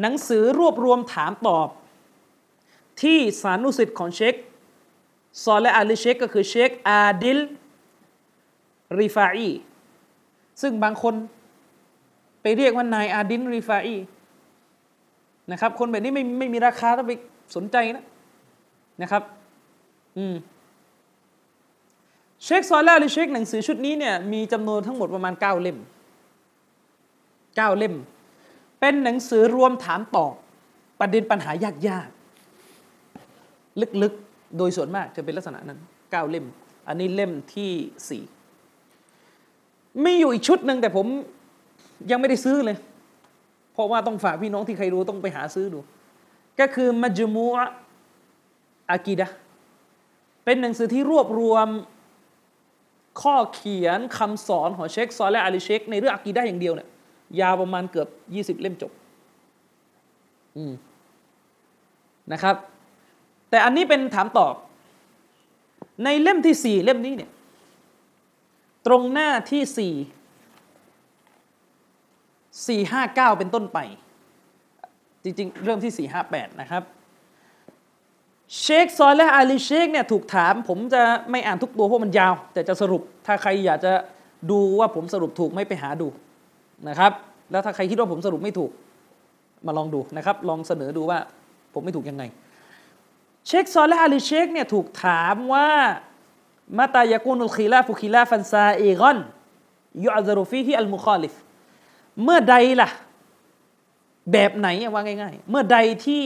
[0.00, 1.68] หนังสือรวบรวมถามตอบ
[3.02, 4.34] ที่สานุศิษย์ของเชค
[5.42, 7.40] ซอและห์อาลีเชคก็คือเชคอาดิล
[8.98, 9.50] รีฟาอี
[10.62, 11.14] ซึ่งบางคน
[12.42, 13.96] ไปเรียกว่านายอาดิลรีฟาอี
[15.50, 17.12] นะครับ คนแบบนี้ไม่ไม่มีราคาต้องไป
[17.56, 18.04] สนใจนะ
[19.02, 19.22] นะครับ
[20.16, 20.34] อืม
[22.44, 25.78] เชคซอและห์อาลีเชคหนังสือชุดนี้เนี่ยมีจำนวนทั้งหมดประมาณเก้าเล่ม
[27.56, 27.94] เก้าเล่ม
[28.80, 30.34] เป็นหนังสือรวมถามตอบ
[31.00, 35.78] ประเด็นปัญหายากๆ ลึกๆ โดยส่วนมากจะเป็นลักษณะนั้น
[36.10, 36.46] เก้าเล่ม
[36.88, 37.70] อันนี้เล่มที่
[38.08, 38.22] สี่
[40.04, 41.06] มีอยู่อีกชุดหนึ่งแต่ผม
[42.10, 42.76] ยังไม่ได้ซื้อเลย
[43.72, 45.78] เพราะว่าต้องฝากพี่น้องที่ใครรู้ต้องไปหาซื้อดู
[46.60, 47.68] ก็คือมัจมูอะ
[48.90, 49.28] อากีดะ
[50.44, 51.68] เป็นหนังสือที่รวบรวม
[53.20, 56.88] ข้อเขียนคำสอนของเชคซอลและอาลีเชคในเรื่องอากีได้อย่างเดียวเนี่ย
[57.40, 58.92] ยาวประมาณเกือบยี่สิบเล่มจบ
[62.32, 62.56] นะครับ
[63.50, 64.54] แต่อันนี้เป็นถามตอบ
[66.04, 67.30] ในเล่มที่สี่เล่มนี้เนี่ย
[68.86, 69.94] ตรงหน้าที่สี่
[72.68, 73.78] สี่ห้าเก้าเป็นต้นไป
[75.22, 76.82] จริง ๆ เริ่มที่สี่ห้าแปดนะครับ
[78.60, 83.92] เชคซอยและอาลีเชคเนี่ยถูกถาม ผมจะไม่อ่านทุกตัวเพราะมันยาว แต่จะสรุปถ้าใครอยากจะ
[84.50, 86.08] ดูว่าผมสรุปถูกไม่ไปหาดู
[86.88, 87.12] นะครับ
[87.50, 88.70] แล้วถ้าใครคิดว่าผมสรุปไม่ถูก
[89.66, 91.18] มาลองดูนะครับ ลองเสนอดูว่า
[91.74, 92.22] ผมไม่ถูกยังไง
[93.46, 95.68] เชคซอและห์อาลีเชคเนี่ยถูกถามว่า
[96.78, 101.34] متى يكون الخلاف خلافا سائغا يعذر فيه المخالف
[102.22, 102.88] เมื่อใดล่ะ
[104.32, 106.24] แบบไหนว่าง่าย ๆ เมื่อใดที่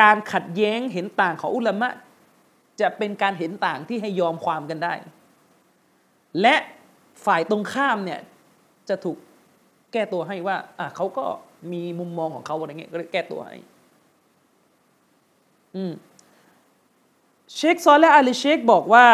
[0.00, 1.88] การขัดแย้งเห็นต่างของอุลามะ
[2.80, 4.94] จะเป็นการเห็นต่างที่ให้ยอมความกันได้
[6.40, 6.56] และ
[7.24, 8.20] ฝ่ายตรงข้ามเนี่ย
[8.88, 9.16] จะถูก
[9.92, 11.26] แก้ตัวให้ว่าอะเขาก็
[11.72, 13.56] มีมุมมองของเขาอะไรเงี้ยก็แก้ตัวให้
[15.76, 15.92] อืม
[17.54, 19.06] เชคซอและห์อาลีเชคบอกว่า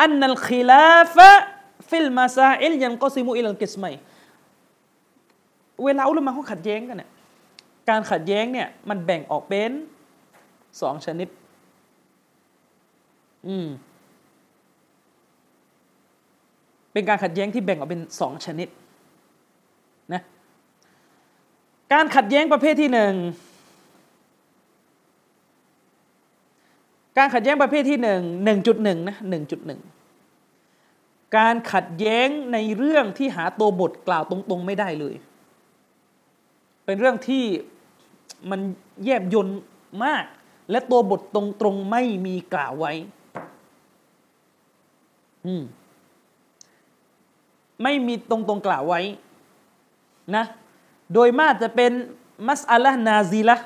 [0.00, 3.84] أن الخلاف في المسائل ينقسم إلى قسمين
[5.84, 7.10] เวลาอุลามะเขาขัดแย้งกันเนี่ย
[7.88, 9.70] การขัดแย้งเนี่ยมันแบ่งออกเป็น
[10.80, 11.28] สองชนิด
[13.48, 13.66] อืม
[16.92, 18.68] เป็นการขัดแย้งที่แบ่งออกเป็นสองชนิด
[20.12, 20.22] นะ
[21.92, 23.14] การขัดแย้งประเภทที่หนึ่ง
[27.18, 29.80] การขัดแย้งประเภทที่หนึ่งหนึ่งจุดหนึ่งนะหนึ่งจุดหนึ่ง
[31.36, 35.14] การขัดแย้งในเรื่องที่หาตัวบทกล่าวตรงๆไม่ได้เลย
[36.84, 37.44] เป็นเรื่องที่
[38.50, 38.60] มัน
[39.04, 39.48] แยบยน
[40.04, 40.24] มาก
[40.70, 42.92] และตัวบทตรงๆไม่มีกล่าวไว้
[45.46, 45.62] อืม
[47.82, 49.00] ไม่มีตรงๆกล่าวไว้
[50.36, 50.44] นะ
[51.12, 51.92] โดยมากจะเป็น
[52.46, 53.56] มัสอัลละนาซีละ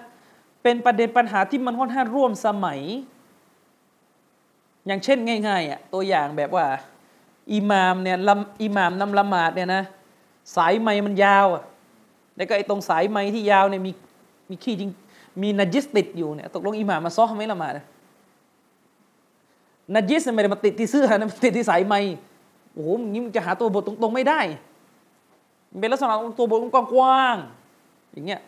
[0.63, 2.81] เป็นประเด็นปัญหาที่มันค่อนข้างร่วมสมัย
[4.87, 5.19] อย่างเช่น
[5.49, 6.67] ง่ายๆอะตัวอย่างแบบว่า
[7.53, 8.19] อิหมามเนี่ย
[8.63, 9.83] อิหมามนำละหมาดเนี่ยนะ
[10.57, 11.63] สายไม้มันยาวอะ
[12.37, 13.93] แล้วก็ไอ้ตรงสายไม้ที่ยาวเนี่ยมี
[14.51, 14.91] มีขี้จริง
[15.43, 17.79] มีนัจิสติดอยู่เนี่ยตกลงอิหม่ามมาซ้อไหมละหมาด
[19.95, 22.01] นัจิสไม่ได้มาติดที่เสื้อนะติดที่สายไม้
[22.73, 24.41] โอ้โหงี้มันจะหาตัวบทตรงๆไม่ได้
[25.81, 28.41] เป็นลักษณะตัวบทกว้างๆอย่างเงี้ย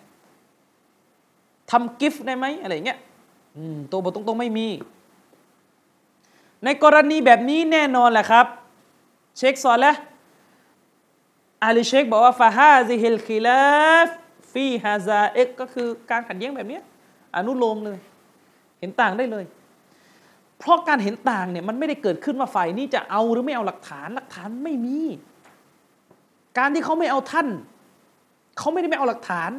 [1.70, 2.98] ทำกิฟต์ได้ไหมอะไรเงี้ย
[3.92, 4.68] ตัวบทตรงๆไม่มี
[6.64, 8.46] ในกรณีแบบนี้แน่นอนแหละครับ
[9.38, 9.96] เชคซอและห์
[11.62, 14.08] อาลีเชคบอกว่าفهذا الخلاف
[14.54, 16.80] فيه سائغก็คือการขัดแย้งแบบนี้
[17.36, 17.98] อนุโลมเลย
[18.80, 19.44] เห็นต่างได้เลย
[20.58, 24.98] เพราะการเห็นต่างเนี่ยมันไม่ได้เกิดขึ้นว่าฝ่ายนี้จะเอาหรือไม่เอาหลักฐานหลักฐานไม่มี
[26.58, 27.48] การที่เขาไม่เอาท่าน
[28.58, 29.50] เขาไม่ได้ไม่เอาหลักฐาน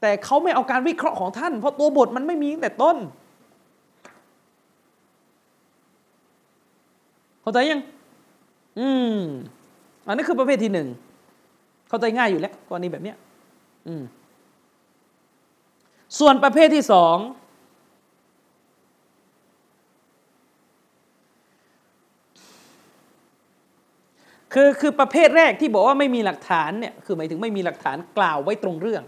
[0.00, 2.96] แต่เขาไม่เอาการวิเคราะห์ของท่าน เพราะตัวบทมันไม่มีตั้งแต่ต้น
[7.42, 7.82] เข้าใจยัง
[8.78, 9.18] อืม
[10.06, 10.88] อันนี้คือประเภทที่หนึ่ง
[11.88, 13.16] เข้าใจง่ายอยู่แล้วกรณีแบบเนี้ย
[16.18, 17.16] ส่วนประเภทที่สอง
[24.52, 29.02] คือคือประเภทแรกที่บอกว่าไม่มีหลักฐานเนี่ยคือหมายถึงไม่มีหลักฐานกล่าวไว้ตรงเรื่อง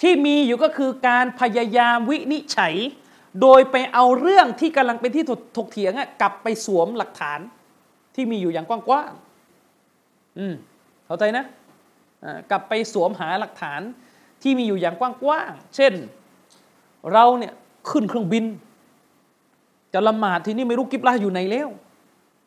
[0.00, 2.74] ที่มีอยู่ก็คือการพยายามวินิจฉัย
[3.42, 5.24] โดยไปเอาเรื่องที่กำลังเป็นที่
[5.56, 7.40] ถกเถียงกลับไปสวมหลักฐาน
[8.14, 10.54] ที่มีอยู่อย่างกว้างๆอืม
[11.06, 11.44] เข้าใจนะ
[12.50, 13.80] กลับไปสวมหาหลักฐาน
[14.42, 15.92] ที่มีอยู่อย่างกว้างๆ เช่น
[17.12, 17.52] เราเนี่ย
[17.90, 18.44] ขึ้นเครื่องบิน
[19.92, 21.68] จะละหมาดที่นี่ไม่รู้กิบลาอยู่ไหนแล้ว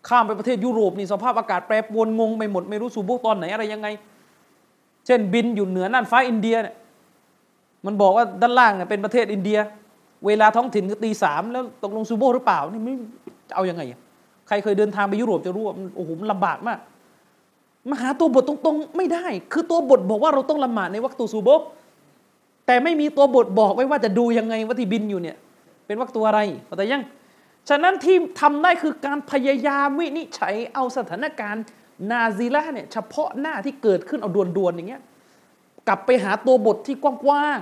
[0.08, 3.88] ข้ามไปประเทศยุโรปนี่สภาพอากาศแปรปรวนงงไปหมดไม่รู้สูบุกตอนไหนอะไรยังไง
[5.06, 6.76] เช่นบินอยู่เหนือน่านฟ้าอินเดียเนี่ย
[7.86, 9.60] มันบอกว่าด้านล่างเนี่ยเป็นประเทศอินเดีย
[10.26, 12.94] เวลาท้องถิ่นก็ตีสามแล้วตกลงซูโบหรือเปล่านี่ไม่
[13.50, 13.82] จะเอาอยัางไง
[14.48, 16.80] ใครเคยเดินทางไปยุโรปจะรู้ว่าโอ้โหมันลำบากมาก
[17.90, 21.62] มาหาตัวบทตรงๆ ไม่ได้ คือตัวบทบอกว่าเราต้องละหมาดในวัคตูซูโบก
[22.66, 25.38] แต่ไม่มีตัวบทบอกไว้ว่าจะดูยังไงว่าที่บินอยู่เนี่ย
[25.86, 26.40] เป็นวัคตูอะไร
[26.78, 27.04] แต่ยัง
[27.70, 31.64] ฉะนั้นที่ทำได้คือการพยายามวินิจฉัยเอาสถานการณ์
[32.12, 35.02] นาซีละเนี่ยเฉพาะหน้าที่เกิดขึ้นเอาดวนๆอย่างเงี้ย
[35.88, 37.60] กลับไปหาตัวบทที่กว้าง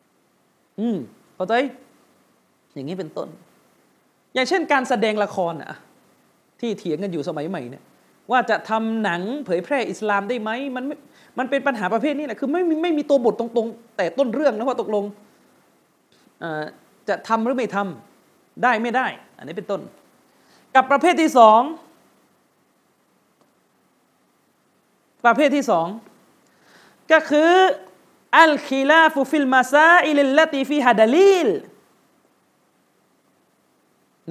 [0.00, 0.96] ๆอืม
[1.34, 1.54] เข้าใจ
[2.74, 3.28] อย่างนี้เป็นต้น
[4.34, 5.76] อย่างเช่นการแสดงละครอะ
[6.60, 7.84] ที่เถียงกันอยู่สมัยใหม่เนี่ย
[8.30, 10.84] ว่าจะทำหนังเผยแพร่อิสลามได้ไหมมัน
[11.38, 15.04] มันเป็นปัญหาประเภทนี้แหละคือไม่มีไม่มีตัวบทตรงๆ แต่ต้นเรื่องนะว่าตกลง
[17.08, 19.06] จะทำหรือไม่ทำได้ไม่ได้
[19.38, 19.80] อันนี้เป็นต้น
[20.74, 21.60] กับประเภทที่สอง
[25.24, 25.86] ประเภทที่สอง
[27.12, 27.52] ก็คือ
[28.38, 31.48] الخلاف في المسائل التي فيها دليل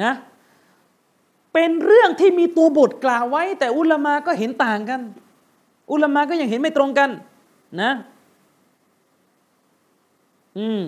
[0.04, 0.14] นะ
[1.54, 5.02] เป็นเรื่องที่มีตัวบทกล่าวไว้ แต่อุลามาก็เห็นต่างกัน
[5.92, 7.10] อุลามาก็ยังเห็นไม่ตรงกัน
[7.82, 7.92] นะ
[10.58, 10.82] อืม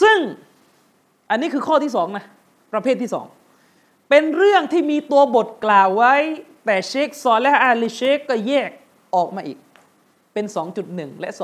[0.00, 0.18] ซึ่ง
[1.30, 2.24] อันนี้คือข้อที่สองนะ
[2.72, 3.26] ประเภทที่สอง
[4.08, 6.14] เป็นเรื่องที่มีตัวบทกล่าวไว้
[6.66, 8.70] แต่เชคซอและอาลีเชคก็แยก
[9.14, 9.58] ออกมาอีก
[10.32, 10.46] เป็น
[10.82, 11.40] 2.1 และ 2.2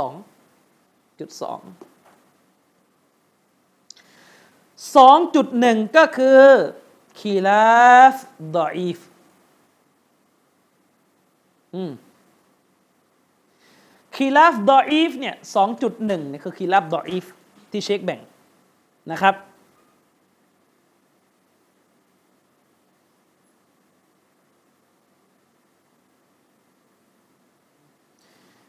[4.91, 6.41] 2.1 ก็คือ
[7.19, 8.15] خلاف
[8.57, 8.99] ضعيف
[14.17, 15.37] خلاف ضعيف เนี่ย
[15.77, 17.25] 2.1เนี่ยคือخلاف ضعيف
[17.71, 18.21] ที่เชคแบ่ง
[19.13, 19.35] นะครับ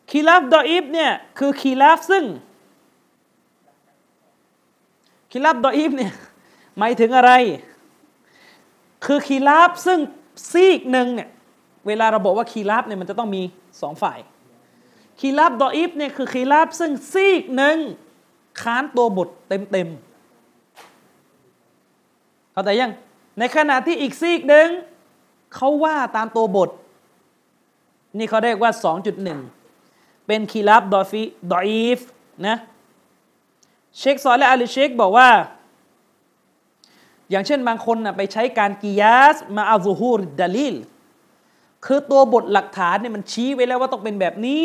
[0.09, 2.23] خلاف ضعيف เนี่ยคือ خلاف ซึ่ง
[5.35, 6.13] خلاف ضعيف เนี่ย
[6.77, 7.31] หมายถึงอะไร
[9.05, 9.99] คือ خلاف ซึ่ง
[10.51, 11.29] ซีกหนึ่งเนี่ย
[11.87, 13.41] เวลาเราบอกว่าخلاف เนี่ยมันจะต้องมี
[13.81, 14.19] สองฝ่าย
[15.19, 17.77] خلاف ضعيف เนี่ยคือ خلاف ซึ่งซีกหนึ่ง
[18.61, 19.29] ค้านตัวบท
[19.71, 22.91] เต็มๆเข้าใจยัง
[23.39, 24.67] ในขณะที่อีกซีกหนึ่ง
[25.55, 26.69] เขาว่าตามตัวบท
[28.17, 28.71] นี่เขาเรียกว่า
[29.49, 31.99] 2.1 เป็นخلاف ضعيف ضعيف
[32.47, 32.57] นะ
[33.97, 35.29] เชคซอและห์อาลีเชคบอกว่า
[37.29, 40.75] อย่างเช่นบางคนนะไปใช้การقياس مع ظهور الدليل
[41.85, 44.63] คือตัวบทหลักฐานเนี่ยมันชี้ไว้แล้วว่าต้องเป็นแบบนี้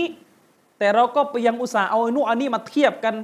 [0.79, 3.15] แต่เราก็ไปยังอุตส่าห์เอาอนุอันนี้มาเทียบกัน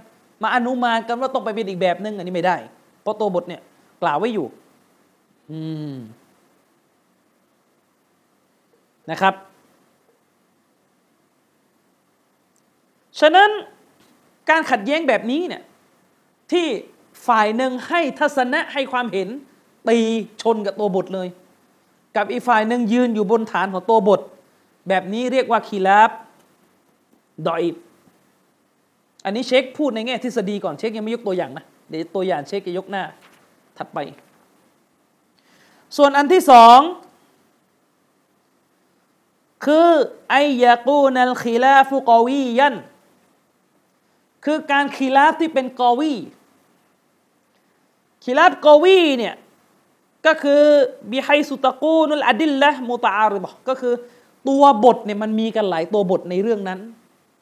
[0.43, 2.57] มาอนุมานกันว่าต้องไปเป็นอีกแบบนึงอันนี้ไม่ได้
[3.03, 3.63] เพราะตัวบทเนี่ย
[4.03, 4.47] กล่าวไว้อยู่
[5.51, 5.61] อื
[5.93, 5.95] ม
[9.11, 9.35] นะครับ
[13.21, 13.51] ฉะนั้น
[14.51, 15.63] การขัดแย้งแบบนี้เนี่ย
[16.53, 16.67] ที่
[17.27, 19.29] ฝ่ายหนึ่งให้ทัศนะให้ความเห็น
[19.89, 19.99] ตี
[20.43, 21.29] ชนกับตัวบทเลย
[22.17, 24.21] กับอีกฝ่ายหนึ่งยืนอยู่บนฐานของตัวบท
[24.89, 26.11] แบบนี้เรียกว่าคีลาบ
[27.49, 27.65] ดอย
[29.25, 33.05] อันนี้เชคพูดในแง่ทฤษฎีก่อนเชคยังไม่ยกตัวอย่างนะเดี๋ยวตัวอย่างเชคจะยกหน้า
[33.79, 33.99] ถัดไป
[35.97, 36.79] ส่วนอันที่สอง
[39.65, 39.89] คือ
[40.31, 42.75] أن يكون الخلاف قويا
[44.45, 49.35] คือการخلاف ที่เป็น قوي خلاف قوي เนี่ย
[50.27, 50.63] ก็คือ
[51.11, 53.95] بحيث تكون الأدلة متعارضةก็คือ
[54.49, 56.81] ตัวบทเนี่ยมันมีกันหลายตัวบทในเรื่องนั้น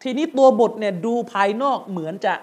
[0.03, 2.35] ทีนี้ตัวบทเนี่ยดูภายนอกเหมือนจะ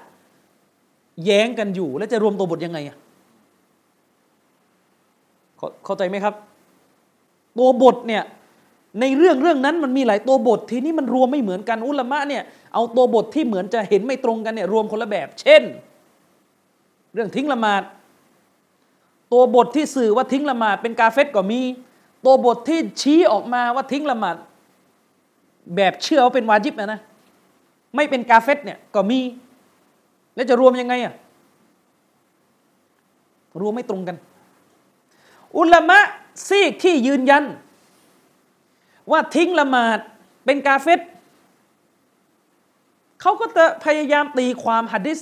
[1.26, 2.98] แย้งกันอยู่ แล้วจะรวมตัวบทยังไงอะ
[5.86, 6.36] เข้าใจไหมครับ
[7.58, 8.24] ตัวบทเนี่ย
[9.00, 15.64] ในเรื่องเรื่องนั้นมันมีหลายตัวบททีนี้มันรวมไม่เหมือนกันอุลามะเนี่ยเอาตัวบทที่เหมือนจะเห็นไม่ตรงกันเนี่ยรวมคนละแบบ เช่น
[17.14, 17.84] เรื่องทิ้งละหมาด
[19.34, 21.62] ตัวบทที่สื่อว่าทิ้งละหมาดเป็นกาเฟตก็มี
[22.26, 24.36] ตัวบทที่ชี้ออกมาว่าทิ้งละหมาด
[25.76, 27.00] แบบเชื่อว่าเป็นวาจิบนะนะ
[27.96, 29.20] ไม่เป็นกาเฟตเนี่ยก็มี
[30.36, 31.14] แล้วจะรวมยังไงอะ
[33.62, 34.18] รวมไม่ตรงกัน
[35.58, 36.00] อุลามะ
[36.48, 37.44] ซีกที่ยืนยัน
[39.12, 40.00] ว่าทิ้งละหมาด
[40.46, 41.00] เป็นกาเฟต
[43.22, 45.20] เขาก็จะพยายามตีความหะดิษ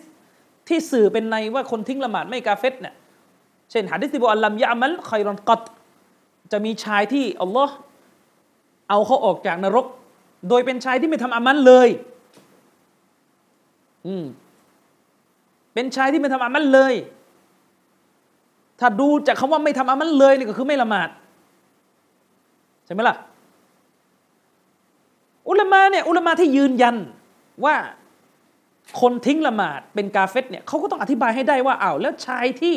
[0.68, 2.96] ที่สื่อเป็นในว่าคนทิ้งละหมาดไม่กาเฟตเนี่ย
[3.72, 5.62] เช่นหะดิษที่บอกอัลลัมยามัลคอยรอนกอต
[6.52, 7.74] จะมีชายที่อัลลอฮ์
[8.90, 9.86] เอาเขาออกจากนรก
[10.50, 11.90] โดยเป็นชายที่ไม่ทำอามันเลย
[14.08, 14.26] อืม
[15.74, 16.94] เป็นชายที่ไม่ทำอามันเลย
[18.80, 21.10] ถ้าดูจากคาว่าไม่ทำอามันเลยนี่ก็คือไม่ละหมาด
[22.86, 23.16] ใช่ไหมล่ะ
[25.50, 26.96] อุลามาเนี่ยอุลามาที่ยืนยัน
[27.66, 27.76] ว่า
[29.02, 32.76] คนทิ้งละหมาดเป็นกาเฟตเนี่ยเขาก็ต้องอธิบายให้ได้ว่าอ้าวแล้วชายที่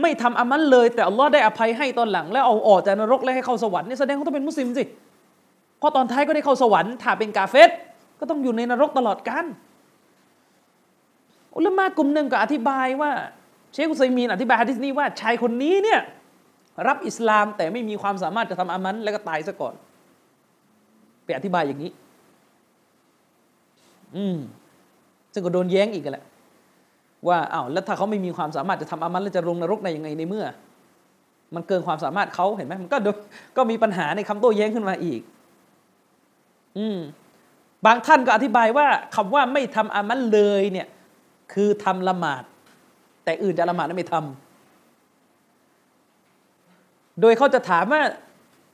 [0.00, 4.84] ไม่ทำอามันเลย แต่อัลลอฮ์ได้อภัยให้ตอนหลัง แล้วเอาออกจากนรกแล้วให้เข้าสวรรค์เนี่ยแสดงเขาต้องเป็นมุสลิมสิ
[5.78, 7.70] เพราะตอนท้ายก็ได้เข้าสวรรค์ถ้าเป็นกาเฟต
[8.20, 9.46] ก็ต้องอยู่ในนรกตลอดกาล
[11.56, 13.10] อุลามากลุ่มหนึ่งก็อธิบายว่า
[13.72, 16.00] เชคอุซัยมีนอธิบายฮะดิษนี้ว่าชายคนนี้เนี่ย
[16.86, 19.74] รับอิสลามแต่ไม่มีความสามารถจะทำอามันแล้วก็ตายซะก่อน
[21.24, 21.92] ไปอธิบายอย่างนี้
[24.16, 24.38] อืม
[25.32, 26.24] ซึ่งก็โดนแย้งอีกแหละ
[27.28, 30.46] ว่าอ้าวแล้วถ้าเขาไม่มีความสามารถจะทำอามันแล้วจะลงนรกได้ยังไงในเมื่อ
[31.54, 32.98] มันเกินความสามารถเขาเห็นไหมมันก็
[33.56, 35.20] ก็มีปัญหาในคำโต้แย้งขึ้นมาอีก
[36.78, 36.98] อืม
[37.86, 40.88] บางท่านก็อธิบายว่าคำว่าไม่ทำอามันเลยเนี่ย
[41.52, 42.42] คือทำละหมาด
[43.24, 48.02] แต่อื่นจะละหมาดไม่ทำโดยเขาจะถามว่า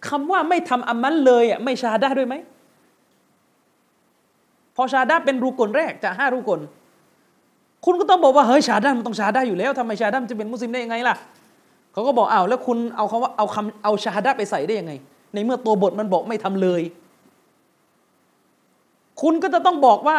[0.09, 2.35] คำว่าไม่ทำอามันเลยอะไม่ชาดาด้วยไหม
[4.77, 6.61] พอชาดาเป็นรูกลแรกจากห้ารูกล
[7.85, 11.17] คุณก็ต้องบอกว่าเฮ้ยชาดามันต้องชาดาอยู่แล้วทำไมชาดามจะเป็นมุสลิมได้ยังไงล่ะ
[11.93, 14.93] เขาก็บอกอ้าวแล้วคุณเอาคำว่าเอาคำเอาชาดาไปใส่ได้ยังไง
[15.35, 16.83] ในเมื่อตัวบทมันบอกไม่ทำเลย
[19.23, 20.17] คุณก็จะต้องบอกว่า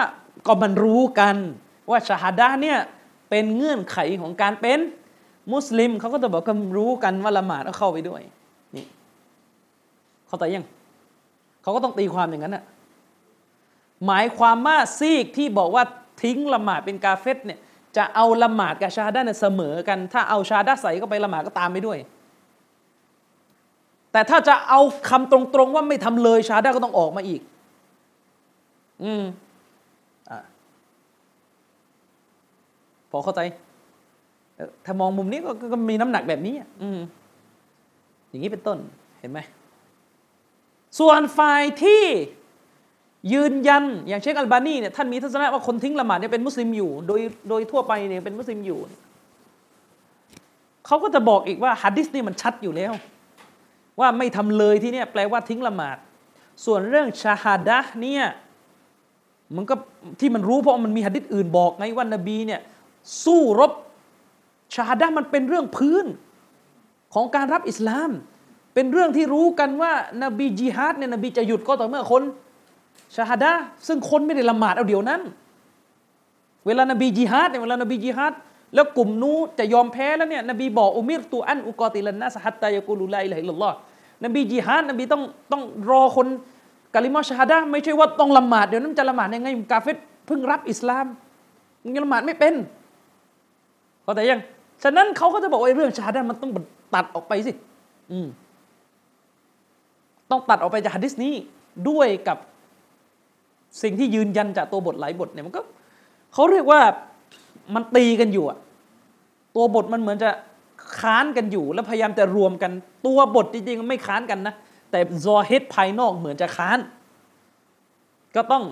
[0.48, 1.36] ก็มันรู้กัน
[1.90, 2.78] ว่าชาฮดาเนี่ย
[3.30, 4.80] เป็นเงื่อนไขของการเป็น
[5.54, 8.22] มุสลิมเขาก็จะบอกกันรู้กันว่าละหมาดก็เข้าไปด้วย
[8.76, 8.86] นี่
[10.32, 10.66] เขาแต่ยัง
[11.62, 12.64] เขาก็ต้องตีความอย่างนั้นน่ะ
[14.08, 15.84] หมายความว่าซีกที่บอกว่า
[16.22, 17.60] ทิ้งละหมาดเป็นกาเฟตเนี่ย
[17.98, 21.98] จะเอาละหมาดกับชาดาเนี่ยเสมอกัน ถ้าเอาชาดาใส่ก็ไปละหมาดก็ตามไปด้วย
[24.12, 27.42] แต่ถ้าจะเอาคำตรงๆว่าไม่ทำเลยชาดาก็ต้องออกมาอีก
[29.04, 29.24] อืม
[30.30, 30.40] อ่า
[33.12, 33.42] พอเข้าใจ
[34.86, 37.00] ถ้ามองมุมนี้ก็ก็มีน้ำหนักแบบนี้อืม
[38.30, 38.78] อย่างนี้เป็นต้น
[39.20, 39.40] เห็นไหม
[41.00, 42.04] ส่วนฝ่ายที่
[43.34, 48.80] ยืนยันอย่างเชคอัลบานีเนี่ยท่านมีทัศนะว่าคนทิ้งละหมาดเนี่ยเป็นมุสลิมอยู่ โดยโดยทั่วไปเนี่ยเป็นมุสลิมอยู่
[50.86, 52.94] เขาก็จะบอกอีกว่าฮัดดิสนี่มันชัดอยู่แล้ว
[54.00, 55.98] ว่าไม่ทำเลยที่เนี่ยแปลว่าทิ้งละหมาด
[56.66, 58.24] ส่วนเรื่องชาฮาดะเนี่ย
[59.56, 59.76] มันก็
[60.20, 62.62] ที่มันรู้เพราะมันมีฮัดดิสอื่นบอกไงว่านบีเนี่ย
[63.24, 63.72] สู้รบ
[64.76, 66.06] ชาฮาดะมันเป็นเรื่องพื้น
[67.14, 68.12] ของการรับอิสลาม
[68.74, 69.92] เป็นเรื่องที่รู้กันว่า
[70.24, 72.24] นบีจิฮาดเนี่ยนบีจะหยุดก็ต่อเมื่อคน
[73.16, 73.52] ชาฮาดะ
[73.88, 75.22] ซึ่งคนไม่ได้ละหมาดเอาเดี๋ยวนั้น
[76.66, 78.34] เวลานบีจิฮาดเนี่ยเวลานบีจิฮาด
[78.76, 83.76] แล้วกลุ่มนู้จะยอมแพ้แล้วเนี่ยนบีบอกอุมิรตูอันอุกอติลันนัสฮัตตายกูลุไลละฮิลลอฮ์
[84.26, 85.22] นบีจิฮาดนบีต้อง
[85.52, 86.28] ต้องรอคน
[86.96, 91.06] กาลิมาชาฮดะไม่ใช่ว่าต้องละหมาดเดี๋ยวนั้นจะละหมาดยังไงกาเฟตเพิ่งรับอิสลาม
[91.86, 92.54] ยังละหมาดไม่เป็น
[94.04, 94.42] เข้าใจยัง
[94.84, 96.52] ฉะนั้นเขาก็จะบอกว่าเรื่องชาฮาดะมันต้อง
[96.94, 97.52] ตัดออกไปสิ
[98.12, 98.28] อืม
[100.32, 101.34] ต้องตัดออกไปจากฮะดิษนี้
[101.90, 102.38] ด้วยกับ
[103.82, 105.62] สิ่งที่ยืนยันจากตัวบทหลายบทเนี่ยมันก็
[106.34, 106.82] เขาเรียกว่า
[107.76, 108.58] มันตีกันอยู่อะ
[109.56, 110.30] ตัวบทมันเหมือนจะ
[110.98, 112.72] ค้านกันอยู่ แล้วพยายามจะรวมกัน
[113.08, 114.56] ตัวบทจริงๆไม่ค้านกันนะ
[114.92, 116.80] แต่ซอเฮดภายนอกเหมือนจะค้าน
[118.36, 118.64] ก็ต้อง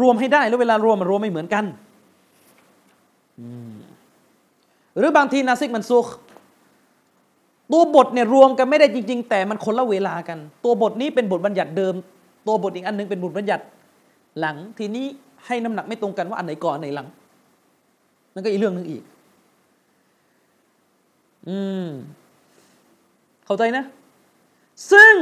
[0.00, 1.64] รวมให้ได้แล้วเวลารวมมันรวมไม่เหมือนกัน
[4.96, 6.06] หรือบางทีนาซิกมันซุก
[7.72, 11.94] ตัวบทเนี่ยรวมกันไม่ได้จริง ๆ แต่มันคนละเวลากัน ตัวบทนี้เป็นบทบัญญัติเดิม
[12.46, 13.64] ตัวบทอีกอันนึงเป็นบทบัญญัติ
[14.38, 15.06] หลังทีนี้
[15.46, 17.08] ให้น้ำหนักไม่ตรงกันว่าอันไหนก่อนอันไหนหลัง
[18.34, 19.02] นั่นก็อีกเรื่องหนึ่งอีก
[21.48, 21.88] อืม
[23.46, 23.84] เข้าใจนะ
[24.92, 25.14] ซึ่ง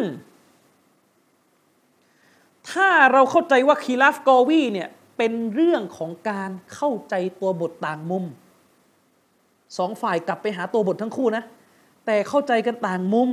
[2.70, 8.24] ถ้าเราเข้าใจว่าคีราฟกอวีเนี่ย เป็นเรื่องของการเข้าใจตัวบทต่างมุม
[9.78, 11.44] สองฝ่ายกลับไปหาตัวบททั้งคู่นะ
[12.06, 13.30] แต่เข้าใจกันต่างมุม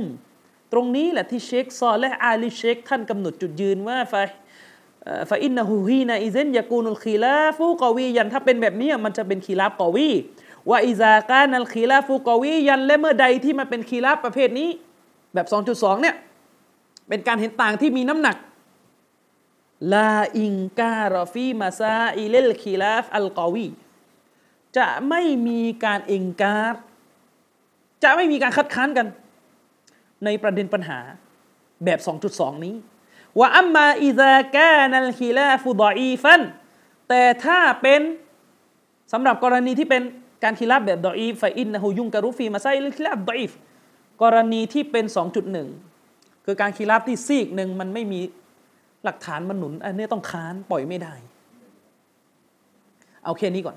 [0.72, 4.14] ตรงนี้แหละที่เชคซอและอาลีเชคท่านกำหนดจุดยืนว่าไฟ
[5.30, 14.68] فإنه حينئذ يكون الخلاف قوياถ้าเป็นแบบนี้มันจะเป็นخلاف قوي وإذا كان الخلاف قوياและเมื่อใดที่มันเป็นخلاف ประเภทนี้
[15.34, 16.16] แบบ 2.2 เนี่ย
[17.08, 18.36] เป็นการเห็นต่างที่มีน้ำหนัก
[19.94, 23.68] لا إنكار في مسائل الخلاف القوي
[24.76, 26.74] จะไม่มีการإنكار
[28.02, 29.06] จะไม่มีการคัดค้านกัน
[30.24, 30.98] ในประเด็นปัญหา
[31.84, 31.98] แบบ
[32.32, 32.74] 2.2 นี้
[33.38, 36.40] وأما إذا كان الخلاف ضعيفا
[37.08, 38.00] แต่ถ้าเป็น
[39.12, 40.02] สำหรับกรณีที่เป็น
[40.44, 43.50] การخلاف แบบ ضعيف إنه ينكر في مسائل الخلاف الضعيف
[44.22, 45.04] กรณีที่เป็น
[45.74, 48.20] 2.1 คือการخلاف ที่ซีกหนึ่งมันไม่มี
[49.04, 51.14] หลักฐานมันหนุน อันนี้ต้องค้านปล่อยไม่ได้
[53.24, 53.76] เอาแค่นี้ก่อน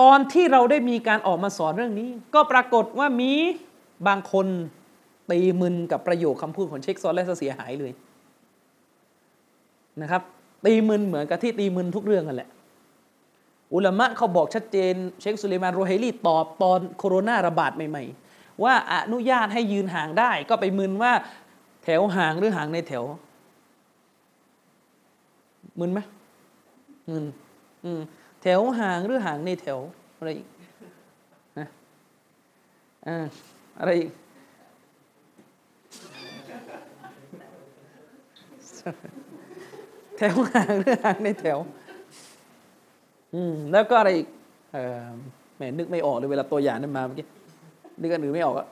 [0.00, 3.32] ตอนที่เราได้มีการออกมาสอนเรื่องนี้ ก็ปรากฏว่ามี
[4.08, 4.46] บางคน
[5.30, 7.92] ตีมึนกับประโยคคำพูดของเชคซอนและเสียหายเลย
[10.02, 10.22] นะครับ
[10.64, 12.50] ตีมึนเหมือนกับที่ตีมึนทุกเรื่องกันแหละ
[13.74, 21.12] อุลามะเขาบอกชัดเจน เชคสุเลมานโรเฮลีตอบตอนโคโรนาระบาดใหม่ ๆ ว่าอนุญาตให้ยืนห่างได้ ก็ไปมึนว่า
[21.84, 23.04] แถวห่างหรือห่างในแถว
[25.80, 26.00] มึนไหม
[27.08, 27.24] มึน
[28.46, 29.78] แถวห่างหรือห่างในแถว
[30.18, 30.48] อะไรอีก
[31.58, 31.66] นะ
[33.78, 34.10] อะไรอีก
[40.16, 41.58] แถวห่างหรือห่างในแถว
[43.34, 44.28] อืมแล้วก็อะไรอีก
[44.72, 44.98] เออ
[45.56, 47.26] แหมนึกไม่ออกเลยเวลาตัวอย่างนั้นมาเมื่อกี้
[48.00, 48.66] นึกอันอื่นไม่ออกอะ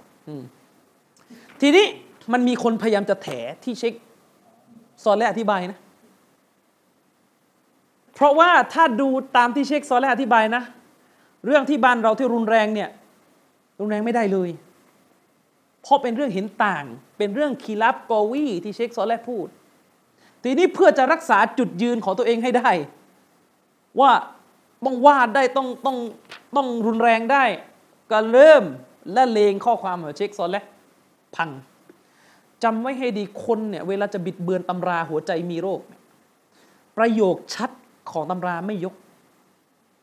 [1.61, 1.87] ทีนี้
[2.33, 3.29] มันมีคนพยายามจะแถ
[3.65, 3.93] ที่เช็ค
[5.05, 5.79] ซอลและอธิบายนะ
[8.15, 10.63] เพราะว่าถ้าดูตามที่เชคซอลแลอธิบายนะ
[11.47, 12.89] เรื่องที่บ้านเราที่รุนแรงเนี่ย
[13.81, 14.51] รุนแรงไม่ได้เลย
[15.83, 16.85] เพราะเป็นเรื่องเห็นต่าง
[17.19, 19.49] เป็นเรื่องคีรับกอวีที่เชคซอลแลพูด
[20.43, 22.71] ทีนี้เพื่อจะรักษาจุดยืนของตัวเองให้ได้
[24.01, 24.13] ว่า
[24.85, 25.97] ต้องวาดได้ต้องต้อง
[26.57, 27.45] ต้องรุนแรงได้
[28.11, 28.65] ก็เริ่ม
[29.13, 30.57] และเลงข้อความของเชคซอลแล
[31.37, 31.51] พัง
[32.63, 35.81] จำไว้ให้ดีคนเนี่ยเวลาจะบิดเบือนตำราหัวใจมีโรค
[36.97, 37.71] ประโยคชัด
[38.15, 38.95] ของตำราไม่ยก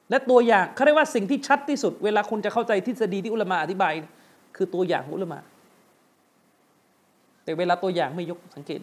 [0.09, 3.93] และตัวอย่างเขาเรียกว่าสิ่งที่ชัดที่สุด เวลาคุณจะเข้าใจทฤษฎีที่อุลมะอธิบาย
[4.55, 5.39] คือตัวอย่างอุลมะ
[7.43, 8.79] แต่เวลาตัวอย่างไม่ยกสังเกต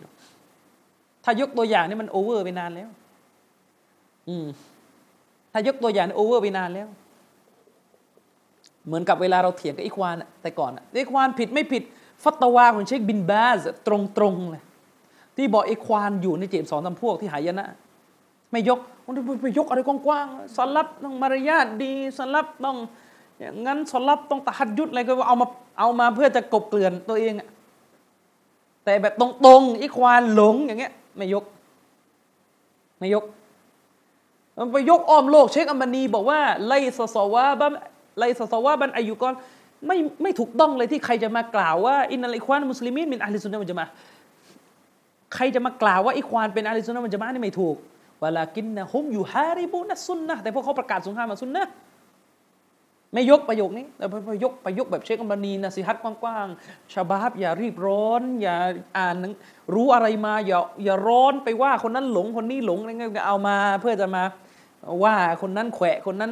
[1.25, 2.89] ถ้ายกตัวอย่างนี่มันโอเวอร์ไปนานแล้ว
[4.29, 4.47] อืม
[5.53, 6.89] ถ้ายกตัวอย่างโอเวอร์ไปนานแล้ว
[8.87, 11.83] เหมือนกับเวลาเราเถียงกับอิควานแต่ก่อนอิควานผิดไม่ผิด
[12.23, 13.89] ฟัตวาของเชคบินบาสต
[14.23, 14.63] รงๆเลย
[15.37, 17.67] ที่บอกไอ้ควานอยู่ในเจ็บสองตำพวกที่หายนะ
[18.53, 22.77] ไม่ยกมันไปยกอะไรกว้างๆสลับต้องมารยาทดีสลับต้อง
[23.39, 25.47] อย่างนั้นสลับต้องตะหัดยุดอะไรก็เอามา
[25.79, 27.49] เอามาเพื่อจะกบเกลื่อนตัวเองอะ
[28.85, 31.45] แต่แบบตรงๆอีควานหลงอย่างเงี้ยไม่ยก
[32.99, 33.25] ไม่ยก
[34.59, 37.73] มันไปยกอ้อมโลกเชคอัมบานีบอกว่าไลสสวาบัน
[38.19, 39.35] ไลสสวาบันอายุกร
[39.87, 43.87] ไม่ไม่ถูกต้องเลยที่ใครจะมากล่าวว่าอินนัลอิควานมุสลิมีนมินอะลิสุนนะมันจะมา
[45.35, 47.77] ใครจะมากล่าวว่าอิควานเป็นอะลิสุนนะมันจะมานี่ไม่ถูก
[48.23, 51.67] วลากินนะฮุมอยู่ฮาริบุนัสซุนนะแต่พวกเขาประกาศสงครามมาซุนนะ
[53.13, 58.57] ไม่ยกประโยคนี้แต่ไปยกไปยกแบบเชคอัมบานีนะสิฮัตกว้างๆชาบาบอย่ารีบร้อน อย่า
[58.99, 59.17] อ่าน
[59.75, 64.23] รู้อะไรมาอย่าอย่าร้อนไปว่าคนนั้นหลงคนนี้หลงอะไรเงี้ยเอามาเพื่อจะมา
[65.05, 66.31] ว่าคนนั้นแขวะคนนั้น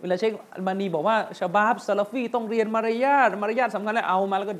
[0.00, 4.54] เวลาเชคอัลบานีบอกว่าชาบาบซาลฟีต้องเรียนมารยาทมารยาทสำคัญแล้วเอามาแล้วก็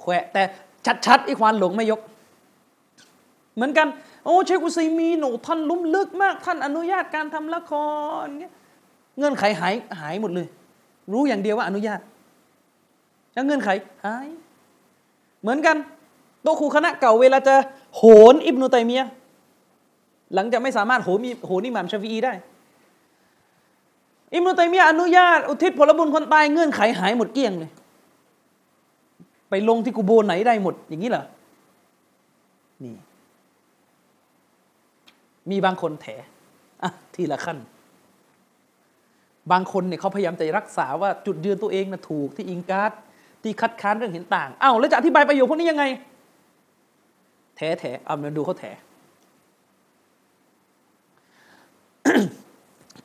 [0.00, 0.42] แขวะแต่
[1.06, 2.00] ชัดๆอีควานหลงไม่ยก
[3.54, 3.88] เหมือนกัน
[4.24, 7.72] โอ้เชคอุซัยมีหนูท่านลุ่มลึกมาก ท่านอนุญาตการทำละค
[8.24, 8.26] ร
[9.18, 10.46] เงื่อนไขหายหายหมดเลย
[11.12, 12.00] รู้อย่างเดียวว่าอนุญาต
[13.32, 13.68] แล้วเงื่อนไข
[14.04, 14.26] หาย
[15.42, 15.76] เหมือนกัน
[16.42, 17.54] โตครูคณะเก่าเวลาจะ
[17.96, 18.02] โห
[18.32, 19.02] นอิบนุตัยมีย
[20.34, 22.32] หลังจากไม่สามารถโหนโหนิหมามชาฟีได้
[24.34, 27.70] อิมรุตัยมียอนุญาต อุทิศผลบุญคนตายเงื่อนไขหายหมดเกลี้ยงเลย
[29.50, 31.24] ไปลงที่กูโบไหนได้หมดอย่างนี้เหรอ
[32.82, 32.94] นี่
[35.50, 36.06] มีบางคนแถ
[36.82, 37.58] อะทีละขั้น
[39.52, 42.92] บางคนเนี่ยเขาพยายามจะรักษาว่าจุดยืนตัวเองนะถูกที่อิงการ์ด
[43.42, 45.84] ที่คัดค้านเรื่องเห็นต่างอ้าวแล้วจะอธิบายประโยคพวกนี้ยังไง
[47.56, 48.64] แถแถเอามาดูเขาแถ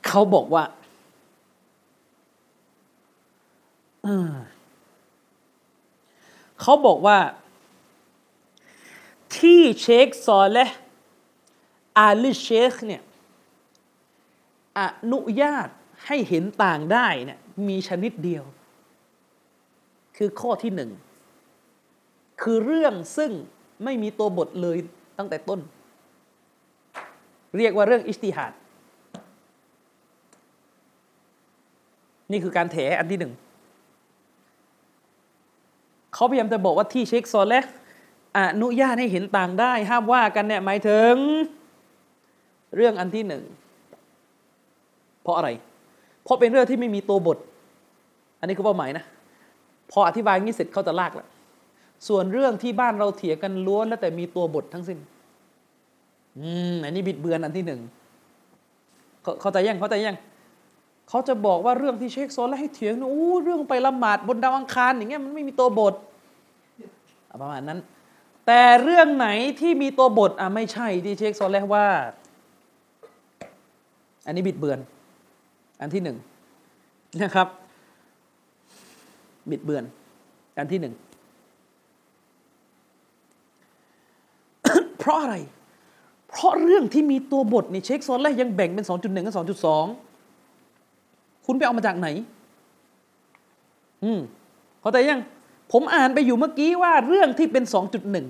[0.06, 0.64] เขาบอกว่า
[6.60, 7.18] เขาบอกว่า
[9.36, 10.66] ที่เชคซอและ
[11.98, 13.02] อาลีเชคเนี่ย
[14.78, 14.80] อ
[15.12, 15.68] นุญาต
[16.06, 17.38] ให้เห็นต่างได้เนี่ย
[17.68, 18.44] มีชนิดเดียว
[20.16, 20.90] คือข้อที่หนึ่ง
[22.42, 23.32] คือเรื่องซึ่ง
[23.84, 24.78] ไม่มีตัวบทเลย
[25.18, 25.60] ตั้งแต่ต้น
[27.56, 28.52] เรียกว่าเรื่องอิสติฮัด
[32.30, 33.32] นี่คือการแถอันที่หนึ่ง
[36.14, 37.60] เขาพยายามจะบอกว่าที่เช็คซอลและ
[38.38, 41.14] อนุญาตให้เห็นต่างได้ ห้ามว่ากันเนี่ยหมายถึง
[42.76, 43.42] เรื่องอันที่หนึ่ง
[45.22, 45.48] เพราะอะไร
[46.24, 47.38] เพราะเป็นเรื่องที่ไม่มีตัวบท
[48.40, 49.04] อันนี้คือเป้าหมายนะ
[49.90, 51.26] พออธิบายงี้เสร็จเขาจะลากละ
[52.08, 54.98] ส่วนเรื่องที่บ้านเราเถียงกันล้วนแล้วแต่มีตัวบททั้งสิ้น
[56.38, 57.80] อืมอันนี้บิดเบือนอันที่หนึ่ง
[59.40, 60.16] เขาใจยังเขาใจยัง
[61.08, 65.94] เขาจะบอกว่าเรื่องที่เชคโซนแล้วให้เถียงนะอู้เรื่องไปละหมาดบนดาวอังคารอย่างเงี้ยมันไม่มีตัวบท
[67.42, 67.78] ประมาณนั้น
[68.46, 69.28] แต่เรื่องไหน
[69.60, 71.86] ที่มีตัวบทอะไม่ใช่ที่เชคโซนแล้วว่า
[74.26, 74.78] อันนี้บิดเบือน
[75.80, 76.16] อันที่หนึ่ง
[77.22, 77.48] นะครับ
[79.50, 79.84] บิดเบือน
[80.58, 80.94] อันที่หนึ่ง
[84.98, 85.36] เพราะอะไร
[86.28, 89.34] เพราะเรื่องที่มีตัวบทในเช็คโซนแรกยังแบ่งเป็น 2.1 กับ
[90.24, 92.08] 2.2 คุณไปเอามาจากไหน
[94.04, 94.20] อืม
[94.80, 95.20] เขาแต่ยัง
[95.72, 98.26] ผมอ่านไปอยู่เมื่อกี้ว่าเรื่องที่เป็นสองจุดหนึ่ง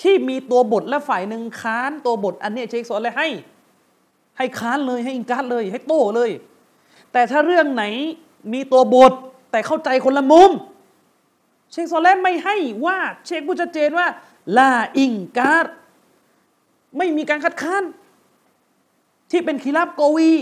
[0.00, 3.28] ที่มีตัวบทและฝ่ายหนึ่งค้านตัวบทอันนี้เช็คสอนเลยให้
[4.38, 6.30] ให้ค้านเลยให้อิงการเลย ให้โต้เลย
[7.12, 7.84] แต่ถ้าเรื่องไหน
[8.52, 9.12] มีตัวบท
[9.50, 10.50] แต่เข้าใจคนละมุม
[11.72, 12.56] เชคซอลแลไม่ให้
[12.86, 14.06] ว่าเชคผู้ชัดเจนว่า
[14.58, 15.66] ลาอิงการ
[16.96, 17.84] ไม่มีการคัดค้าน
[19.30, 20.32] ที่เป็นคีราบโกวี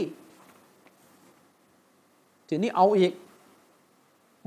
[2.49, 3.13] ทีนี้เอาอีก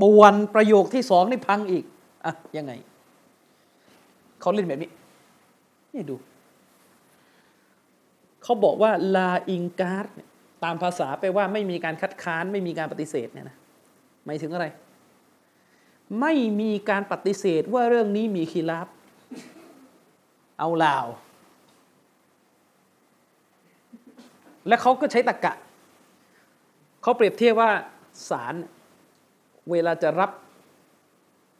[0.01, 1.83] บวนประโยคที่สองนี่พังอีก
[2.25, 2.71] อะ ยังไง
[4.41, 4.89] เขาเล่นแบบนี้
[5.93, 6.15] นี่ดู
[8.47, 10.07] เขาบอกว่าลาอิงการ์ด
[10.63, 13.57] ตามภาษาแปลว่าไม่มีการคัดค้านไม่มีการปฏิเสธเนี่ยนะ
[14.25, 14.65] หมายถึงอะไร
[16.21, 18.87] ไม่มีการปฏิเสธว่าเรื่องนี้มีคีราบ
[20.59, 21.05] เอาลาว
[24.67, 25.53] และเขาก็ใช้ตะกะ
[27.01, 27.71] เขาเปรียบเทียบว่า
[28.29, 28.55] ศาล
[29.71, 30.31] เวลาจะรับ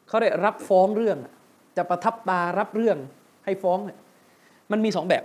[0.08, 1.18] เขาได้รับฟ้องเรื่อง
[1.78, 2.98] จะประทับตารับเรื่อง
[3.46, 3.78] ให้ฟ้อง
[4.74, 5.24] มันมีสองแบบ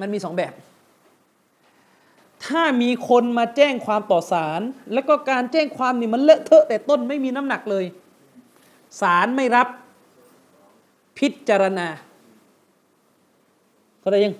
[0.00, 0.52] มันมีสองแบบ
[2.46, 4.60] ถ้ามีคนมาแจ้งความต่อศาล
[4.92, 7.84] แล้วก็การแจ้งความนี่มันเลอะเทอะแต่ต้นไม่มีน้ำหนักเลย
[9.00, 9.68] ศาลไม่รับ
[11.18, 11.88] พิจารณา
[14.00, 14.34] เข้าใจยัง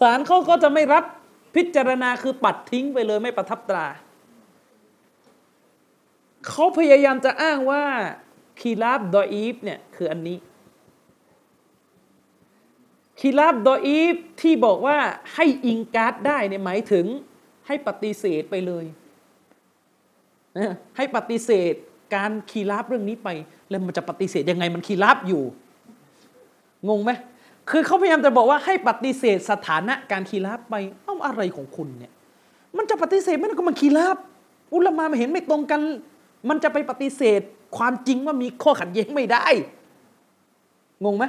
[0.00, 1.04] ศาลเขาก็จะไม่รับ
[1.54, 3.86] พิจารณาคือปัดทิ้งไปเลยไม่ประทับตรา
[6.46, 7.82] เขาพยายามจะอ้างว่า
[8.60, 10.36] คีราบดออีฟเนี่ยคืออันนี้
[13.24, 14.98] คีราบดออีฟที่บอกว่า
[15.34, 17.06] ให้อิงการ์ดได้เนี่ยหมายถึง
[17.66, 18.84] ให้ปฏิเสธไปเลย
[20.58, 21.74] นะให้ปฏิเสธ
[22.14, 23.28] การคีราบเรื่องนี้ไป
[23.68, 25.42] แล้วมันจะปฏิเสธยังไงมันคีราบอยู่
[26.88, 27.10] งงไหม
[27.70, 30.74] คือเขาพยายามจะบอกว่าให้ปฏิเสธสถานะการคีราบไป
[31.04, 32.12] เอ้าอะไรของคุณเนี่ย
[32.76, 34.16] มันจะปฏิเสธไม่ได้ก็มันคีราบ
[34.74, 35.80] อุลามาม่เห็นไม่ตรงกัน
[36.48, 37.40] มันจะไปปฏิเสธ
[37.76, 39.44] ความจริงว่ามีข้อขัดแย้งไม่ได้
[41.04, 41.24] งงไหม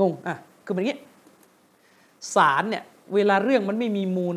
[0.00, 0.36] งงอะ
[0.66, 0.96] คือแบบนี้
[2.34, 2.84] ศาลเนี่ย
[3.14, 4.34] เวลาเรื่องมันไม่มีมูล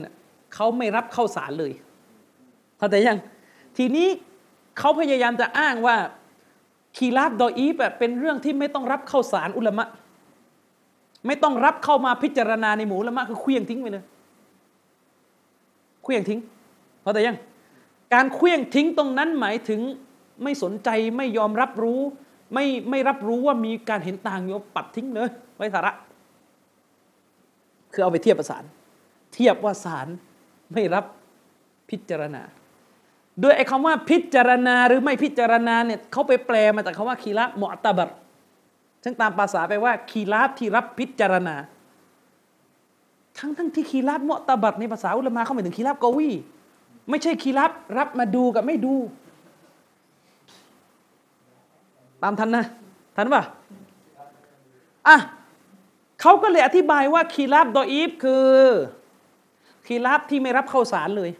[0.53, 1.71] เขาไม่รับเข้าศาลเลย
[2.77, 3.19] เข้าใจยัง
[3.77, 4.07] ทีนี้
[4.77, 5.95] เขาพยายามจะอ้างว่า
[6.97, 9.87] คีราบดออีฟเป็นเรื่องที่ไม่ต้องรับเข้าศาลอุลามะ
[11.27, 14.03] ไม่ต้องรับเข้ามาพิจารณาในหมู่อุลมะคือเคลี้ยงทิ้งไปเลย
[16.03, 16.39] เคลี้ยงทิ้ง
[17.01, 17.37] เพราะแต่ยัง
[18.13, 19.81] การเคลี้ยงทิ้งตรงนั้นหมายถึง
[20.43, 21.99] ไม่สนใจไม่ยอมรับรู้
[22.53, 25.93] ไม่ไม่รับรู้ว่ามีการเห็นต่างโยปัดทิ้งเลยไว้สาระ
[27.93, 28.63] คือเอาไปเทียบประสาน
[29.33, 30.07] เทียบว่าสาร
[30.73, 31.05] ไม่รับ
[31.89, 32.41] พิจารณา
[33.43, 38.09] ด้วยไอ้คำว่าพิจารณาหรือไม่พิจารณาเนี่ยเขาไปแปลมาจากคาว่าคีระมอตบัร
[39.03, 41.55] ซึ่งตามภาษาแปลว่าคีราบที่รับพิจารณา
[43.37, 46.29] ทั้งทั้งที่คีราบมอตบัตในภาษาอุลามาเขาหมายถึงคีราบกวี
[47.09, 48.95] ไม่ใช่คีราบรับมาดูกับไม่ดู
[52.23, 52.63] ตามทันนะ
[53.15, 53.43] ทันป่ะ
[55.07, 55.17] อะ
[56.21, 58.49] เขาก็เลยอธิบายว่าคีราบดออีฟคือ
[59.87, 61.31] คีราบที่ไม่รับเข้าสารเลย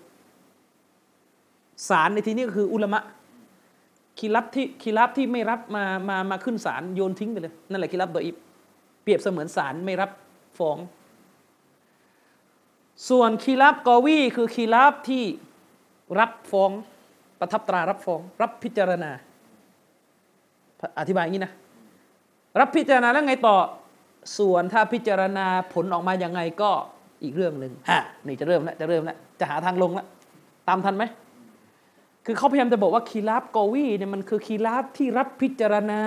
[1.90, 3.02] สารในที่นี้ก็คืออุลมะ
[4.20, 8.36] คีรับที่คีรับที่ไม่รับมามามาขึ้นศาลโยนทิ้งไปเลย นั่นแหละคีรับโดยอิบ
[9.04, 10.12] เปรียบเสมือนศาลไม่รับ
[10.58, 10.78] ฟ้อง
[13.10, 15.24] ส่วนคีรับกอวีคือคีรับที่
[16.20, 16.72] รับฟ้อง
[17.40, 19.12] ประทับตรารับฟ้อง รับพิจารณา
[21.00, 21.54] อธิบายอย่างนี้นะ
[22.60, 23.56] รับพิจารณาแล้วไงต่อ
[24.38, 26.72] ส่วนถ้าพิจารณาผลออกมาอย่างไงก็
[27.24, 30.06] อีกเรื่องหนึ่งฮะนี่จะเริ่มแล้วจะเริ่มแล้วจะหาทางลงแล้ว
[30.68, 31.04] ตามทันไหม
[32.26, 36.02] คือเขาพยายามจะบอกว่าคีราบกอวีเนี่ยมันคือคีราบที่รับพิจารณา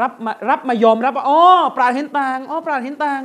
[0.00, 1.40] รับมารับมายอมรับว่าอ๋อ
[1.76, 3.22] ปราดเห็นต่างอ๋อปราดเห็นต่าง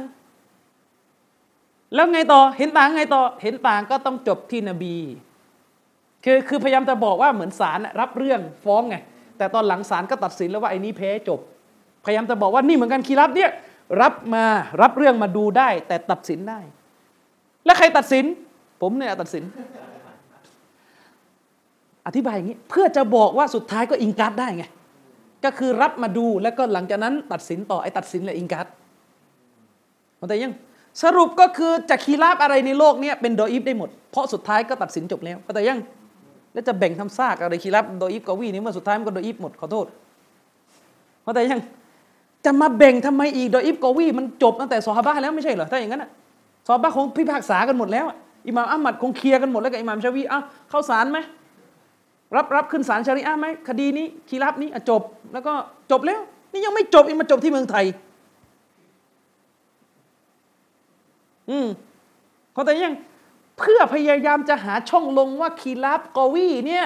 [1.95, 4.95] แล้วไงต่อเห็นต่างไงต่อเห็นต่างก็ต้องจบที่นบี
[6.23, 8.95] คือคือพยายามจะบอกว่าเหมือนศาลรับเรื่องฟ้องไง
[9.38, 11.40] แต่ตอนหลังศาลก็ตัดสินแล้วว่าไอ้นี้แพ้จบ
[12.06, 13.52] พยายามจะบอกว่านี่เหมือนกันخلاف เนี่ย
[14.02, 14.45] รับมา
[14.82, 16.60] รับเรื่องมาดูได้ แต่ตัดสินได้
[17.65, 18.26] และใครตัดสิน
[18.82, 19.44] ผมเนี่ยตัดสิน
[22.07, 24.65] อธิบายอย่างนี้ เพื่อจะบอกว่าสุดท้ายก็إنكار ได้ไง
[25.45, 28.68] ก็คือรับมาดูแล้วก็หลังจากนั้น ตัดสินต่อไอ้ตัดสินแหละإنكار
[30.30, 30.53] แต่ยัง
[31.03, 35.80] สรุปก็คือจะคีราบอะไรในโลกนี้เป็นโดอีฟได้หมด เพราะสุดท้ายก็ตัดสินจบแล้วแต่ยัง
[36.53, 39.86] แล้วจะแบ่งทำซากอะไรคีราบโดอีฟกวีนี่เมื่อสุดท้ายมันก็โดอีฟหมดขอโทษ
[41.22, 41.61] เพราะแต่ยัง
[42.45, 46.06] จะมาแบ่งทำไมอีกโดยอีฟกอวีมันจบตั้งแต่ซอฮาบะแล้วไม่ใช่เหรอถ้าอย่างนั้น
[46.68, 48.06] ซอฮาบะคงพิพากษากันหมดแล้ว
[48.48, 51.20] อิหม่ามอัมมัดคงเคลียร์กันหมดแล้วกับอิหม่ามชาวีอ้าวเข้าสารไหม
[52.36, 55.02] รับรับขึ้นศาลชาริอะไหมคดีนี้คีรับนี้จบ
[55.34, 55.53] แล้วก็
[55.91, 56.20] จบแล้ว
[56.52, 57.86] นี่ยังไม่จบอีกมาจบที่เมืองไทย
[61.49, 61.68] อืม
[62.53, 62.95] เขาแต่ยัง
[63.60, 66.86] เพื่อพยายามจะหาช่องลงว่าคีรับกอวีเนี่ย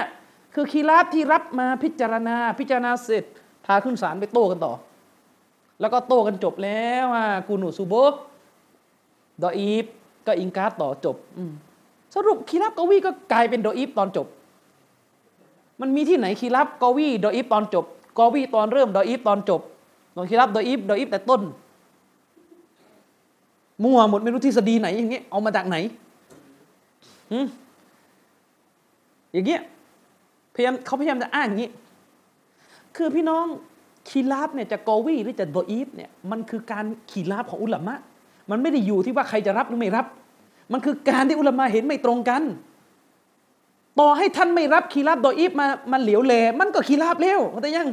[0.55, 3.23] คือคีรับที่รับมาพิจารณาพิจารณาเสร็จ
[3.65, 4.73] พาขึ้นศาลไปโต้กันต่อ
[5.79, 7.93] แล้วก็โต้กันจบแล้วว่ากูหนูซูโบ
[9.43, 9.85] ดออีฟ
[10.27, 11.15] ก็อิงการต่อจบ
[12.15, 14.27] สรุปคีรับกอวีก็กลายเป็นดออีฟตอนจบ
[15.81, 17.85] มันมีที่ไหนخلاف قوي ضعيف ตอนจบ
[18.17, 19.61] قوي ตอนเริ่ม ضعيف ตอนจบ
[20.15, 21.41] ตอน خلاف ضعيف ضعيف แต่ต้น
[23.83, 25.77] มั่วหมดไม่รู้ทฤษฎีไหนอย่างเงี้ยเอามาจากไหน
[29.31, 29.61] อย่างเงี้ย
[30.53, 31.71] พยายามเขาพยายามจะอ้างอย่างนี้
[32.95, 33.45] คือพี่น้อง
[34.09, 37.95] خلاف เนี่ยจะ قوي หรือจะ ضعيف เนี่ยมันคือการ خلاف ของอุลามะ
[38.49, 40.05] มันไม่ได้อยู่ที่ว่าใครจะรับหรือไม่รับ
[40.71, 42.43] มันคือการที่อุลามะเห็นไม่ตรงกัน
[43.99, 47.87] ต่อให้ท่านไม่รับคีราบดอีฟมามันเหลียวแลมันก็คีราบเร็วแต่ยัง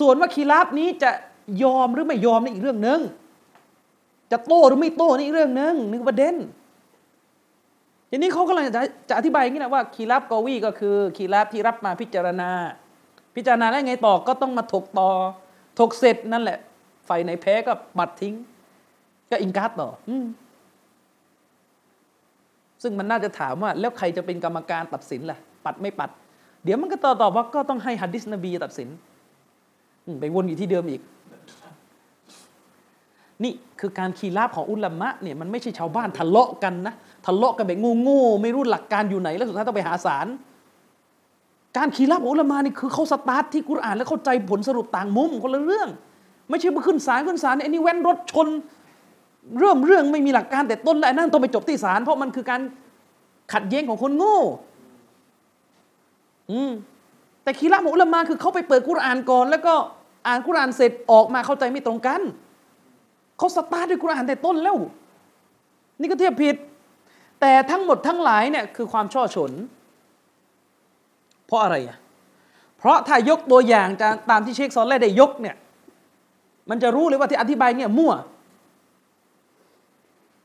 [0.00, 1.10] ส่วนว่าคีราบนี้จะ
[1.62, 3.00] ยอมหรือไม่ยอมนี่อีกเรื่องหนึ่ง
[4.32, 6.34] จะโต้หรือไม่โต้นี่อีกเรื่องหนึ่งนึกประเด็น
[8.10, 12.50] ทีนี้เขากำลังจะจะอธิบายอย่างนี้นะว่าคีรับกอวีก็คือคีรับที่รับมาพิจารณา
[13.34, 15.08] พิจารณาแล้วไงต่อก็ต้องมาถกต่อ
[15.78, 16.58] ถกเสร็จนั่นแหละ
[17.06, 18.34] ไฟในแพ้ก็บัดทิ้ง
[19.30, 20.10] ก็อิงการ์ดต่ออ
[22.82, 26.10] ซึ่งมันน่าจะถามว่า แล้วใครจะเป็นกรรมการตัดสินล่ะ ปัดไม่ปัด
[26.64, 28.88] เดี๋ยวมันก็ตอบตอบว่าก็ต้องให้ฮัดดิสนบีตัดสิน
[30.20, 31.02] ไปวนอยู่ที่เดิมอีก
[33.44, 36.94] นี่คือการขีราบของอุลามะเนี่ยมันไม่ใช่ชาวบ้านทะเลาะกันนะ
[37.26, 40.26] ทะเลาะกันแบบงูๆไม่รู้หลักการอยู่ไหน แล้วสุดท้ายต้องไปหาสาร
[41.76, 45.88] การขีราบของอุลามะนี่คือเขาสตาร์ทที่กุรอานแล้วเข้าใจผลสรุปต่างมุมคนละเรื่อง
[46.50, 48.48] ไม่ใช่มาขึ้นศาลขึ้นศาลไอ้นี่แว้นรถชน
[49.60, 52.60] เริ่มเรื่องไม่มีหลักการแต่ต้นแล้วนั่นต้องไปจบที่ศาลเพราะมันคือการ
[53.52, 54.38] ขัดแย้งของคนโง่
[56.50, 56.72] อืม
[57.42, 59.74] แต่คีราบของอุลามะคือเขาไปเปิดกุรอานก่อน แล้วก็
[60.26, 62.20] อ่านกุรอานเสร็จออกมาเข้าใจไม่ตรงกัน
[63.38, 64.76] เขาสตาร์ทด้วยกุรอานแต่ต้นแล้ว
[66.00, 66.56] นี่ก็เทียบผิด
[67.40, 69.52] แต่ทั้งหมดทั้งหลายเนี่ยคือความช่อฉน
[71.46, 71.98] เพราะอะไรอะ
[72.78, 73.88] เพราะถ้ายกตัวอย่าง
[74.30, 75.56] ตามที่เชคซอนแรกได้ยกเนี่ย
[76.70, 78.12] มันจะรู้เลยว่าที่อธิบายเนี่ยมั่ว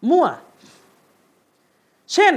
[0.09, 0.25] มั่ว
[2.13, 2.33] เช่น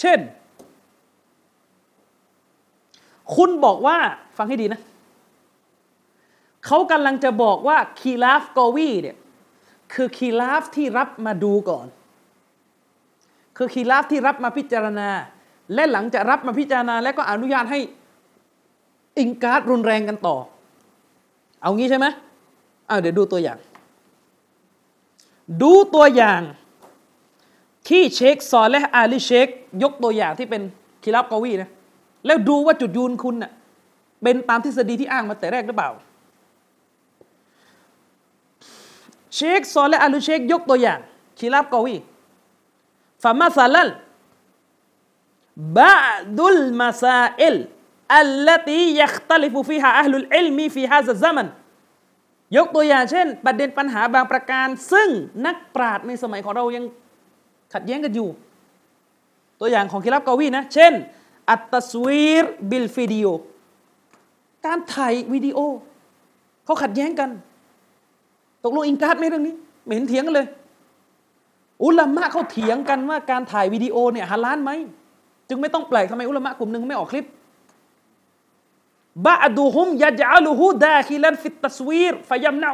[0.00, 0.18] เช่น
[3.34, 3.96] คุณบอกว่า
[4.36, 4.80] ฟังให้ดีนะ
[6.66, 9.16] เขากำลังจะบอกว่าคีลาฟกอวีเนี่ย
[9.94, 11.86] คือคีลาฟที่รับมาดูก่อน
[13.56, 15.08] คือคีลาฟที่รับมาพิจารณา
[15.74, 17.80] และหลังจากรับมาพิจารณา แล้วก็อนุญาตให้
[19.18, 20.36] อิงการ์ดรุนแรงกันต่อ
[21.62, 22.06] เอางี้ใช่ไหม
[22.86, 23.58] เอาเดี๋ยวดูตัวอย่าง
[25.62, 26.40] ดูตัวอย่าง
[27.88, 29.48] ที่เชคซอและอาลีเชค
[29.82, 30.62] ยกตัวอย่างที่เป็น
[31.04, 31.70] คีลาฟกอวีนะ
[32.26, 33.52] แล้วดูว่าจุดยืนคุณเน่ะ
[34.22, 35.90] เป็นตามทฤษฎีที่อ้างมาแต่แรกหรือเปล่า
[39.34, 41.00] เชคซอและอัลูเชค ยกตัวอย่าง
[41.38, 43.88] خلاف قوي فمثلا
[45.78, 47.56] بعض المسائل
[48.18, 51.46] التي يختلف فيها أهل العلم في هذا الزمن
[52.56, 55.08] ยกตัวอย่างเช่น ประเด็นปัญหาบางประการ ซึ่ง
[55.46, 56.84] นักปราชญ์ในสมัยของเรายัง
[57.72, 58.28] ขัดแย้งกันอยู่
[59.60, 60.92] ตัวอย่างของخلاف قوي นะ เช่น
[61.50, 63.26] التصوير بالفيديو
[64.66, 65.58] การถ่ายวิดีโอ
[66.64, 67.30] เขาขัดแย้งกัน
[68.64, 70.46] ตกลงإنكار ไหมเรื่องนี้ ไม่เห็นเถียงกันเลย
[71.82, 74.70] อุลามะเขาเถียงกันว่าการถ่ายวิดีโอเนี่ยฮาลาลไหม
[75.48, 77.26] จึงไม่ต้องแปลกทำไมอุลามะกลุ่มหนึ่งไม่ออกคลิป
[79.24, 82.70] بعضهم يجعله داخلا في التصوير فيمنع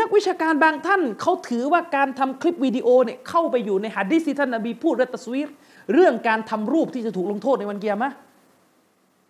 [0.00, 5.48] นักวิชาการบางท่านเขาถือว่าการทำคลิปวิดีโอเนี่ยเข้าไปอยู่ในحديث ที่ท่านนบีพูดและتصوير
[5.92, 8.12] เรื่องการทำรูปที่จะถูกลงโทษในวันเกียร์มะ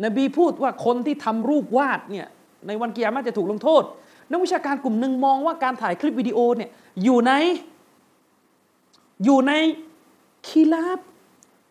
[0.04, 2.26] นบีพูดว่าคนที่ทำรูปวาดเนี่ย
[2.66, 3.82] ในวันเกียร์มะจะถูกลงโทษ
[4.30, 6.70] นักวิชาการกลุ่มหนึ่งมองว่าการถ่ายคลิปวิดีโอเนี่ย
[7.04, 7.32] อยู่ใน
[9.24, 9.52] อยู่ใน
[10.48, 11.00] คีลาบ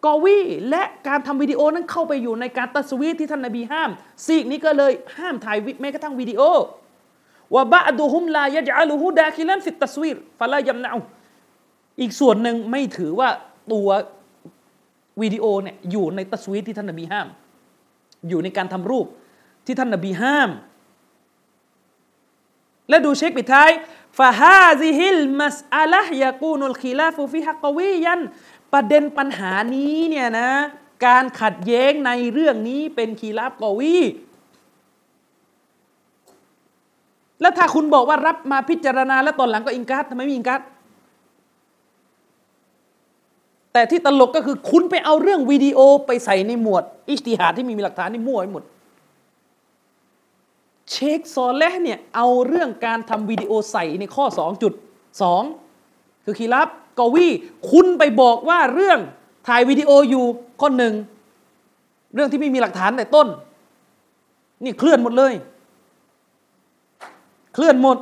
[0.05, 0.39] กอวี
[0.69, 3.89] และการทำวิดีโอนั้นเข้าไปอยู่ในการตัสวีที่ท่านนบีห้าม
[4.25, 6.41] ซีกนี้ก็เลยห้ามถ่ายแม้กระทั่งวิดีโอ
[7.53, 10.89] ว่าบะดูฮุมลายะจัลูฮูดาคิลันฟิตตัสวีรฟาลายมนา
[12.01, 13.29] อีกส่วนหนึ่งไม่ถือว่า
[13.71, 13.89] ตัว
[15.21, 17.27] วิดีโอเนี่ยอยู่ในتصوير ที่ท่านนบีห้าม
[18.29, 19.05] อยู่ในการทำรูป
[19.65, 20.49] ที่ท่านนบีห้าม
[22.89, 23.69] และดูเชคปิดท้าย
[24.17, 28.21] فهذه المسألة يكون الخلاف فيها قويا
[28.73, 30.49] ประเด็นปัญหานี้เนี่ยนะ
[31.05, 33.97] การขัดแย้งในเรื่องนี้เป็นخلاف قوي
[37.41, 40.61] แล้วถ้าคุณบอกว่ารับมาพิจารณาแล้วตอนหลังก็إنكار ทำไมไม่ إنكار
[43.73, 48.63] แต่ที่ตลกก็คือคุณไปเอาเรื่องวิดีโอไปใส่ในหมวด อิสติฮาที่มีหลักฐานนี่มั่วไปหมด
[50.91, 54.25] เชคซอลและเนี่ยเอาเรื่องการทำวิดีโอใส่ในข้อ
[55.05, 56.67] 2.2 คือคีรับ
[56.99, 57.27] กวี
[57.71, 58.99] คุณไปบอกว่าเรื่อง
[59.47, 60.25] ถ่ายวิดีโออยู่
[60.61, 60.93] ข้อหนึ่ง
[62.13, 63.27] เรื่องที่ไม่มีหลักฐานแต่ต้น
[64.63, 65.33] นี่เคลื่อนหมดเลย
[67.53, 67.97] เคลื่อนหมด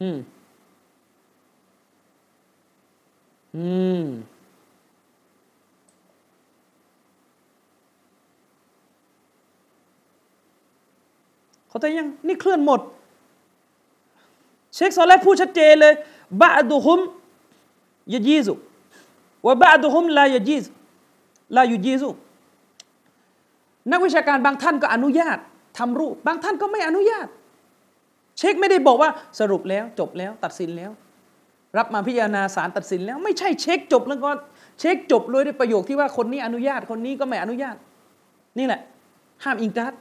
[0.00, 0.18] อืม
[3.56, 3.66] อื
[4.02, 4.04] ม
[11.74, 12.80] เขาใจยังนี่เคลื่อนหมด
[14.74, 15.94] เชคซอลและพูดชัดเจนเลย
[16.40, 17.00] บาดุฮุม
[18.12, 18.54] ยะจีซุ
[19.46, 20.64] ว่าบาดุฮุมลายะจีซ
[21.56, 22.08] ลายุยีซุ
[23.90, 25.38] นักวิชาการบางท่านก็อนุญาต
[25.78, 27.26] ทำรูป บางท่านก็ไม่อนุญาต
[28.38, 29.10] เช็คไม่ได้บอกว่า
[29.40, 30.90] สรุปแล้วจบแล้วตัดสินแล้ว
[31.78, 34.30] รับมาพิจารณาสารตัดสินแล้ว ไม่ใช่เช็คจบแล้วก็
[34.80, 37.76] เช็คจบเลยด้วยประโยคที่ว่าคนนี้อนุญาตคนนี้ก็ไม่อนุญาต
[38.58, 38.80] นี่แหละ
[39.44, 39.92] ห้ามอิงการ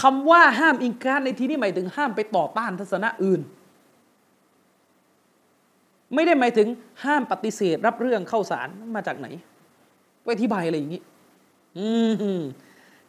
[0.00, 3.40] คำว่าห้ามอิงการในที่นี้หมายถึงห้ามไปต่อต้านทัศนะอื่น
[6.14, 6.68] ไม่ได้หมายถึง
[7.04, 9.28] ห้ามปฏิเสธรับเรื่องเข้าสารมาจากไหน
[10.22, 11.02] ไปอธิบายอะไรอย่างนี้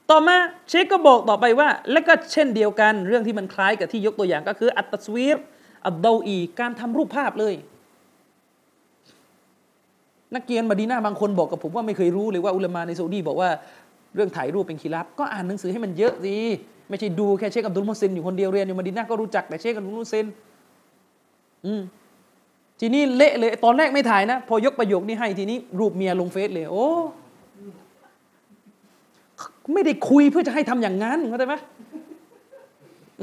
[0.10, 0.38] ต่อมา
[0.70, 5.38] เชคก็บอกต่อไปว่า และก็เช่นเดียวกัน เรื่องที่มันคล้ายกับที่ยกตัวอย่างก็คือ อัตสวีร
[5.86, 7.54] อัดดอีการทำรูปภาพเลย
[10.34, 13.50] นักเกียนมาดีนาบางคนบอกกับผมว่าไม่เคยรู้เลยว่าอุลมาในซาอุดีบอกว่า
[14.16, 16.36] เรื่องถ่ายรูปเป็นคีรับก็อ่านหนังสือให้มันเยอะสิ
[16.90, 20.26] ไม่ใช่ดูแค่เชคอับดุลมุซินอยู่คนเดียวเรียนอยู่มาดีนาก็รู้จักแต่เชคอับดุลมุซิน
[21.66, 21.82] อืม
[22.80, 26.88] ทีนี้เละเลย ตอนแรกไม่ถ่ายนะ พอยกประโยคนี้ให้ทีนี้รูปเมียลงเฟซเลย โอ้
[29.74, 31.56] ไม่ได้คุยเพื่อจะให้ทำอย่างนั้นเข้าใจไหม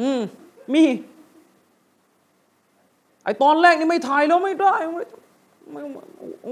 [0.00, 0.20] อืม
[0.74, 0.84] มี
[3.24, 5.02] ไอตอนแรกนี่ไม่ถ่ายแล้วไม่ได้ไม่
[5.72, 5.74] ไ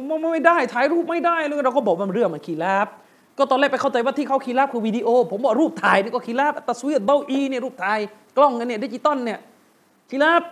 [0.09, 2.89] ม่ไม่ได้ถ่ายรูปไม่ได้เลยเราก็บอกมันเรื่องมันคีราบ
[3.39, 7.99] ก็ตอนแรกไปเข้าใจว่าที่เขาคีราบคือวิดีโอ ผมบอกรูปถ่ายนี่ก็คีราบตัสวีดเบาอีเนี่ยรูปถ่าย
[8.37, 9.39] กล้องกันเนี่ยดิจิตอลเนี่ย
[10.11, 10.43] خلاف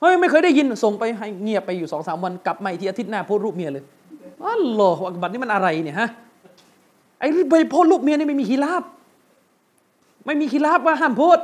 [0.00, 3.84] เฮ้ยไม่เคยได้ยินส่งไปให้เงียบไปอยู่สองสามวันกลับมาอีกทีอาทิตย์หน้าโพสรูปเมียเลย
[4.44, 6.08] الله أكبر นี่มันอะไรเนี่ยฮะ
[7.18, 8.82] ไอ้ใบโพสรูปเมียนี่ไม่มี خلاف
[10.26, 11.38] ไม่มี خلاف ว่าห้ามโพส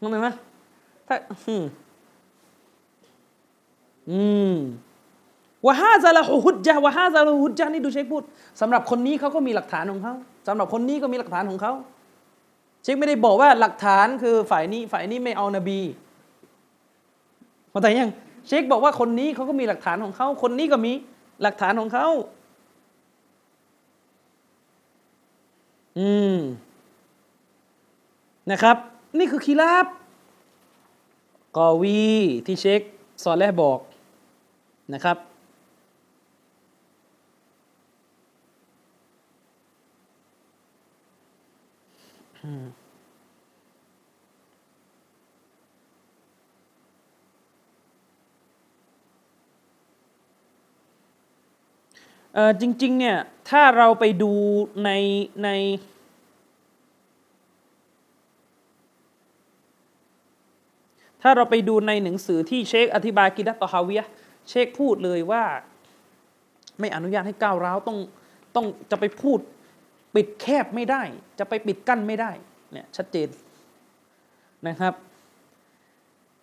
[0.00, 0.28] มองเห็นไหม
[1.08, 1.16] ถ้า
[4.10, 4.54] อืม
[5.66, 8.22] وهذا له حجج وهذا له حجج นี่ดูเชคพูด
[8.60, 10.14] สำหรับคนนี้เขาก็มีหลักฐานของเขา
[10.48, 11.72] สำหรับคนนี้ก็มีหลักฐานของเขา
[12.82, 15.80] เชคไม่ได้บอกว่าหลักฐานคือฝ่ายนี้ฝ่ายนี้ไม่เอานบี
[17.70, 18.10] เข้าใจยัง
[18.46, 20.92] เชคบอกว่าคนนี้เขาก็มีหลักฐานของเขาคนนี้ก็มี
[21.42, 22.06] หลักฐานของเขา
[25.98, 26.36] อืม
[28.50, 28.76] นะครับ
[29.18, 29.86] นี่คือคีราบ
[31.56, 32.00] กอวี
[32.46, 32.80] ที่เชค
[33.24, 33.78] สอนแรกบอก
[34.94, 35.16] นะครับ
[52.60, 53.18] จริงๆ เนี่ย
[53.50, 54.32] ถ้าเราไปดู
[54.84, 54.90] ใน
[55.44, 55.48] ใน
[61.22, 64.02] ถ้าเราไปดูในหนังสือที่เชคอธิบายกิดัตตอฮาวีย
[64.48, 65.44] เชคพูดเลยว่า
[66.78, 67.98] ไม่อนุญาตให้ก้าวร้าวต้อง
[68.54, 69.38] ต้องจะไปพูด
[70.18, 71.02] ปิดแคบไม่ได้
[71.38, 72.30] จะไปปิดกั้นไม่ได้
[72.72, 73.28] เนี่ยชัดเจน
[74.68, 74.94] นะครับ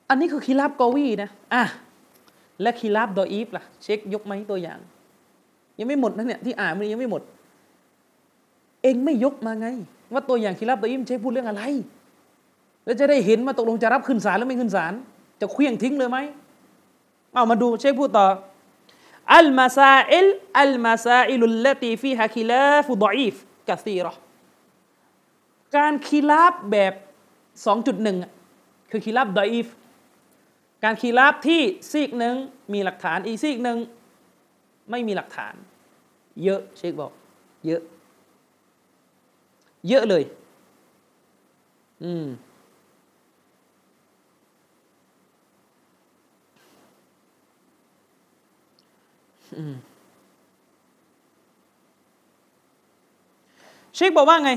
[0.10, 1.64] อันนี้คือคีราบกอวีนะอะ
[2.61, 4.80] และคีราบดออีฟล่ะ เช็คยกไหมตัวอย่าง
[5.80, 7.22] ยังไม่หมดนะเนี่ยที่อ่านมันยังไม่หมด
[8.84, 9.68] เองไม่ยกมาไง
[10.14, 11.64] ว่าตัวอย่างคีราบดออีฟเช็คพูดเรื่องอะไร
[12.85, 14.93] แล้วจะได้เห็นว่าตกลงจะรับขึ้นศาลหรือไม่ขึ้นศาล
[15.41, 16.18] จะเคลี้ยงทิ้งเลยไหม
[17.34, 18.27] เอามาดูเช็คพูดต่อ
[19.35, 20.27] อัลมาซาอิล
[20.60, 23.35] อัลมาซาอิลุลลตีฟีฮะคิลาฟุดอีฟ
[23.67, 24.13] กะซีรอ
[25.77, 26.93] การคีราบแบบ
[27.73, 29.67] 2.1 คือคีราบดอีฟ
[30.83, 31.61] การคีราบที่
[31.91, 32.35] ซีกหนึ่ง
[32.73, 33.77] มีหลักฐานอีซีกหนึ่ง
[34.91, 35.53] ไม่มีหลักฐาน
[36.43, 37.11] เยอะเชคบอก
[37.65, 37.81] เยอะ
[39.89, 40.23] เยอะเลย
[42.03, 42.27] อืม
[53.95, 54.51] เชคบอกว่าไง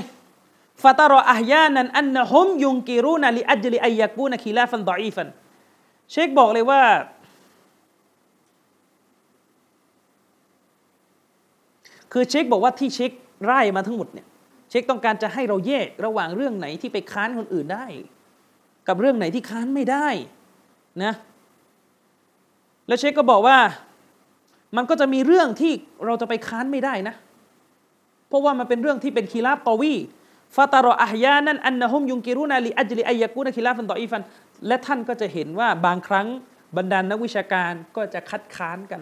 [0.83, 5.27] فترى أحيانا أنهم ينكرون لأجل أن يكون خلافا ضعيفا
[6.11, 6.81] เชคบอกเลยว่า
[12.11, 13.11] คือเชคบอกว่าที่เชค
[13.43, 14.27] ไล่มาทั้งหมดเนี่ย
[14.69, 17.85] เชคต้องการจะให้เราแยกระหว่างเรื่องไหนที่ไปค้านคนอื่นได้
[18.87, 20.07] กับเรื่องไหนที่ค้านไม่ได้
[21.03, 21.13] นะ
[22.87, 23.57] แล้วเชคก็บอกว่า
[24.75, 25.73] มันก็จะมีเรื่องที่
[26.05, 27.15] เราจะไปค้านไม่ได้นะ
[28.29, 29.93] เพราะว่ามันเป็นเรื่องที่เป็นคีราบตอวี
[30.55, 34.23] ฟาตารออาฮยานันอันนะฮุมยุงกิรุนาลีอัจลิอายกูนคิลาฟันต่ออีฟัน
[34.67, 36.27] และท่านก็จะเห็นว่าบางครั้ง
[36.77, 39.01] บรรดานนักวิชาการก็จะคัดค้านกัน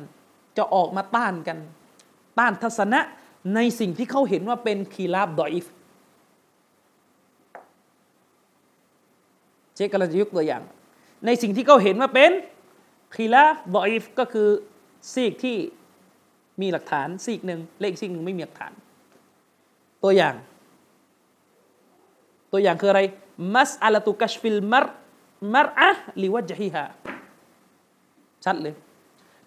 [0.58, 1.58] จะออกมาต้านกัน
[2.40, 3.00] ต้านทัศนะ
[3.56, 5.66] ในสิ่งที่เขาเห็นว่าเป็นคีลาบดออีฟ
[9.76, 10.64] เชคกำลังจะยกตัวอย่าง
[11.26, 12.32] ในสิ่งที่เขาเห็นว่าเป็น
[13.16, 14.48] خلاف ضعيف ก็คือ
[15.14, 15.58] ซีกที่
[16.62, 18.74] มีหลักฐานซีกหนึ่งอีกซีกหนึ่งไม่มีหลักฐาน
[20.04, 20.36] ตัวอย่าง
[22.52, 23.02] ตัวอย่างคืออะไร
[23.54, 26.86] مسألة كشف المرأة لوجهها
[28.46, 28.76] ชัดเลย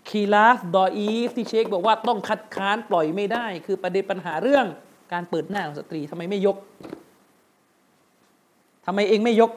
[0.09, 4.67] خلاف ضعيف ที่เชคบอกว่าต้องคัดค้านปล่อยไม่ได้ คือประเด็นปัญหาเรื่อง
[5.13, 6.57] การเปิดหน้าของสตรีทำไมไม่ยก
[8.87, 9.51] ทำไมเองไม่ยก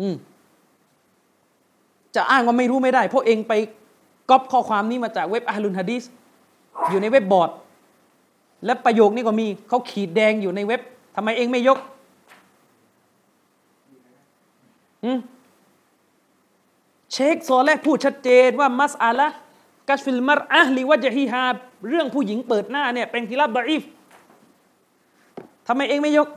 [0.00, 0.14] อืม
[2.16, 3.52] จะอ้างว่าไม่รู้ไม่ได้ เพราะเองไป
[4.30, 6.02] ก๊อปข้อความนี้มาจากเว็บอาลุนฮะดีส
[6.90, 7.50] อยู่ในเว็บบอร์ด
[8.64, 10.80] และประโยคนี้ก็มีเขาขีดแดงอยู่ในเว็บ
[11.16, 11.78] ทำไมเองไม่ยก
[15.04, 15.18] อืม
[17.12, 19.28] เชคโซแลพูดชัดเจนว่ามัสอาละ
[19.88, 21.44] กัชฟิลมารอะลิวะจฮีฮา
[21.88, 23.82] เรื่องผู้หญิงเปิดหน้าเนี่ยเป็นخلاف ضعيف
[25.66, 26.28] ทำไมเองไม่ยก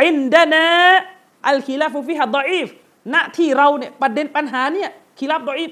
[0.00, 2.68] عندنا الخلاف فيها ضعيف
[3.14, 5.70] ณที่เราเนี่ยประเด็นปัญหาเนี่ยخلاف ضعيف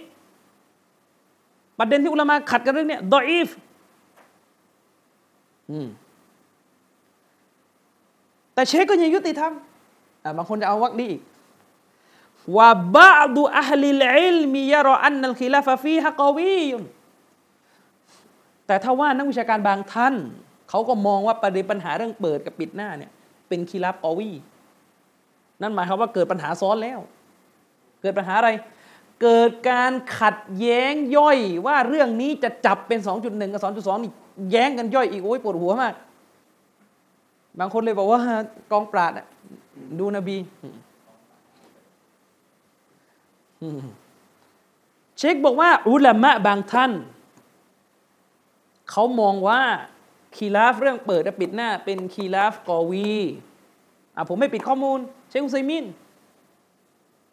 [1.79, 3.49] ประเด็นที่อุลามะขัดกันเรื่องเนี่ย ضعيف
[8.55, 9.53] แต่เชคก็ยังยุติธรรม
[10.37, 11.23] บางคนจะเอาวักนี้อีก
[12.57, 16.85] وبعض أهل العلم يرى أن الخلاف فيها قوي
[18.67, 20.15] แต่ถ้าว่านักวิชาการบางท่าน
[20.69, 23.11] เขาก็มองว่าประเด็นปัญหาเรื่องเปิดกับปิดหน้าเนี่ย
[23.49, 24.31] เป็นخلاف قوي
[25.63, 26.99] นั่นหมายความว่าเกิดปัญหาซ้อนแล้ว
[28.03, 28.51] เกิดปัญหาอะไร
[29.23, 34.13] เกิดการขัดแย้งย่อยว่าเรื่องนี้จะจับเป็น 2.1 กับ 2.2นี่
[34.51, 35.95] แย้งกันย่อยอีกโอ้ยปวดหัวมาก
[37.59, 38.21] บางคนเลยบอกว่า
[38.73, 39.13] กองปราด
[39.99, 40.37] ดูนบี
[45.19, 46.93] เชคบอกว่า อุลามะบางท่าน
[48.91, 49.61] เขามองว่า
[50.37, 53.11] คีราฟเรื่องเปิดและปิดหน้า เป็นคีราฟกอวี
[54.15, 54.99] อะผมไม่ปิดข้อมูล
[55.29, 55.85] เชคอุซัยมิน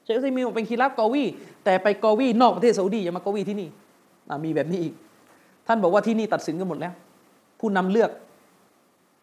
[0.03, 1.23] เชคอุซัยมินเป็นคีราฟกอวี
[1.63, 3.69] แต่ไปกอวีนอกประเทศซาอุดีอย่ามากอวีที่นี่
[4.45, 4.93] มีแบบนี้อีก
[5.67, 6.93] ท่านบอกว่าที่นี่ตัดสินกันหมดแล้ว
[7.59, 8.11] ผู้นำเลือก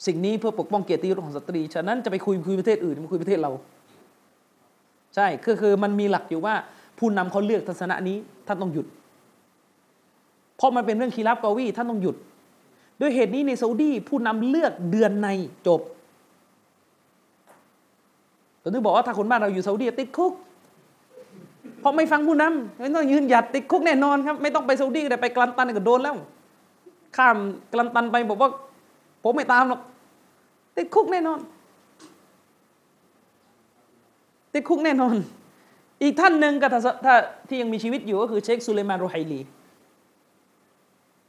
[0.06, 3.50] สิ่งนี้เพื่อปกป้องเกียรติยศของสตรี ฉะนั้นจะไปคุยคุยประเทศอื่นมาคุยประเทศเรา
[5.14, 6.54] ใช่คือคือมันมีหลักอยู่ว่า
[6.98, 8.86] ผู้นำเขาเลือกทัศนะนี้ท่านต้องหยุด
[10.56, 12.16] เพราะมันเป็นเรื่องคีรับกอวีท่านต้องหยุด
[13.00, 15.28] ด้วยเหตุนี้ในซาอุดีผู้นำเลือกเดือนใน
[15.66, 15.80] จบ
[18.62, 20.32] ตอนนี้บอกว่าถ้าคนบ้านเราอยู่ซาอุดีติดคุก
[21.80, 26.16] เพราะไม่ฟังผู้นำไม่ต้องยืนหยัดติดคุกแน่นอนครับ ไม่ต้องไปซาอุดีแต่ไปกลันตันก็โดนแล้ว
[27.16, 27.36] ข้าม
[27.72, 28.50] กลันตันไปบอกว่า
[29.24, 29.80] ผมไม่ตามหรอก
[30.76, 31.38] ติดคุกแน่นอน
[34.54, 35.14] ติดคุกแน่นอน
[36.02, 36.66] อีกท่านหนึ่งก็
[37.06, 37.14] ถ้า
[37.48, 39.40] ที่ยังมีชีวิตอยู่ก็คือเชคสุเลมานรูไฮลี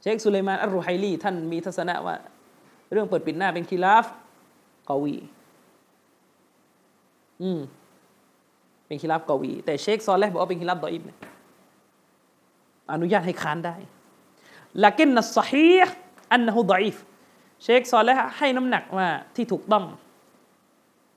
[0.02, 2.16] เชคสุเลมานอัลรูไฮลีท่านมีทัศนะว่า
[2.92, 4.04] เรื่องเปิดปิดหน้าเป็นคีลาฟ
[4.88, 5.14] กวี
[7.42, 7.60] อืม
[8.92, 11.02] เป็นخلاف قوي แต่เชคซอลแลบอกว่าเป็นخلاف ضعيف
[12.92, 13.76] อนุญาตให้ค้านได้
[14.84, 16.96] لكن الصحيح أنه ضعيف
[17.62, 19.84] เชคซอลและให้น้ำหนักว่าที่ถูกต้อง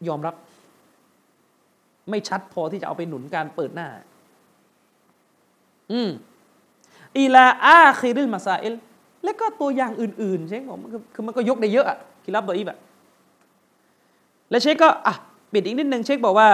[0.08, 0.34] ยอมรับ
[2.10, 3.88] ไม่ชัดพอที่จะเอาไปหนุนการเปิดหน้า
[5.92, 6.10] อืม
[7.18, 8.74] อีลาอาคีริลมาซาเอล
[9.24, 10.78] แล้วก็ตัวอย่างอื่น ๆ เชคบอก
[11.14, 12.78] คือมันก็ยกได้เยอะอะคิรับดออีฟอะ
[14.50, 15.14] และเชคก็อะ
[15.52, 16.50] ปิดอีกนิดนึงเชคบอกว่า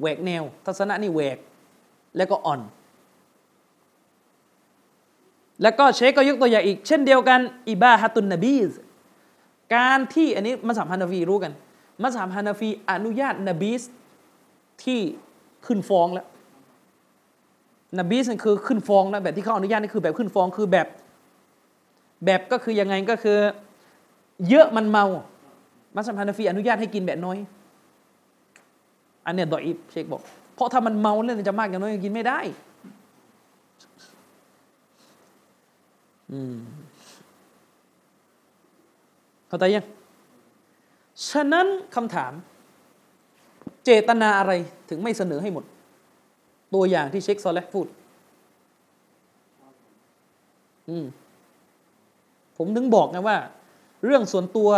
[0.00, 1.38] แหวกแนว ทัศนะนี่แหวก
[2.16, 2.60] แล้วก็อ่อน
[5.62, 7.40] แล้วก็เชคก็ยกตัวอย่างอีก เช่นเดียวกัน
[7.70, 8.70] อิบาฮัตุนนบีซ
[9.74, 11.52] การที่อันนี้มัสยิดฮานาฟีรู้กัน
[12.02, 13.82] มัสยิดฮานาฟีอนุญาตนบีส
[14.82, 15.00] ที่
[15.66, 16.26] ขึ้นฟ้องแล้ว
[17.98, 20.86] นบีสนี่คือขึ้นฟ้องนะแบบที่เขาอนุญาตนี่คือแบบขึ้นฟ้องคือแบบ
[22.24, 23.38] แบบก็คือยังไงก็คือ
[24.48, 25.06] เยอะมันเมา
[25.94, 27.38] มัสยิดฮานาฟีอนุญาตให้กินแบบน้อย
[29.26, 30.22] อันเนี้ยดออิบเชคบอก
[30.54, 32.38] เพราะถ้ามันเมาเล่นจะมากอย่างน้อยกินไม่ได้
[39.48, 39.84] เข้าใจยัง
[41.28, 42.32] ฉะนั้นคำถาม
[43.84, 44.52] เจตนาอะไร
[44.88, 45.64] ถึงไม่เสนอให้หมด
[46.74, 47.86] ตัวอย่างที่เชคซอลเลพูด
[50.88, 51.04] อืม
[52.56, 53.36] ผมถึงบอกไงว่า
[54.04, 54.70] เรื่องส่วนตัว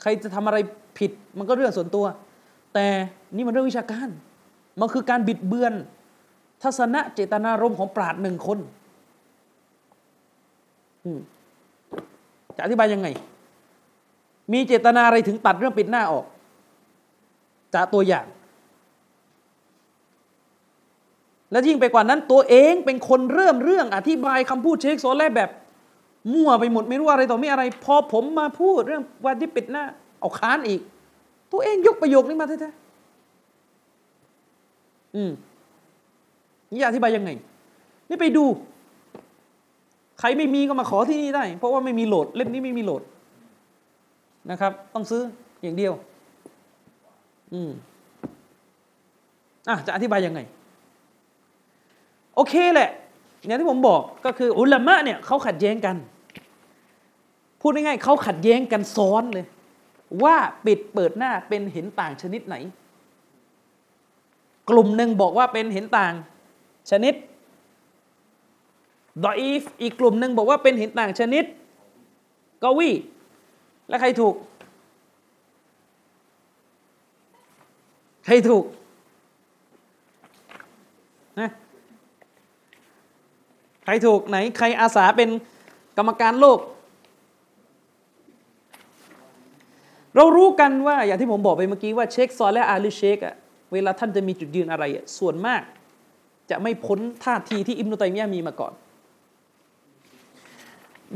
[0.00, 0.58] ใครจะทำอะไร
[0.98, 2.04] ผิดมันก็เรื่องส่วนตัว
[2.74, 2.86] แต่
[3.34, 4.08] นี่มันเรื่องวิชาการ
[4.80, 5.72] มันคือการบิดเบือน
[6.62, 8.58] ทัศนะเจตนารมณ์ของปราดหนึ่งคน
[12.56, 13.08] จะอธิบายยังไง
[14.52, 16.24] มีเจตนาอะไรถึงตัดเรื่องปิดหน้าออก
[17.74, 18.26] จากตัวอย่าง
[21.50, 25.50] และยิ่งไปกว่านั้นตัวเองเป็นคนเริ่มเรื่องอธิบายคำพูดเชคโซแลแบบ
[26.32, 29.84] มั่วไปหมดไม่รู้อะไรต่อไม่อะไร พอผมมาพูดเรื่องวันที่ปิดหน้า
[30.20, 30.80] เอาค้านอีก
[31.52, 35.30] ตัวเองยกประโยคนี้มาแท้ๆอืม
[36.72, 37.30] นี่อธิบายยังไง
[38.08, 38.44] นี่ไปดู
[40.20, 43.02] ใครไม่มีก็มาขอที่นี่ได้ เพราะว่าไม่มีโหลด เล่มนี้ไม่มีโหลด
[44.50, 45.22] นะครับ ต้องซื้อ
[45.62, 45.92] อย่างเดียว
[47.52, 47.70] อืม
[49.68, 50.40] อะจะอธิบายยังไง
[52.34, 52.90] โอเคแหละ
[53.46, 55.96] เนี่ยที่ผมบอกก็คืออุลามะเนี่ยเขาขัดแย้งกัน
[57.60, 59.46] พูดง่ายๆเขาขัดแย้งกันซ้อนเลย
[60.22, 60.36] ว่า
[60.66, 62.56] ปิดเปิดหน้าเป็นเห็นต่างชนิดไหน
[64.70, 66.14] กลุ่มหนึ่งบอกว่าเป็นเห็นต่าง
[66.90, 67.14] ชนิด
[69.24, 71.44] ดออีฟอีกกลุ่มหนึ่งบอกว่าเป็นเห็นต่างชนิด
[72.62, 72.90] กวี
[73.88, 74.34] และใครถูก
[78.26, 78.64] ใครถูก
[81.40, 81.50] นะ
[83.84, 85.28] ใครถูกไหนใครอาสาเป็น
[85.96, 86.58] กรรมการโลก
[90.16, 93.34] เรารู้กันว่าอย่างที่ผมบอกไปเมื่อกี้ว่าเชคซอลและอาลีเชคอะ
[93.72, 94.84] เวลาท่านจะมีจุดยืนอะไร
[95.18, 95.62] ส่วนมาก
[96.50, 98.72] จะไม่พ้นท่าทีที่อิมนุตัยมียมีมาก่อน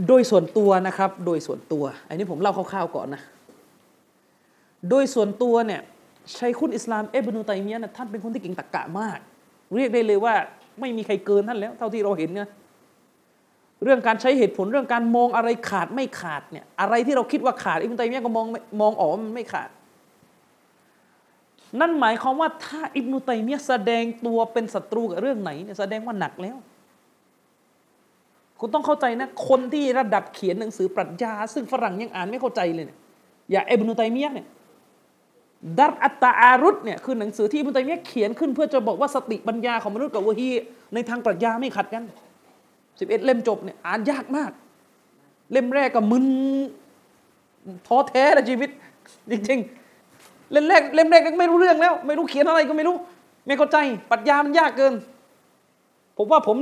[0.09, 3.23] โดยส่วนตัวนะครับ โดยส่วนตัว อันนี้ผมเล่าคร่าวๆก่อนนะ
[4.91, 5.81] โดยส่วนตัวเนี่ย
[6.39, 9.19] ชัยคุณอิสลามเอบนุตัยมียนะท่านเป็นคนที่เก่งตรกกะมาก
[9.77, 10.35] เรียกได้เลยว่า
[10.81, 12.49] ไม่มีใครเกินท่านแล้ว เท่าที่เราเห็นเนี่ย
[13.85, 18.47] เรื่องการใช้เหตุผลเรื่องการมองอะไรขาดไม่ขาดเนี่ยอะไรที่เราคิดว่าขาดอิบนุตัยมียะก็มอง
[18.81, 19.71] มองออกมันไม่ขาด
[21.81, 26.57] นั่นหมายความว่าถ้าอิบนุตัยมียะแสดงตัวเป็นศัตรูกับเรื่องไหนเนี่ยแสดงว่าหนักแล้ว
[28.61, 32.99] คุณต้องเข้าใจนะคนที่ระดับเขียนหนังสือปรัชญา ซึ่งฝรั่งยังอ่านไม่เข้าใจเลยเนี่ย
[33.51, 34.49] อย่าอิบนุตัยมียะเนี่ย
[35.79, 40.49] ดัรอัตตาอารุตเนี่ยคือหนังสือที่อิบนุตัยมียเขียนขึ้นเพื่อจะบอกว่าสติปัญญาของมนุษย์กับวะฮี
[40.95, 42.03] ในทางปรัชญาไม่ขัดกัน
[43.01, 44.51] สิบเอ็ดเล่มจบเนี่ยอ่านยากมาก
[45.53, 46.27] เล่มแรกก็มึน
[47.87, 48.71] ท้อแท้ละชีวิต
[49.31, 52.97] จริงๆ เล่มแรกเล่มแรกก็ไม่รู้เรื่องแล้ว ไม่รู้เขียนอะไรก็ไม่รู้
[53.47, 53.77] ไม่เข้าใจ
[54.11, 54.95] ปรัชญามันยากเกิน
[56.19, 56.57] ผมว่าผม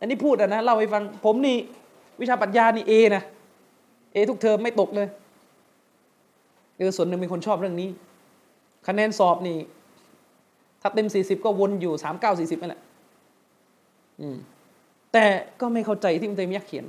[0.00, 1.56] อันนี้พูดอะนะเล่าให้ฟังผมนี่
[2.20, 3.22] วิชาปรัชญานี่เอนะ
[4.12, 5.08] เอทุกเทอมไม่ตกเลย
[6.78, 7.88] เออส่วนหนึ่งเป็นคนชอบเรื่องนี้
[8.88, 9.58] คะแนนสอบนี่
[10.82, 12.82] ถ้าเต็มสี่สิบก็วนอยู่สามเก้าสี่สิบนั่นแหละ
[15.12, 15.26] แต่
[15.60, 16.84] ก็ไม่เข้าใจที่มันเตมียะเขียน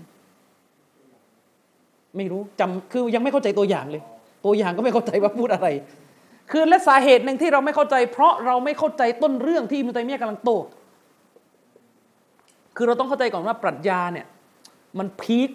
[2.17, 4.03] ไม่รู้จำคือยังไม่เข้าใจตัวอย่างเลย
[4.45, 5.67] ตัวอย่างก็ไม่เข้าใจว่าพูดอะไร
[6.51, 10.51] คือและสาเหตุหนึ่งที่เราไม่เข้าใจ เพราะเราไม่เข้าใจต้นเรื่องที่มุตัยมียะกำลังโต
[12.75, 14.25] คือเราต้องเข้าใจก่อนว่าปรัชญาเนี่ย
[14.99, 15.49] มันพีค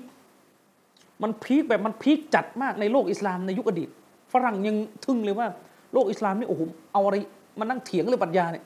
[1.23, 3.89] มันพีคแบบมันพีคจัดมากในโลกอิสลามในยุคอดีต
[4.33, 5.49] ฝรั่งยังทึ่งเลยว่า
[5.95, 6.63] โลกอิสลามนี่โอ้โห
[6.93, 7.17] เอาอะไร
[7.59, 8.65] มานั่งเถียงเรื่องปรัชญาเนี่ย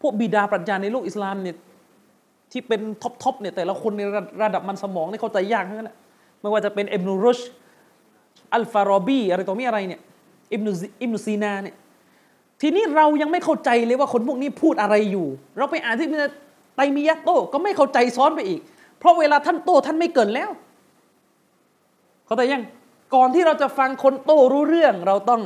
[0.00, 1.56] พวกบิดาปรัชญาในโลกอิสลามเนี่ย
[2.52, 4.02] ที่เป็น top top เนี่ยแต่ละคนใน
[4.42, 5.92] ระดับมันสมองนี่เข้าใจยากทั้งนั้น
[6.40, 7.40] ไม่ว่าจะเป็นอิบนุรุชด์
[8.54, 10.00] อัลฟารอบีอะไรต่อมีอะไรเนี่ย
[10.52, 10.70] อิบนุ
[11.02, 11.76] อิบนุซีนาเนี่ย
[12.60, 15.26] ทีนี้เรายังไม่เข้าใจเลยว่าคนพวกนี้พูดอะไรอยู่
[15.58, 16.20] เราไปอ่านที่อิบนุ
[16.76, 18.60] ไตมียะโต้ก็ไม่เข้าใจซ้อนไปอีก
[18.98, 20.50] เพราะเวลาท่านโต้ท่านไม่เกินแล้ว
[22.26, 22.62] เข้าใจยัง
[23.14, 25.42] ก่อนที่เราจะฟังคนโต้รู้เรื่องเราต้อง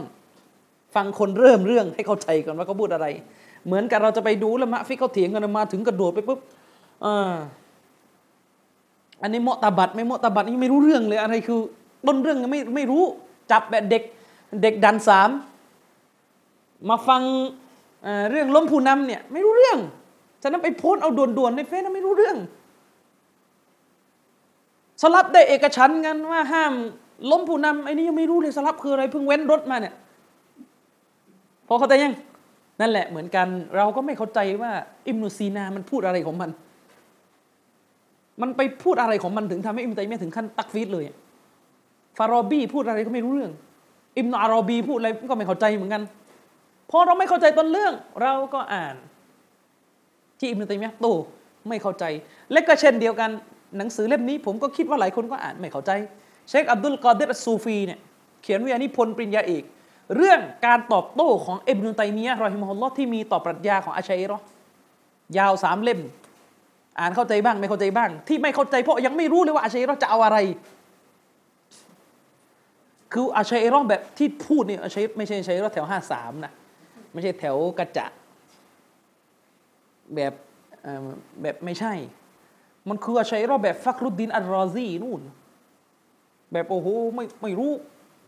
[0.97, 3.07] ฟังคนเริ่มเรื่องให้เข้าใจก่อนว่าเขาพูดอะไร
[3.67, 6.39] เหมือนกันเราจะไปดูล้วมะฟิกเขาเถียงกันมาถึงกระโดดไปปุ๊บ
[9.23, 11.59] อันนี้เมตาบัตไม่เมตาบัตนี่ไม่รู้เรื่องเลยอะไรคือ
[12.07, 13.03] ต้นเรื่องไม่ไม่รู้
[13.51, 14.03] จับแบบเด็ก
[14.63, 15.31] เด็กดันสาม
[16.89, 17.23] มาฟัง
[18.31, 19.79] เรื่องล้มผู้นำเนี่ยไม่รู้เรื่อง
[20.43, 22.37] ฉะนั้นไปโพสเอาด่วนๆในเฟซไม่รู้เรื่อง
[25.03, 26.73] สลับได้เอกฉันกันว่าห้าม
[27.31, 29.95] ล้มผู้นำไอ้นี่ยังไม่รู้เลยสลับคืออะไรเพิ่งเว้นรถมาเนี่ย
[31.69, 32.15] พอเข้าใจยัง
[32.81, 34.73] นั่นแหละเหมือนกัน เราก็ไม่เข้าใจว่า
[35.09, 36.51] อิมนุซีนามันพูดอะไรของมัน
[38.43, 41.05] มันไปพูดอะไรของมันถึงทำให้อิมตัยมียถึงขั้นตักฟีดเลย
[42.19, 43.53] ฟารอบีพูดอะไรก็ไม่รู้เรื่อง
[44.19, 46.03] อิมนอารอบีพูดอะไรก็ไม่เข้าใจเหมือนกัน
[46.91, 48.95] พอเราไม่เข้าใจต้นเรื่อง เราก็อ่าน
[50.39, 51.07] ที่อิมตัยมียโต
[51.69, 52.05] ไม่เข้าใจ
[52.53, 53.31] และก็เช่นเดียวกัน
[53.79, 55.91] หนังสือเล่มนี้ ผมก็คิดว่าหลายคนก็อ่านไม่เข้าใจ
[56.49, 57.99] เชคอับดุลกอเดรซูฟีเนี่ย
[58.43, 59.65] เขียนวิทยานิพนธ์ปริญญาเอก
[60.17, 64.39] เรื่องการตอบโต้ของเอบนุตัยมียะรอฮิมฮุลลอฮ์ที่มีต่อปรัชญาของอาชัยรอ
[65.39, 66.01] ยาวสามเล่ม
[66.99, 70.39] อ่านเข้าใจบ้างไม่เข้าใจบ้าง ที่ไม่เข้าใจเพราะยังไม่รู้เลยว่าอาชัยรอจะเอาอะไร
[73.13, 76.53] คืออาชัยรอแบบที่พูดเนี่ยอาชัยไม่ใช่อาชัยรอแถวห้าสามนะ
[77.13, 78.07] ไม่ใช่แถวกระจะ
[80.15, 80.33] แบบ
[81.43, 81.95] แบบไม่ใช่
[82.89, 85.21] มันคืออาชัยรอแบบฟักรุดดินอัลรอซีนู่น
[86.53, 87.73] แบบโอ้โหไม่ไม่รู้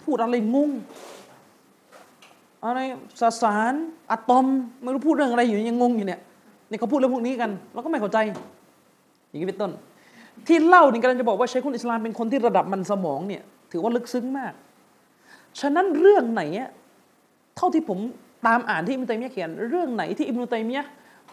[0.04, 0.70] พูดอะไรงง
[2.64, 2.78] อะไร
[3.20, 3.74] สสาร
[4.10, 4.46] อะตอม
[4.82, 6.20] ไม่รู้พูดเรื่องอะไรอยู่ยังงงอยู่เนี่ย
[6.70, 8.18] นี่เขาพูดเรื่องพวกนี้กันเราก็ไม่เข้าใจ
[9.28, 9.70] อย่างนี้เป็นต้น
[10.46, 14.52] ที่เล่านี่กำลังจะบอกว่าใช้คุณอิสลามเป็นคนที่ระดับมันสมองเนี่ย ถือว่าลึกซึ้งมาก
[15.60, 16.42] ฉะนั้นเรื่องไหน
[17.56, 17.98] เท่าที่ผม
[18.46, 20.86] ตามอ่านที่อิมตัยมียะเขียน เรื่องไหนที่อิมตัยมียะ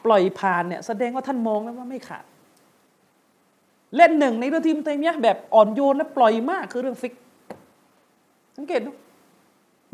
[0.05, 2.25] ปล่อยผ่านเนี่ยแสดงว่าท่านมองแล้วว่าไม่ขาด
[3.95, 7.13] เล่นหนึ่งในเรื่องที่อิมตัยมียะแบบอ่อนโยนและปล่อยมากคือเรื่องฟิก
[8.57, 8.91] สังเกตดู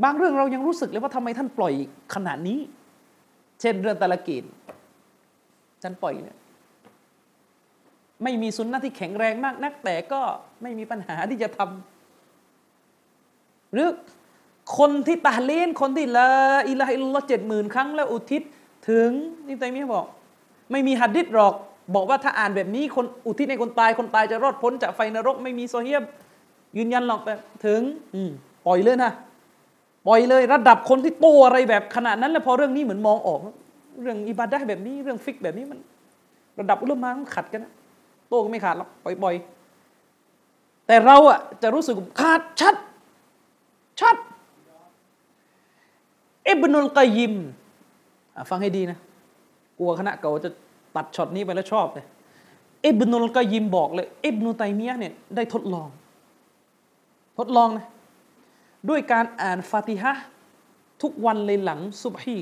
[0.04, 1.74] บางเรื่องเรายังรู้สึกเลยว่าทำไมท่านปล่อย
[2.16, 2.60] ขนาดนี้
[3.62, 4.44] เช่นเรื่องตะลกีน
[5.84, 6.38] ท่านปล่อยเนี่ย
[8.24, 10.22] ไม่มีสุนนะที่แข็งแรงมากนัก แต่ก็
[10.62, 13.90] ไม่มีปัญหาที่จะทำหรือ
[14.78, 16.30] คนที่ตาเลนคนที่ละ
[16.68, 18.42] อิละอิลลอเจ็ดหมื่นครั้งแล้วอุทิศ
[18.90, 19.10] ถึง
[19.48, 20.06] นี่ใจมีบอก
[20.72, 21.54] ไม่มีหัดดิษหรอก
[21.96, 26.04] บอกว่าถ้าอ่านแบบนี้คนอุทิศในคนตายคนตายจะรอดพ้นจากไฟนรก ไม่มีโซเฮียบ
[26.78, 27.34] ยืนยันหรอกแต่
[27.66, 27.82] ถึง
[28.16, 28.22] อื
[28.66, 29.12] ปล่อยเลยนะ
[30.08, 33.40] ปล่อยเลยระดับคนที่โตอะไรแบบขนาดนั้นแล้วพอเรื่องนี้เหมือนมองออก
[34.02, 35.80] เรื่องอิบาดะแบบนี้เรื่องฟิกแบบนี้มัน
[36.60, 37.72] ระดับอุลามะมันขัดกันนะ
[38.30, 42.76] โตก็ไม่ขาดหรอกปล่อยๆแต่เราอะจะรู้สึกขาดชัด
[44.00, 44.16] ชัด
[46.48, 47.36] อิบนุลกอยิม
[48.50, 48.98] ฟังให้ดีนะ
[49.80, 50.50] กลัวคณะเก่าจะ
[50.96, 52.06] ตัดช็อตนี้ไปแล้วชอบเลย
[52.86, 55.88] อิบนุลกอยิมบอกเลยอิบนุตัยมียะเนี่ยได้ทดลอง
[57.40, 57.88] ทดลองนะ
[58.90, 60.14] ด้วยการอ่านฟาติฮะ
[61.02, 62.38] ทุกวันเลยหลังซุบฮี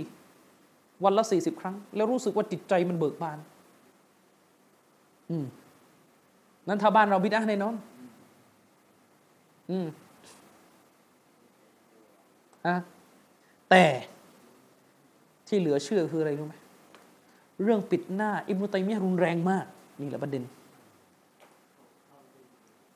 [1.04, 3.40] วันละสี่สิบครั้ง แล้วรู้สึกว่าจิตใจมันเบิกบาน
[5.30, 5.46] อืม
[6.68, 7.76] นั้นถ้าบ้านเราบิดาแน่นอน
[9.70, 9.88] อืม
[12.68, 12.76] อะ
[13.70, 13.84] แต่
[15.48, 16.56] ที่เหลือเชื่อคืออะไรรู้ไหม
[17.64, 19.66] เรื่องปิดหน้า อิบนุตัยมียรุนแรงมาก
[20.02, 20.44] นี่แหละประเด็น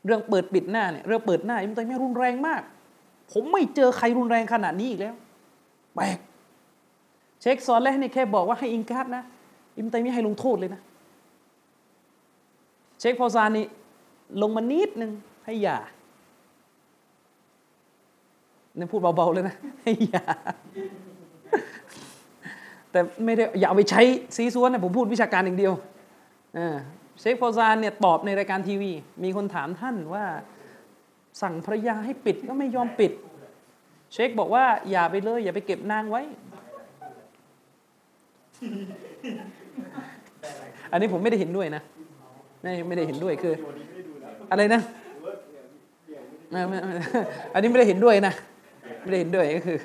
[0.05, 2.61] เรื่องเปิดปิดหน้าเนี่ยเรื่องเปิดหน้า อิบนุตัยมียรุนแรงมาก
[3.31, 5.15] ผมไม่เจอใครรุนแรงขนาดนี้อีกแล้ว
[5.95, 6.17] แปลก
[7.41, 9.23] เช็คซอนแล้วนี่แค่บอกว่าให้อิงการ์ดนะ
[9.75, 10.81] อิบนุตัยมีให้ลงโทษเลยนะ
[12.99, 13.65] เช็คฟอซานนี่
[14.41, 15.11] ลงมานิดนึง
[15.45, 15.77] ให้หยา
[18.77, 20.23] นี่พูดเบาๆเลยนะให้หยา
[22.91, 24.01] แต่ไม่ได้อย่าเอาไปใช้
[24.35, 25.73] ซีซัวนะผมพูดวิชาการอย่างเดียว
[27.19, 28.91] เชคฟอซานเนี่ยตอบในรายการทีวี
[29.23, 30.25] มีคนถามท่านว่า
[31.41, 33.11] สั่งภรรยาให้ปิดก็ไม่ยอมปิด
[34.13, 36.21] เชคบอกว่าอย่าไปเลย อย่าไปเก็บนางไว้
[40.91, 41.81] อันนี้ผมไม่ได้เห็นด้วยนะ
[42.61, 43.53] ไม่ไม่ได้เห็นด้วยคือ
[44.51, 44.81] อะไรนะ
[47.53, 48.33] อันนี้ไม่ได้เห็นด้วยนะ
[49.01, 49.77] ไม่ได้เห็นด้วยก็คือ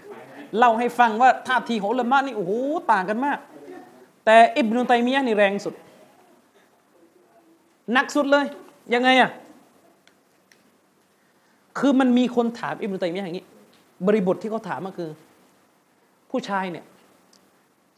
[0.58, 2.52] เล่าให้ฟังว่าท่าทีของละมานี่โอ้โห
[2.92, 3.38] ต่างกันมาก
[4.24, 5.74] แต่อิบนุตัยมียะนี่แรงสุด
[7.92, 8.46] หนักสุดเลย
[8.94, 9.30] ยังไงอะ
[11.78, 13.46] คือมันมีคนถามอิบนุตัยมียะอย่างนี้
[14.06, 15.10] บริบทที่เขาถามก็คือ
[16.30, 16.84] ผู้ชายเนี่ย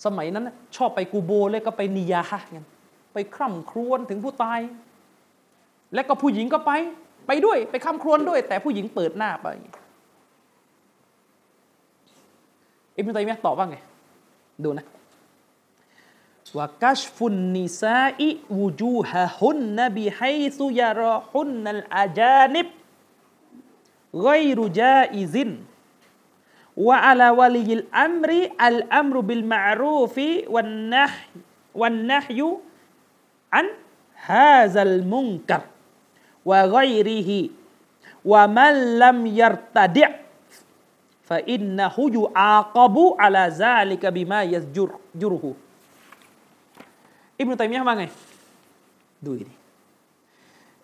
[0.05, 2.67] สมัยนั้นชอบไปกูโบเลยก็ไปนิยาฮะกัน
[3.13, 4.61] ไปคร่ำครวญถึงผู้ตาย
[5.95, 6.71] และก็ผู้หญิงก็ไป
[7.27, 9.47] ไปด้วย ไปคร่ำครวญด้วย แต่ผู้หญิงเปิดหน้าไป
[12.97, 13.77] อิบนุตัยมียะตอบว่าไง
[14.65, 14.87] ดูนะ
[16.59, 20.23] ว่ากัชฟุนนิซาอิวูจูฮะฮุนนบิไฮ
[20.59, 22.67] ซุยารอฮุนนัลอาจานิบ
[24.15, 25.37] غير جائز.
[26.77, 28.31] وعلى ولي الأمر
[28.61, 30.17] الأمر بالمعروف
[30.47, 31.29] والنهي
[31.75, 32.57] والنهي
[33.53, 33.67] عن
[34.15, 35.61] هذا المنكر
[36.45, 37.51] وغيره.
[38.25, 40.11] ومن لم يرتدع
[41.25, 45.55] فإنه يعاقب على ذلك بما يزجره
[47.41, 48.09] ابن تيمية ما
[49.25, 49.60] ดูดิ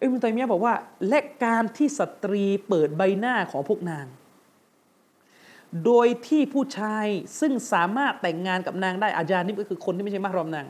[0.01, 0.75] อิบนุตัยมียะบอกว่า
[1.09, 4.07] และการที่สตรีเปิดใบหน้าของพวกนาง
[5.85, 7.07] โดยที่ผู้ชาย
[7.41, 10.65] ซึ่งสามารถแต่งงานกับนางได้อาจารย์นี่ก็คือคนที่ไม่ใช่มารอมนาง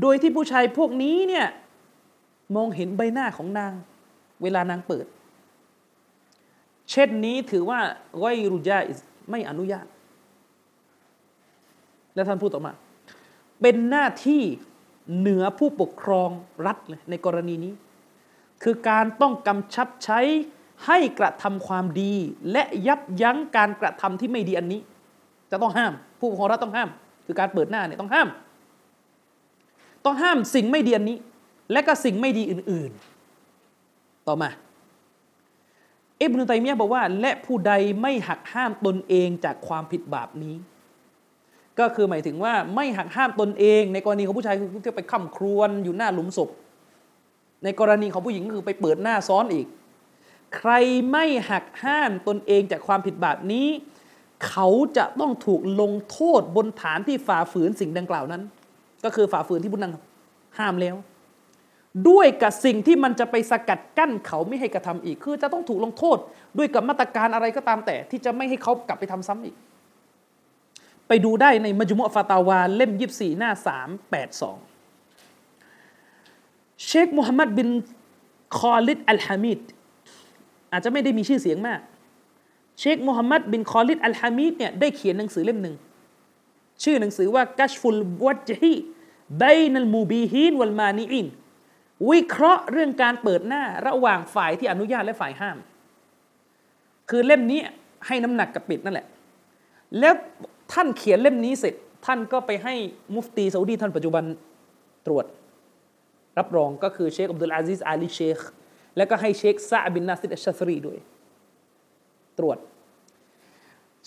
[0.00, 1.46] โดยที่ผู้ชายพวกนี้เนี่ย
[2.56, 3.72] มองเห็นใบหน้าของนาง
[4.42, 5.06] เวลานางเปิด
[6.90, 7.80] เช่นนี้ถือว่า
[8.18, 8.78] ไวรุจา
[9.30, 9.86] ไม่อนุญาต
[12.14, 12.72] แล้วท่านพูดต่อมา
[13.60, 14.42] เป็นหน้าที่
[15.18, 16.30] เหนือผู้ปกครอง
[16.66, 17.72] รัฐเลยในกรณีนี้
[18.62, 20.20] คือการต้องกำชับใช้
[20.86, 22.14] ให้กระทำความดี
[22.52, 24.80] และยับยั้งการกระทำที่ไม่ดีอันนี้
[25.50, 26.88] จะต้องห้าม ผู้ปกครองรัฐต้องห้าม
[27.26, 28.28] คือการเปิดหน้าเนี่ยต้องห้าม
[30.04, 31.16] ต้องห้ามสิ่งไม่ดีอันนี้
[31.72, 32.90] และก็สิ่งไม่ดีอื่น
[33.58, 34.50] ๆ ต่อมา
[36.20, 37.72] อิบนุตัยมียะบอกว่า และผู้ใด
[38.02, 40.54] ไม่หักห้ามตนเองจากความผิดบาปนี้
[41.78, 46.48] ก็คือหมายถึงว่าไม่หักห้ามตนเอง ในกรณีของผู้ชายคือที่ไปค้ำครวญอยู่หน้าหลุมศพ
[47.64, 49.66] ในกรณีของผู้หญิงก็คือไปเปิดหน้าซ้อนอีก
[50.56, 50.70] ใคร
[51.10, 53.68] ไม่หักห้ามตนเองจากความผิดบาปนี้
[54.48, 58.42] เขาจะต้องถูกลงโทษบนฐานที่ฝ่าฝืนสิ่งดังกล่าวนั้น
[59.04, 59.92] ก็คือฝ่าฝืนที่บุญนัง
[60.58, 60.96] ห้ามแล้ว
[62.08, 66.18] ด้วยกับสิ่งที่มันจะไปสกัดกั้นเขาไม่ให้กระทำอีก คือจะต้องถูกลงโทษ
[66.58, 69.56] ด้วยกับมาตรการอะไรก็ตามแต่ ที่จะไม่ให้เขากลับไปทำซ้ำอีก
[71.08, 74.56] ไปดูได้ในمجموع فتاوىเล่มยีิบสี่หน้าสามแปดสอง
[76.84, 77.68] เชคมูฮัมหมัดบิน
[78.58, 79.60] คอลิดอัลฮามิด
[80.72, 81.80] อาจจะไม่ได้มีชื่อเสียงมาก
[82.80, 85.74] เชคมูฮัมหมัดบินคอลิดอัลฮามิดเนี่ยได้เขียนหนังสือเล่มหนึ่ง
[86.82, 91.26] ชื่อหนังสือว่าكشف الوجه بين المبيحين والمانعين
[92.10, 95.56] วิเคราะห์เรื่องการเปิดหน้าระหว่างฝ่ายที่อนุญาตและฝ่ายห้าม
[97.10, 97.60] คือเล่มนี้
[98.06, 99.06] ให้น้ำหนักกับปิดนั่นแหละ
[99.98, 100.14] แล้ว
[100.72, 101.74] ท่านเขียนเล่มนี้เสร็จ
[102.06, 102.74] ท่านก็ไปให้
[103.14, 104.24] มุฟตีซาอุดีท่านปัจจุบัน
[105.06, 105.24] ตรวจ
[106.38, 108.38] รับรองก็คือเชคอับดุลอาซิสอาลีเชค
[108.96, 110.98] แล้วก็ให้เชคซาบินนาซิดอัชชรีด้วย
[112.38, 112.58] ตรวจ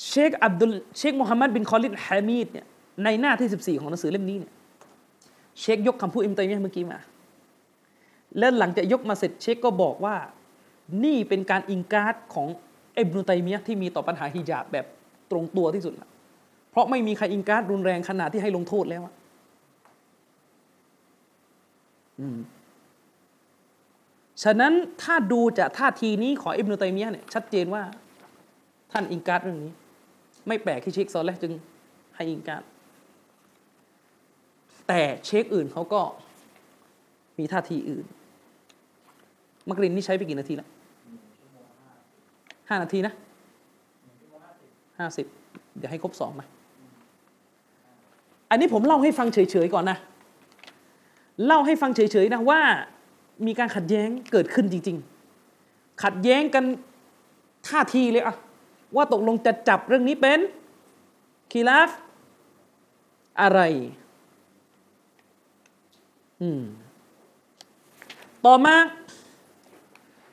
[0.07, 2.65] เชคอับดุลเชคมุฮัมมัดบินคอลิดฮามีดเนี่ย
[3.03, 4.53] ในหน้าที่ 14 ของหนังสือเล่มนี้เนี่ย
[5.60, 6.99] เชคยกคำพูดอิมตัยมียเมื่อกี้มา
[8.38, 10.15] แล้วหลังจากยกมาเสร็จเชคก็บอกว่า
[11.03, 12.47] นี่เป็นการอิงการ์ดของ
[12.97, 14.85] อิบนุตัยมียที่มีต่อปัญหาฮิญาบแบบ
[15.31, 16.10] ตรงตัวที่สุดละ
[16.72, 19.18] เพราะไม่มีใครอิงการ์ดรุนแรงขนาดที่ให้ลงโทษแล้วอืม
[24.43, 24.73] ฉะนั้น
[25.03, 27.83] ถ้าดูจากท่าทีนี้ของอิบนุตัยมียะเนี่ยชัดเจนว่า
[28.91, 29.71] ท่านอิงการเรื่องนี้
[30.47, 31.53] ไม่แปลกที่เชคซอลและจึง
[32.15, 32.61] ให้อิงการ
[34.87, 36.01] แต่เชคอื่นเขาก็
[37.37, 38.05] มีท่าทีอื่น
[39.69, 40.69] มักรินนี่ใช้ไปกี่นาทีแล้ว
[42.69, 43.13] ห้านาทีนะ
[44.99, 45.25] ห้าสิบ
[45.77, 46.47] เดี๋ยวให้ครบสองนะ
[48.49, 49.97] อันนี้ผมเล่าให้ฟังเฉยๆก่อนนะ
[51.45, 52.61] เล่าให้ฟังเฉยๆนะว่า
[53.45, 54.98] มีการขัดแย้งเกิดขึ้นจริง
[55.49, 56.64] ๆ ขัดแย้งกัน
[57.68, 58.36] ท่าทีเลยอะ
[58.95, 60.40] ว่าตกลงจะจับเรื่องนี้เป็น
[61.52, 61.90] คีลาฟ
[63.41, 63.60] อะไร
[66.41, 66.61] อืม
[68.45, 68.76] ต่อมา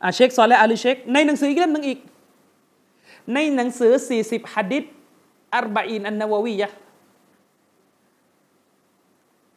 [0.02, 1.98] อาเชคซอลและอาลีเชคในหนังสืออีกเล่มหนึ่งอีก
[3.34, 3.92] ในหนังสือ
[4.22, 4.84] 40ฮัดิษ
[5.54, 6.70] อัรบะอินอันนาววียะ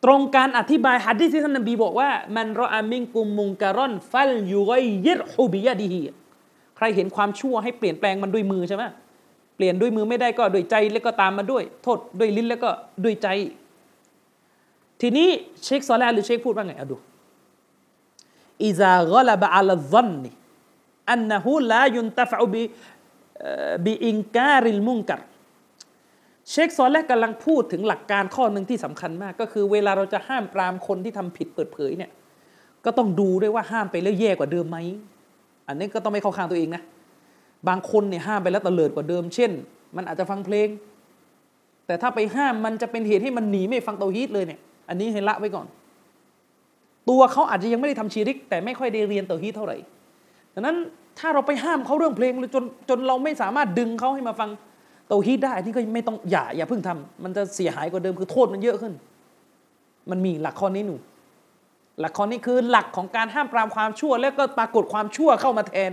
[0.04, 4.72] ตรงการอธิบายฮัดิษที่ท่านนบีบอกว่า มันรออามิงกุมมุงการอนฟัลยูไก
[5.06, 6.00] ยิรฮูบิยะดีฮี
[6.78, 8.84] ใครเห็นความชั่วให้เปลี่ยนแปลงมันด้วยมือใช่ไหม
[9.56, 12.70] เปลี่ยนด้วยมือไม่ได้ก็ด้วยใจแล้วก็ตามมาด้วย โทษด้วยลิ้นแล้วก็
[13.04, 13.28] ด้วยใจ
[15.02, 15.28] ทีนี้
[15.64, 16.98] เชคซอลแลหรือเชคพูดว่าไงเอาดู
[18.66, 20.32] อิซากลบะอัลซันนี
[21.12, 22.64] อันนะฮูลายุนตะฟะบิ
[23.86, 25.20] บิอิงการิลมุงกัร
[26.52, 32.12] เชคซอลและกำลังพูดถึงหลักการข้อหนึ่งที่สำคัญมาก ก็คือเวลาเราจะห้ามปรามคนที่ทำผิดเปิดเผยเนี่ย
[32.86, 34.78] ก็ต้องดูด้วยว่าห้ามไปแล้วแย่กว่าเดิมไหม
[35.68, 36.82] อันนี้ก็ต้องไม่เข้าข้างตัวเองนะ
[37.68, 39.52] บางคนเนี่ยห้ามไปแล้วตะเลิดกว่าเดิม เช่น
[39.96, 40.68] มันอาจจะฟังเพลง
[41.86, 44.60] แต่ถ้าไปห้ามมันจะเป็นเหตุให้มันหนีไม่ฟังเตาฮีตเลยเนี่ย
[44.90, 45.68] อันนี้ให้ละไว้ก่อน
[47.10, 49.78] ตัวเขาอาจจะยังไม่ได้ทำชีริก แต่ไม่ค่อยได้เรียนเตาฮีตเท่าไหร่
[50.54, 50.78] ดังนั้น
[51.20, 54.50] ถ้าเราไปห้ามเขาเรื่องเพลงจนจนเราไม่สามารถดึงเขาให้มาฟัง
[55.10, 58.94] เตาฮีตได้นี่ก็ไม่ต้องอย่าอย่าเพิ่งทำมันจะเสียหายกว่าเดิมคือโทษมันเยอะขึ้น
[60.10, 60.95] มันมีหลักข้อนี้หนู
[61.99, 65.91] หลักข้อนี้คือหลักของการห้ามปรามความชั่ว แล้วก็ปรากฏความชั่วเข้ามาแทน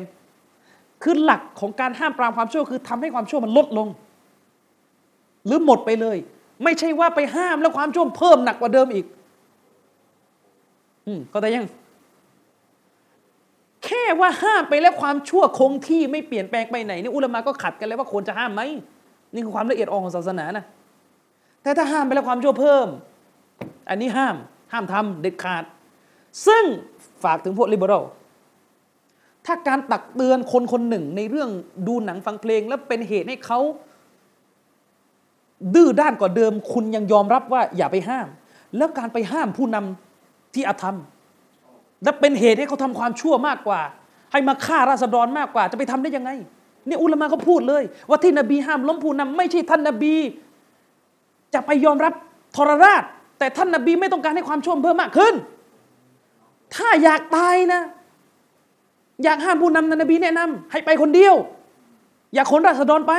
[1.02, 3.88] คือหลักของการห้ามปรามความชั่ว คือทำให้ความชั่วมันลดลง
[5.46, 6.16] หรือหมดไปเลย
[6.64, 9.06] ไม่ใช่ว่าไปห้ามแล้วความชั่วเพิ่มหนักกว่าเดิมอีก
[11.06, 11.66] อืมก็แต่ยัง
[13.84, 18.62] แค่ว่าห้ามไปแล้วความชั่วคงที่ไม่เปลี่ยนแปลงไปไหนนี่อุลามะก็ขัดกันแล้วว่าควรจะห้ามไหม
[19.36, 20.64] นี่คือความละเอียดอ่อนของศาสนานะ
[21.62, 22.86] แต่ถ้าห้ามไปแล้วความชั่วเพิ่ม
[23.88, 24.36] อันนี้ห้าม
[24.72, 25.64] ห้ามทำเด็ดขาด
[26.46, 26.64] ซึ่ง
[27.24, 28.04] ฝากถึงพวกลิเบอรัล
[29.46, 31.50] ถ้าการตักเตือนคนคนหนึ่งในเรื่อง
[31.86, 33.60] ดูหนังฟังเพลง แล้วเป็นเหตุให้เขา
[35.74, 38.28] ดื้อด้านกว่าเดิม คุณยังยอมรับว่าอย่าไปห้าม
[38.76, 40.96] แล้วการไปห้ามผู้นำที่อาธรรม
[42.04, 43.80] และเป็นเหตุให้เขาทำความชั่วมากกว่า
[44.32, 46.30] ให้มาฆ่าราษฎรมากกว่า จะไปทำได้ยังไง
[46.88, 50.14] นี่อุลามะก็พูดเลย ว่าที่นบีห้ามล้มผู้นำไม่ใช่ท่านนบี
[51.54, 52.12] จะไปยอมรับ
[52.56, 53.02] ทรราช
[53.38, 55.34] แต่ท่านนบีไม่ต้องการให้ความชั่วเพิ่มมากขึ้น
[56.74, 57.82] ถ้าอยากตายนะ
[59.24, 61.34] อยากห้ามผู้นำนบีแนะนำให้ไปคนเดียว
[62.34, 63.14] อยากขนราษฎรไป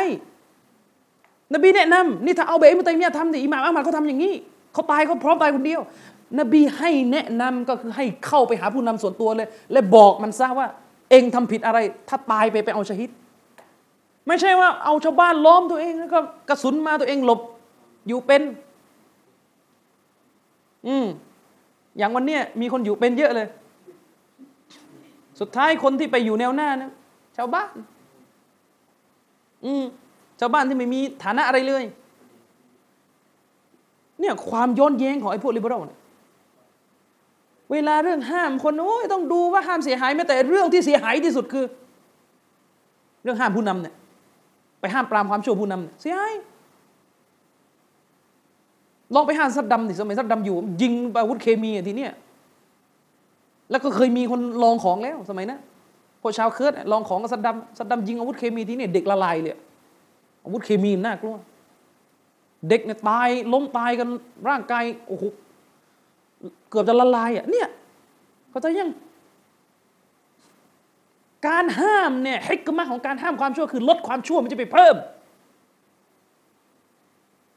[1.53, 4.33] นบีแนะนำนี่ถ้าเอาเบอิมุตัยมียะทำดิอิหม่ามอัลมัดเขาทำอย่างนี้
[4.73, 5.81] เขาตายเขาพร้อมตายคนเดียว
[6.39, 10.67] นบีให้แนะนำก็คือให้เข้าไปหาผู้นำส่วนตัวเลย และบอกมันซะว่า
[11.11, 11.79] เองทำผิดอะไร
[12.09, 13.09] ถ้าตายไปไปเอาชฮิด
[14.27, 17.39] ไม่ใช่ว่าเอาชาวบ้านล้อมตัวเองแล้วก็กระสุนมาตัวเองหลบ
[18.07, 18.41] อยู่เป็น
[20.87, 21.05] อืม
[21.97, 23.47] อย่างวันเนี้ยมีคนอยู่เป็นเยอะเลย
[25.39, 26.91] สุดท้ายคนที่ไปอยู่แนวหน้านะ
[27.37, 27.69] ชาวบ้าน
[29.65, 29.83] อืม
[30.39, 31.83] ชาวบ้านที่ไม่มีฐานะอะไรเลย
[34.19, 35.99] เนี่ยความย้อนแย้งของไอ้พวกลิเบอรัลเนี่ย
[37.71, 41.65] เวลาเรื่องห้ามคนโอ้ยต้องดูว่าห้ามเสียหายแม้แต่เรื่องที่เสียหายที่สุดคือ
[43.23, 43.95] เรื่องห้ามผู้นำเนี่ย
[44.79, 46.33] ไปห้ามปรามความชั่วผู้นำเสียหาย
[49.15, 52.11] ลองไปห้ามซัดดำดิสมัยซัดดำอยู่ ยิงอาวุธเคมีทีเนี้ย
[53.71, 55.59] แล้วก็เคยมีคนลองของแล้วสมัยนั้น
[56.21, 59.53] พวกชาวเคิร์ดลองของกับซัดดำซัดดำยิงอาวุธเคมีทีเนี้ยเด็กละลายเลย
[60.43, 61.35] อาวุธเคมีน่ากลัว
[62.69, 64.07] เด็กเนี่ยตายล้มตายกัน
[64.49, 65.23] ร่างกายโอ้โห
[66.69, 67.67] เกือบจะละลายอะเนี่ย
[68.49, 68.89] เขาจะยัง
[71.47, 74.95] การห้ามเนี่ยฮิกมะของการห้ามความชั่วคือลดความชั่วไม่ใช่ไปเพิ่ม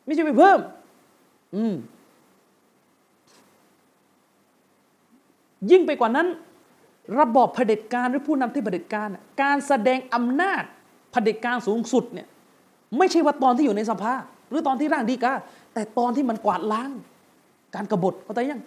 [0.07, 0.59] ไม่ใช่ไปเพิ่ม
[1.57, 1.75] อืม
[5.71, 6.27] ยิ่งไปกว่านั้น
[7.19, 9.09] ระบอบเผด็จการหรือผู้นำที่เผด็จการ
[9.43, 10.63] การแสดงอำนาจ
[11.13, 12.27] เผด็จการสูงสุดเนี่ย
[12.99, 14.13] ไม่ใช่ว่าตอนที่อยู่ในสภา
[14.49, 15.33] หรือตอนที่ร่างดีกา
[15.75, 16.91] แต่ตอนที่มันกวาดล้าง
[17.75, 18.63] การกรบฏเข้าใจยัง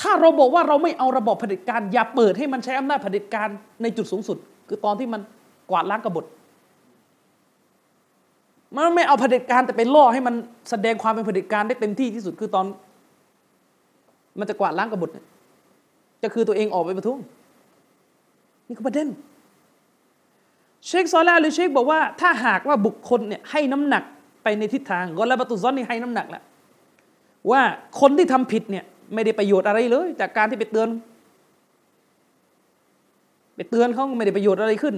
[0.00, 3.48] ถ้าเราบอกว่าเราไม่เอาระบบเผด็จการ อย่าเปิดให้มันใช้อำนาจเผด็จการ
[3.82, 4.36] ในจุดสูงสุด
[4.68, 5.20] คือตอนที่มัน
[5.70, 6.24] กวาดล้างกบฏ
[8.74, 10.34] มันไม่เอาเผด็จการแต่ไปล่อให้มัน
[10.70, 12.66] แสดงความเป็นเผด็จการได้เต็มที่ที่สุดคือตอน
[14.38, 15.10] มันจะกวาดล้างกบฏ
[16.22, 17.18] จะคือตัวเองออกไปประท้วง
[18.66, 19.08] นี่คือประเด็น
[20.86, 24.04] เชคซอลาหรือเชคบอกว่า ถ้าหากว่าบุคคลเนี่ยให้น้ำหนัก
[24.42, 26.42] ไปในทิศทางกอลาบตุซอนนี่ให้น้ำหนักแล้ว
[27.50, 27.60] ว่า
[28.00, 28.84] คนที่ทำผิดเนี่ย
[29.14, 30.88] ไม่ได้ประโยชน์อะไรเลย จากการที่ไปเตือน
[33.56, 34.94] ไปเตือนเขาไม่ได้ประโยชน์อะไรขึ้น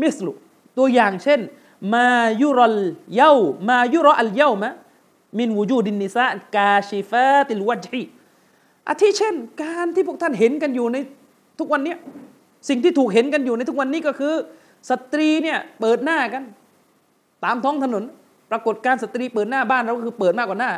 [0.00, 0.32] มิสลุ
[0.78, 1.40] ตัวอย่างเช่น
[1.94, 2.08] มา
[2.42, 2.78] ยุรล
[3.14, 3.32] เยา
[3.68, 4.72] มายุรอัลเยามะ
[5.38, 8.02] มินวูจูดินนิซากาชิฟาติลวัจฮี
[8.88, 10.96] อาทิเช่น การที่พวกท่านเห็นกันอยู่ใน
[11.58, 11.94] ทุกวันนี้
[12.68, 14.34] สิ่งที่ถูกเห็นกันอยู่ในทุกวันนี้ก็คือ
[14.90, 16.42] สตรีเนี่ยเปิดหน้ากัน
[17.44, 18.04] ตามท้องถนน
[18.50, 20.70] ปรากฏการณ์สตรีเปิดหน้าบ้านเราก็คือเปิดมากกว่าหน้า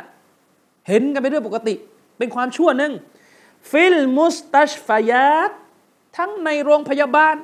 [0.88, 1.74] เห็นกันไปเรื่องปกติ
[2.20, 2.92] เป็นความชั่วหนึ่ง
[3.70, 5.50] في المستشفيات
[6.16, 7.36] ทั้งในโรงพยาบาล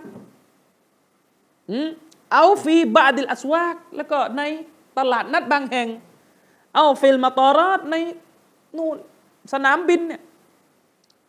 [2.32, 4.42] أو في بعض الأسواقแล้วก็ใน
[4.98, 5.88] ตลาดนัดบางแห่ง
[6.74, 7.94] أو في المطاراتใน
[8.76, 8.96] นู่น
[9.52, 10.22] สนามบินเนี่ย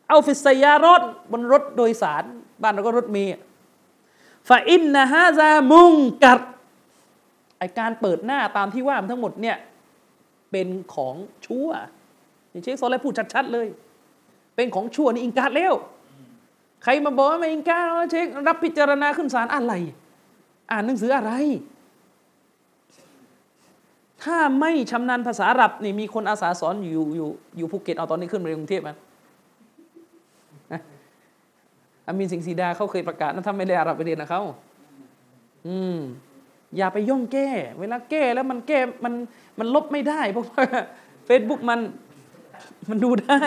[0.09, 2.23] أو في السياراتบนรถโดยสาร
[2.61, 3.31] บ้านเราก็รถเมย์
[4.47, 5.93] ฟาอินนะฮะซามุง
[6.23, 6.41] กัด
[7.57, 9.57] ไอการเปิดหน้าตามที่ว่าทั้งหมดเนี่ย
[10.51, 11.15] เป็นของ
[11.45, 11.69] ชั่ว
[12.63, 13.67] เชคโซเลพูดชัดๆเลย
[14.55, 15.73] เป็นของชั่วนี่ إنكار แล้ว
[16.83, 19.73] ใครมาบอกว่าไม่ إنكارเชครับพิจารณาขึ้นศาลอะไร
[20.71, 21.33] อ่านหนังสืออะไร
[24.23, 28.95] ถ้าไม่ชำนาญภาษาอับนี่มีคนอาสาสอนอยู่อยู่อยู่ภูเก็ตเอาตอนนี้ขึ้นมากรุงเทพมัน
[32.05, 34.41] อามีนสิงสีดาเขาเคยประกาศนะถ้าไม่ได้อาหรับไปเรียนนะเขา
[35.67, 35.97] อืม
[36.77, 39.13] อย่าไปย่องแก้ เวลาแก้แล้วมันแก้มัน
[39.59, 40.65] มันลบไม่ได้เพราะว่า
[41.25, 41.79] เฟซบุ๊กมัน
[42.89, 43.39] มันดูได้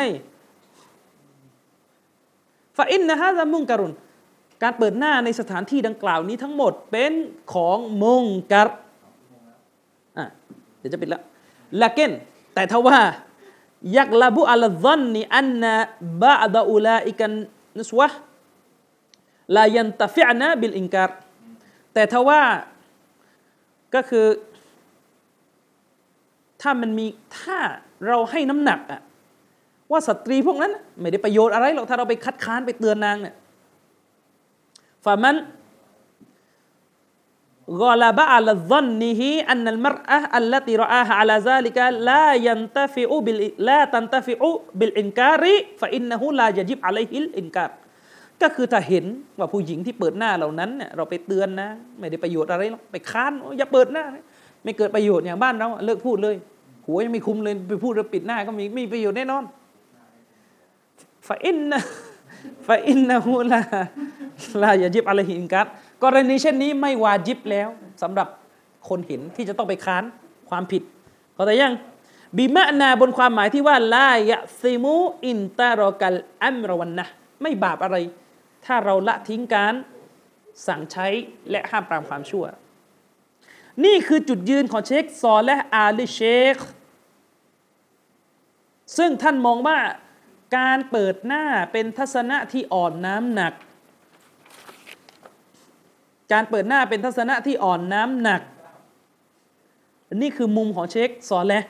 [2.76, 3.92] ฟาอินนะฮะจะมุงการุน
[4.62, 7.12] การเปิดหน้าในสถานที่ดังกล่าวนี้ทั้งหมดเป็น
[7.52, 8.68] ของมุงการ
[10.18, 10.24] อะ
[10.78, 11.22] เดี๋ยวจะปิดแล้ว
[11.80, 12.12] ละเกน
[12.54, 12.98] แต่ถ้าว่า
[13.98, 15.74] ยักลาบุอัลซันนีอันนะ
[16.22, 17.32] บาดอุลาอิกัน
[17.78, 18.08] นุสวะ
[19.56, 21.10] ลายันตฟิอนะบิลอินการ
[21.94, 22.42] แต่ถ้าว่า
[23.94, 24.26] ก็คือ
[26.62, 27.06] ถ้ามันมี
[27.38, 27.58] ถ้า
[28.06, 29.00] เราให้น้ำหนักอะ
[29.90, 33.34] ว่าสตรีพวกนั้นไม่ได้ประโยชน์อะไรหรอกถ้าเราไปคัดค้านไปเตือนนางเนี่ย
[35.04, 46.46] فمن غلب على ظنه أن المرأة التي رآها كذلك لا ينتفع بل لا تنتفع بالإنكار فإنه
[46.46, 47.72] لا يجب عليه الإنكار
[48.42, 49.04] ก็คือถ้าเห็น
[49.38, 51.68] ว่าผู้หญิงที่เปิดหน้าเหล่านั้นเนี่ยเราไปเตือนนะ
[51.98, 54.04] ไม่ได้ประโยชน์อะไรหรอกไปค้านอย่าเปิดหน้า
[54.64, 56.36] ไม่เกิดประโยชน์อย่างบ้านเราเลิกพูดเลย
[56.90, 59.44] หัวยังไม่คลุมเลยไปพูดแล้วปิดหน้าก็มีมีประโยชน์แน่นอน
[61.26, 65.66] فإن فإنه لا لا يجب عليه الإنكار
[66.04, 67.68] กรณีเช่นนี้ไม่วาญิบแล้ว
[68.02, 68.28] สำหรับ
[68.88, 70.04] คนเห็นที่จะต้องไปค้าน
[70.50, 70.82] ความผิด
[71.34, 71.72] เขาแต่ยัง
[72.36, 77.04] بمعنى บนความหมายที่ว่าلا يأثم إن ترك الأمر والنهي
[77.42, 77.96] ไม่บาปอะไร
[78.64, 79.74] ถ้าเราละทิ้งการ
[80.66, 81.06] สั่งใช้
[81.50, 82.44] และห้ามปรามความชั่ว
[83.84, 86.20] นี่คือจุดยืนของเชคซอและอาลีเช
[86.54, 86.56] ค
[88.96, 89.78] ซึ่งท่านมองว่า
[90.58, 93.52] การเปิดหน้าเป็นทัศนะที่อ่อนน้ำหนัก
[96.32, 98.42] การเปิดหน้าเป็นทัศนะที่อ่อนน้ำหนัก
[100.22, 101.64] นี่คือมุมของเชคสอนแหละ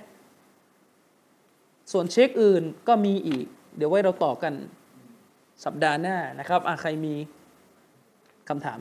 [1.92, 3.44] ส่วนเชคอื่นก็มีอีก
[3.76, 4.52] เดี๋ยวไว้เราต่อกัน
[5.64, 7.14] สัปดาห์หน้านะครับอใครมี
[8.48, 8.78] คำถาม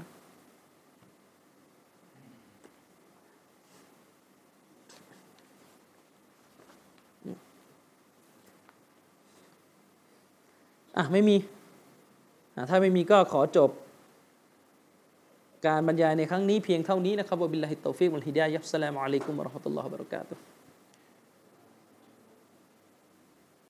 [10.99, 11.37] อะไม่มี
[12.55, 13.69] อะถ้าไม่มีก็ขอจบ
[15.67, 20.48] การบรรยายในครั้งนี้เพียงเท่านี้นะครับวบิลลาฮิตตฟิกวัลฮิดายับสลามอะลัยกุมวะราะห์มะตุลลอฮ์วะบะเราะกาตุฮ์